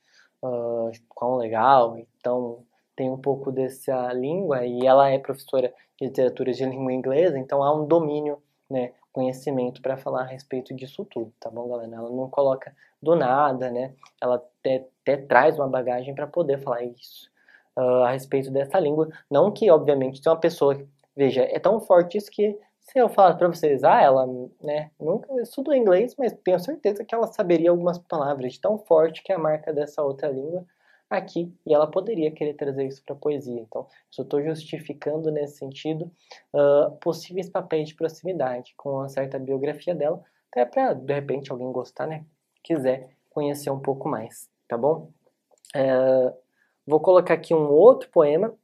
Uh, 0.42 0.90
quão 1.08 1.36
legal, 1.36 1.98
então 1.98 2.64
tem 2.94 3.10
um 3.10 3.18
pouco 3.18 3.50
dessa 3.50 4.12
língua 4.12 4.64
e 4.64 4.86
ela 4.86 5.10
é 5.10 5.18
professora 5.18 5.72
de 5.98 6.06
literatura 6.06 6.52
de 6.52 6.64
língua 6.64 6.92
inglesa, 6.92 7.38
então 7.38 7.62
há 7.62 7.74
um 7.74 7.86
domínio, 7.86 8.42
né, 8.68 8.92
conhecimento 9.12 9.80
para 9.80 9.96
falar 9.96 10.22
a 10.22 10.26
respeito 10.26 10.74
disso 10.74 11.04
tudo, 11.04 11.32
tá 11.40 11.50
bom, 11.50 11.68
galera? 11.68 11.94
Ela 11.94 12.10
não 12.10 12.28
coloca 12.28 12.74
do 13.02 13.14
nada, 13.16 13.70
né? 13.70 13.94
Ela 14.20 14.36
até, 14.36 14.86
até 15.02 15.16
traz 15.16 15.58
uma 15.58 15.68
bagagem 15.68 16.14
para 16.14 16.26
poder 16.26 16.58
falar 16.58 16.82
isso 16.82 17.30
uh, 17.76 18.04
a 18.04 18.10
respeito 18.10 18.50
dessa 18.50 18.78
língua. 18.78 19.08
Não 19.30 19.50
que, 19.50 19.70
obviamente, 19.70 20.20
tem 20.20 20.30
uma 20.30 20.38
pessoa, 20.38 20.78
veja, 21.14 21.42
é 21.42 21.58
tão 21.58 21.80
forte 21.80 22.18
isso 22.18 22.30
que 22.30 22.58
se 22.86 22.98
eu 23.00 23.08
falar 23.08 23.34
para 23.34 23.48
vocês, 23.48 23.82
ah, 23.82 24.00
ela, 24.00 24.26
né, 24.62 24.90
nunca 24.98 25.32
estudou 25.42 25.74
inglês, 25.74 26.14
mas 26.16 26.32
tenho 26.44 26.58
certeza 26.60 27.04
que 27.04 27.14
ela 27.14 27.26
saberia 27.26 27.70
algumas 27.70 27.98
palavras 27.98 28.56
tão 28.58 28.78
forte 28.78 29.24
que 29.24 29.32
é 29.32 29.34
a 29.34 29.38
marca 29.38 29.72
dessa 29.72 30.02
outra 30.02 30.28
língua 30.28 30.64
aqui 31.10 31.52
e 31.66 31.74
ela 31.74 31.90
poderia 31.90 32.30
querer 32.30 32.54
trazer 32.54 32.86
isso 32.86 33.02
para 33.04 33.16
a 33.16 33.18
poesia. 33.18 33.60
Então, 33.60 33.88
eu 34.16 34.22
estou 34.22 34.40
justificando 34.40 35.32
nesse 35.32 35.58
sentido 35.58 36.10
uh, 36.54 36.92
possíveis 37.00 37.50
papéis 37.50 37.88
de 37.88 37.94
proximidade 37.96 38.72
com 38.76 38.92
uma 38.92 39.08
certa 39.08 39.36
biografia 39.36 39.94
dela, 39.94 40.22
até 40.52 40.64
para 40.64 40.94
de 40.94 41.12
repente 41.12 41.50
alguém 41.50 41.70
gostar, 41.72 42.06
né? 42.06 42.24
Quiser 42.62 43.10
conhecer 43.30 43.70
um 43.70 43.80
pouco 43.80 44.08
mais, 44.08 44.48
tá 44.68 44.78
bom? 44.78 45.10
Uh, 45.74 46.32
vou 46.86 47.00
colocar 47.00 47.34
aqui 47.34 47.52
um 47.52 47.68
outro 47.68 48.08
poema, 48.10 48.54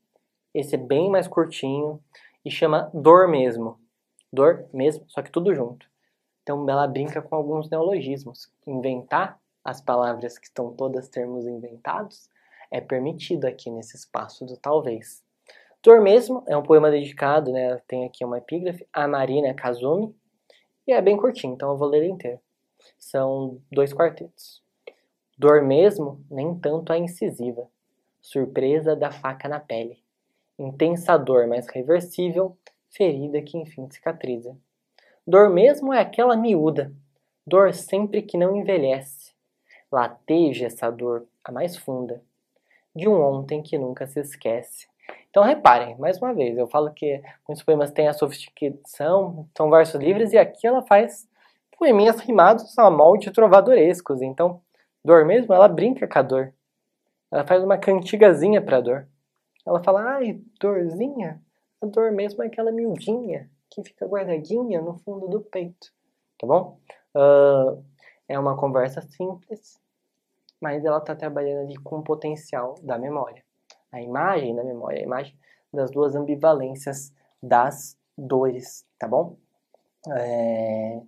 esse 0.55 0.77
é 0.77 0.79
bem 0.79 1.11
mais 1.11 1.27
curtinho 1.27 2.01
e 2.45 2.51
chama 2.51 2.89
Dor 2.95 3.29
Mesmo. 3.29 3.82
Dor 4.33 4.67
mesmo, 4.73 5.05
só 5.09 5.23
que 5.23 5.31
tudo 5.31 5.55
junto. 5.55 5.87
Então 6.43 6.69
ela 6.69 6.87
brinca 6.87 7.21
com 7.21 7.35
alguns 7.35 7.69
neologismos. 7.69 8.51
Inventar 8.67 9.39
as 9.65 9.81
palavras 9.81 10.39
que 10.39 10.47
estão 10.47 10.73
todas 10.73 11.09
termos 11.09 11.47
inventados 11.47 12.29
é 12.71 12.81
permitido 12.81 13.45
aqui 13.45 13.71
nesse 13.71 13.97
espaço 13.97 14.45
do 14.45 14.57
talvez. 14.57 15.23
Dor 15.83 16.01
mesmo 16.01 16.45
é 16.47 16.57
um 16.57 16.63
poema 16.63 16.91
dedicado, 16.91 17.53
né, 17.53 17.77
tem 17.87 18.05
aqui 18.05 18.25
uma 18.25 18.39
epígrafe, 18.39 18.87
a 18.93 19.07
Marina 19.07 19.53
Kazumi, 19.53 20.15
e 20.87 20.93
é 20.93 21.03
bem 21.03 21.17
curtinho, 21.17 21.55
então 21.55 21.71
eu 21.71 21.77
vou 21.77 21.89
ler 21.89 22.05
inteiro. 22.05 22.41
São 22.99 23.61
dois 23.71 23.93
quartetos. 23.93 24.63
Dor 25.37 25.63
mesmo, 25.63 26.25
nem 26.31 26.57
tanto 26.59 26.93
a 26.93 26.99
incisiva, 26.99 27.69
surpresa 28.21 28.95
da 28.95 29.11
faca 29.11 29.49
na 29.49 29.59
pele. 29.59 30.03
Intensa 30.59 31.17
dor, 31.17 31.47
mas 31.49 31.67
reversível, 31.69 32.57
ferida 32.93 33.43
que 33.43 33.59
enfim 33.59 33.89
cicatriza. 33.91 34.57
Dor 35.27 35.51
mesmo 35.51 35.93
é 35.93 36.01
aquela 36.01 36.37
miúda, 36.37 36.93
dor 37.47 37.73
sempre 37.73 38.23
que 38.23 38.37
não 38.37 38.57
envelhece. 38.57 39.33
Lateja 39.91 40.67
essa 40.67 40.91
dor, 40.91 41.27
a 41.45 41.53
mais 41.53 41.77
funda, 41.77 42.23
de 42.95 43.09
um 43.09 43.21
ontem 43.21 43.63
que 43.63 43.77
nunca 43.79 44.07
se 44.07 44.21
esquece. 44.21 44.87
Então 45.31 45.43
reparem, 45.43 45.97
mais 45.99 46.19
uma 46.19 46.35
vez, 46.35 46.57
eu 46.57 46.67
falo 46.67 46.93
que 46.93 47.23
muitos 47.49 47.65
poemas 47.65 47.91
têm 47.91 48.09
a 48.09 48.13
sofisticação, 48.13 49.49
são 49.57 49.71
versos 49.71 50.01
livres, 50.01 50.33
e 50.33 50.39
aqui 50.39 50.67
ela 50.67 50.83
faz 50.83 51.29
poeminhas 51.79 52.21
rimados 52.21 52.79
a 52.79 52.91
molde 52.91 53.31
trovadorescos. 53.31 54.23
Então, 54.23 54.61
dor 55.05 55.25
mesmo, 55.25 55.53
ela 55.55 55.69
brinca 55.69 56.07
com 56.07 56.19
a 56.19 56.23
dor. 56.23 56.55
Ela 57.31 57.47
faz 57.47 57.65
uma 57.65 57.79
cantigazinha 57.79 58.61
pra 58.61 58.81
dor. 58.81 59.09
Ela 59.67 59.83
fala, 59.83 60.03
ai, 60.17 60.41
dorzinha, 60.61 61.41
a 61.83 61.87
dor 61.87 62.13
mesmo 62.13 62.43
é 62.43 62.47
aquela 62.47 62.71
miudinha 62.71 63.51
que 63.71 63.83
fica 63.83 64.07
guardadinha 64.07 64.81
no 64.81 64.99
fundo 64.99 65.29
do 65.29 65.41
peito. 65.41 65.93
Tá 66.39 66.47
bom? 66.47 66.79
Uh, 67.15 67.85
é 68.29 68.39
uma 68.39 68.57
conversa 68.57 69.03
simples, 69.03 69.81
mas 70.61 70.85
ela 70.85 70.99
está 70.99 71.15
trabalhando 71.15 71.67
ali 71.67 71.77
com 71.77 71.99
o 71.99 72.05
potencial 72.05 72.77
da 72.83 72.99
memória. 72.99 73.45
A 73.91 74.01
imagem 74.01 74.55
da 74.55 74.65
memória, 74.65 75.01
a 75.01 75.03
imagem 75.03 75.37
das 75.73 75.91
duas 75.91 76.15
ambivalências 76.15 77.13
das 77.43 77.99
dores, 78.17 78.87
tá 78.99 79.09
bom? 79.09 79.37
É, 80.17 81.01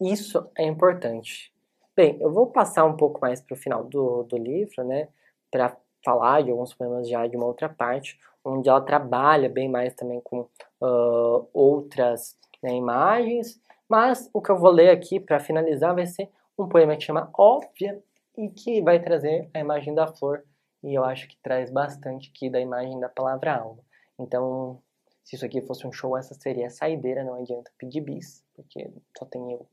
isso 0.00 0.50
é 0.56 0.64
importante. 0.64 1.52
Bem, 1.96 2.16
eu 2.20 2.30
vou 2.30 2.46
passar 2.46 2.84
um 2.84 2.96
pouco 2.96 3.20
mais 3.20 3.40
para 3.40 3.54
o 3.54 3.58
final 3.58 3.84
do, 3.84 4.22
do 4.24 4.36
livro, 4.36 4.84
né? 4.84 5.08
Para 5.50 5.76
falar 6.04 6.42
de 6.42 6.50
alguns 6.50 6.74
poemas 6.74 7.08
já 7.08 7.26
de 7.26 7.36
uma 7.36 7.46
outra 7.46 7.68
parte, 7.68 8.18
onde 8.48 8.68
ela 8.68 8.80
trabalha 8.80 9.48
bem 9.48 9.68
mais 9.68 9.94
também 9.94 10.20
com 10.20 10.40
uh, 10.80 11.48
outras 11.52 12.36
né, 12.62 12.74
imagens. 12.74 13.60
Mas 13.88 14.28
o 14.32 14.42
que 14.42 14.50
eu 14.50 14.58
vou 14.58 14.70
ler 14.70 14.90
aqui 14.90 15.18
para 15.18 15.40
finalizar 15.40 15.94
vai 15.94 16.06
ser 16.06 16.30
um 16.58 16.68
poema 16.68 16.96
que 16.96 17.04
chama 17.04 17.30
Óbvia 17.36 18.02
e 18.36 18.48
que 18.48 18.82
vai 18.82 19.00
trazer 19.00 19.48
a 19.54 19.58
imagem 19.58 19.94
da 19.94 20.06
flor, 20.06 20.44
e 20.82 20.94
eu 20.94 21.04
acho 21.04 21.26
que 21.28 21.36
traz 21.42 21.70
bastante 21.70 22.30
aqui 22.30 22.48
da 22.48 22.60
imagem 22.60 22.98
da 23.00 23.08
palavra 23.08 23.56
alma. 23.56 23.82
Então, 24.18 24.80
se 25.24 25.34
isso 25.36 25.44
aqui 25.44 25.60
fosse 25.60 25.86
um 25.86 25.92
show, 25.92 26.16
essa 26.16 26.34
seria 26.34 26.68
a 26.68 26.70
saideira, 26.70 27.24
não 27.24 27.34
adianta 27.34 27.70
pedir 27.76 28.00
bis, 28.00 28.44
porque 28.54 28.90
só 29.16 29.24
tem 29.24 29.52
eu 29.52 29.66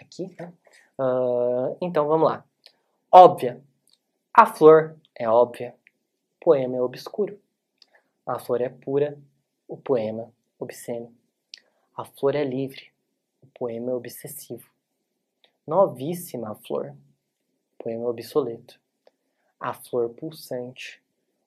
aqui, 0.00 0.34
né? 0.38 0.52
Uh, 0.98 1.76
então, 1.80 2.06
vamos 2.06 2.28
lá. 2.28 2.44
Óbvia. 3.10 3.60
A 4.32 4.46
flor 4.46 4.96
é 5.14 5.28
óbvia. 5.28 5.74
Poema 6.40 6.76
é 6.76 6.80
obscuro. 6.80 7.38
A 8.26 8.38
flor 8.38 8.60
é 8.60 8.68
pura. 8.68 9.18
O 9.66 9.76
poema 9.76 10.32
obsceno. 10.58 11.14
A 11.96 12.04
flor 12.04 12.34
é 12.34 12.44
livre. 12.44 12.90
O 13.42 13.46
poema 13.46 13.90
é 13.90 13.94
obsessivo. 13.94 14.68
Novíssima 15.66 16.52
a 16.52 16.54
flor 16.54 16.94
poema 17.82 18.08
obsoleto. 18.08 18.80
A 19.58 19.74
flor 19.74 20.10
pulsante, 20.10 21.02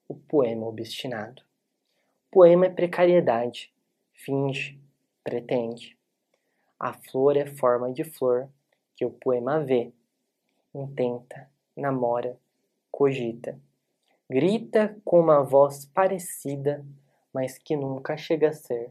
o 0.06 0.14
poema 0.14 0.66
obstinado. 0.66 1.42
O 2.28 2.30
poema 2.30 2.66
é 2.66 2.70
precariedade, 2.70 3.72
finge, 4.12 4.78
pretende. 5.24 5.96
A 6.78 6.92
flor 6.92 7.38
é 7.38 7.46
forma 7.46 7.90
de 7.90 8.04
flor 8.04 8.48
que 8.94 9.04
o 9.06 9.10
poema 9.10 9.60
vê, 9.60 9.92
intenta, 10.74 11.50
namora, 11.74 12.38
cogita. 12.90 13.58
Grita 14.28 14.96
com 15.04 15.20
uma 15.20 15.42
voz 15.42 15.84
parecida, 15.84 16.84
mas 17.32 17.58
que 17.58 17.76
nunca 17.76 18.16
chega 18.16 18.48
a 18.48 18.52
ser 18.52 18.90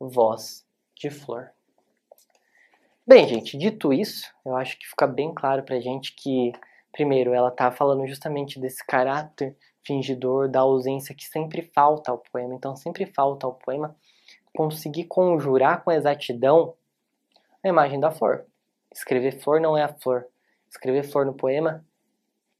voz 0.00 0.66
de 0.96 1.10
flor. 1.10 1.50
Bem, 3.06 3.26
gente, 3.28 3.56
dito 3.56 3.92
isso, 3.92 4.26
eu 4.44 4.56
acho 4.56 4.78
que 4.78 4.86
fica 4.86 5.06
bem 5.06 5.32
claro 5.32 5.62
pra 5.62 5.78
gente 5.78 6.12
que, 6.14 6.52
primeiro, 6.92 7.32
ela 7.32 7.50
tá 7.50 7.70
falando 7.70 8.06
justamente 8.06 8.58
desse 8.58 8.84
caráter 8.84 9.56
fingidor, 9.86 10.48
da 10.48 10.60
ausência 10.60 11.14
que 11.14 11.24
sempre 11.24 11.62
falta 11.62 12.10
ao 12.10 12.18
poema. 12.18 12.54
Então, 12.54 12.76
sempre 12.76 13.06
falta 13.06 13.46
ao 13.46 13.54
poema 13.54 13.96
conseguir 14.54 15.04
conjurar 15.04 15.84
com 15.84 15.92
exatidão 15.92 16.74
a 17.62 17.68
imagem 17.68 18.00
da 18.00 18.10
flor. 18.10 18.44
Escrever 18.92 19.40
flor 19.40 19.60
não 19.60 19.76
é 19.76 19.84
a 19.84 19.88
flor. 19.88 20.26
Escrever 20.68 21.04
flor 21.04 21.24
no 21.24 21.32
poema 21.32 21.84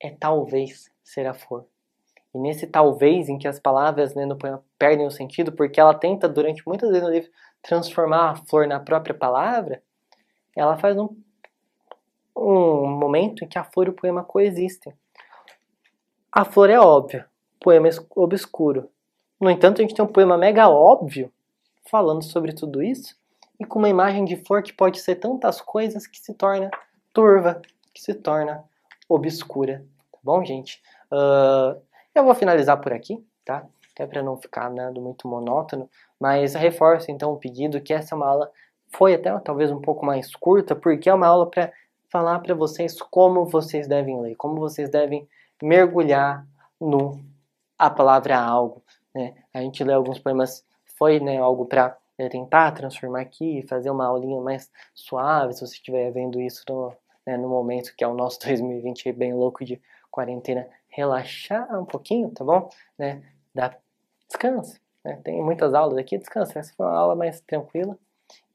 é 0.00 0.10
talvez 0.10 0.90
ser 1.02 1.26
a 1.26 1.34
flor. 1.34 1.66
E 2.34 2.38
nesse 2.38 2.66
talvez 2.66 3.28
em 3.28 3.38
que 3.38 3.48
as 3.48 3.58
palavras 3.58 4.14
né, 4.14 4.26
no 4.26 4.36
poema 4.36 4.62
perdem 4.78 5.06
o 5.06 5.10
sentido, 5.10 5.52
porque 5.52 5.80
ela 5.80 5.94
tenta, 5.94 6.28
durante 6.28 6.66
muitas 6.66 6.88
vezes 6.88 7.02
no 7.02 7.10
livro, 7.10 7.30
transformar 7.62 8.30
a 8.30 8.36
flor 8.36 8.66
na 8.66 8.78
própria 8.78 9.14
palavra, 9.14 9.82
ela 10.54 10.76
faz 10.76 10.96
um, 10.98 11.08
um 12.36 12.86
momento 12.86 13.44
em 13.44 13.48
que 13.48 13.58
a 13.58 13.64
flor 13.64 13.86
e 13.86 13.90
o 13.90 13.94
poema 13.94 14.22
coexistem. 14.24 14.92
A 16.30 16.44
flor 16.44 16.70
é 16.70 16.78
óbvia, 16.78 17.26
o 17.56 17.64
poema 17.64 17.88
é 17.88 17.92
obscuro. 18.14 18.90
No 19.40 19.50
entanto, 19.50 19.80
a 19.80 19.82
gente 19.82 19.94
tem 19.94 20.04
um 20.04 20.08
poema 20.08 20.36
mega 20.36 20.68
óbvio 20.68 21.32
falando 21.88 22.22
sobre 22.22 22.52
tudo 22.52 22.82
isso 22.82 23.16
e 23.58 23.64
com 23.64 23.78
uma 23.78 23.88
imagem 23.88 24.24
de 24.24 24.36
flor 24.36 24.62
que 24.62 24.72
pode 24.72 25.00
ser 25.00 25.16
tantas 25.16 25.60
coisas 25.60 26.06
que 26.06 26.18
se 26.18 26.34
torna 26.34 26.70
turva, 27.12 27.60
que 27.94 28.02
se 28.02 28.14
torna 28.14 28.64
obscura. 29.08 29.84
Tá 30.12 30.18
bom, 30.22 30.44
gente? 30.44 30.82
Uh, 31.10 31.80
eu 32.18 32.24
vou 32.24 32.34
finalizar 32.34 32.80
por 32.80 32.92
aqui, 32.92 33.24
tá? 33.44 33.66
Até 33.92 34.06
para 34.06 34.22
não 34.22 34.36
ficar 34.36 34.70
nada 34.70 35.00
muito 35.00 35.26
monótono, 35.26 35.88
mas 36.20 36.54
reforço 36.54 37.10
então 37.10 37.32
o 37.32 37.36
pedido 37.36 37.80
que 37.80 37.92
essa 37.92 38.14
é 38.14 38.16
uma 38.16 38.28
aula 38.28 38.50
foi 38.88 39.14
até 39.14 39.36
talvez 39.40 39.70
um 39.70 39.80
pouco 39.80 40.04
mais 40.04 40.34
curta, 40.34 40.74
porque 40.74 41.08
é 41.08 41.14
uma 41.14 41.26
aula 41.26 41.50
para 41.50 41.72
falar 42.10 42.38
para 42.40 42.54
vocês 42.54 43.00
como 43.00 43.44
vocês 43.44 43.86
devem 43.86 44.20
ler, 44.20 44.34
como 44.36 44.56
vocês 44.56 44.88
devem 44.88 45.28
mergulhar 45.62 46.46
no 46.80 47.20
a 47.78 47.90
palavra 47.90 48.38
algo. 48.38 48.82
Né? 49.14 49.34
A 49.52 49.60
gente 49.60 49.84
lê 49.84 49.92
alguns 49.92 50.18
poemas, 50.18 50.64
foi 50.96 51.20
né, 51.20 51.38
algo 51.38 51.66
para 51.66 51.96
é, 52.16 52.28
tentar 52.28 52.72
transformar 52.72 53.20
aqui, 53.20 53.64
fazer 53.68 53.90
uma 53.90 54.06
aulinha 54.06 54.40
mais 54.40 54.70
suave, 54.94 55.52
se 55.52 55.60
você 55.60 55.74
estiver 55.74 56.10
vendo 56.10 56.40
isso 56.40 56.64
no, 56.68 56.92
né, 57.26 57.36
no 57.36 57.48
momento 57.48 57.94
que 57.96 58.02
é 58.02 58.08
o 58.08 58.14
nosso 58.14 58.40
2020 58.44 59.12
bem 59.12 59.32
louco 59.32 59.64
de 59.64 59.80
quarentena, 60.10 60.66
relaxar 60.98 61.80
um 61.80 61.84
pouquinho, 61.84 62.28
tá 62.30 62.44
bom? 62.44 62.68
Né? 62.98 63.22
Dá, 63.54 63.76
descansa. 64.26 64.80
Né? 65.04 65.20
Tem 65.22 65.40
muitas 65.40 65.72
aulas 65.72 65.96
aqui, 65.96 66.18
descansa. 66.18 66.58
Essa 66.58 66.74
foi 66.74 66.84
uma 66.84 66.98
aula 66.98 67.14
mais 67.14 67.40
tranquila. 67.40 67.96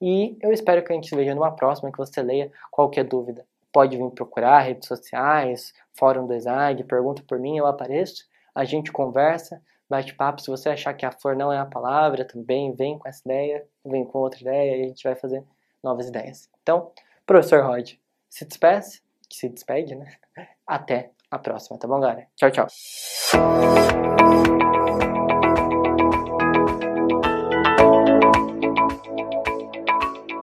E 0.02 0.38
eu 0.42 0.52
espero 0.52 0.84
que 0.84 0.92
a 0.92 0.96
gente 0.96 1.16
veja 1.16 1.34
numa 1.34 1.56
próxima, 1.56 1.90
que 1.90 1.98
você 1.98 2.22
leia 2.22 2.52
qualquer 2.70 3.06
dúvida. 3.06 3.46
Pode 3.72 3.96
vir 3.96 4.12
procurar 4.12 4.60
redes 4.60 4.88
sociais, 4.88 5.74
fórum 5.94 6.28
do 6.28 6.34
ESAG, 6.34 6.84
pergunta 6.84 7.24
por 7.26 7.40
mim, 7.40 7.58
eu 7.58 7.66
apareço, 7.66 8.26
a 8.54 8.66
gente 8.66 8.92
conversa, 8.92 9.62
bate 9.90 10.14
papo. 10.14 10.42
Se 10.42 10.50
você 10.50 10.70
achar 10.70 10.94
que 10.94 11.06
a 11.06 11.12
flor 11.12 11.38
não 11.38 11.52
é 11.52 11.58
a 11.58 11.66
palavra, 11.66 12.26
também 12.26 12.74
vem 12.74 13.00
com 13.00 13.08
essa 13.08 13.22
ideia, 13.26 13.66
vem 13.86 14.04
com 14.04 14.20
outra 14.20 14.42
ideia 14.42 14.76
e 14.76 14.84
a 14.84 14.88
gente 14.90 15.04
vai 15.04 15.16
fazer 15.16 15.44
novas 15.82 16.10
ideias. 16.10 16.50
Então, 16.62 16.92
professor 17.26 17.64
Rod, 17.64 17.94
se 18.30 18.46
despede, 18.46 19.02
se 19.32 19.50
despede, 19.50 19.96
né? 19.96 20.14
Até 20.68 21.12
a 21.36 21.40
próxima, 21.40 21.78
tá 21.78 21.88
bom, 21.88 22.00
galera? 22.00 22.28
Tchau, 22.36 22.52
tchau. 22.52 22.68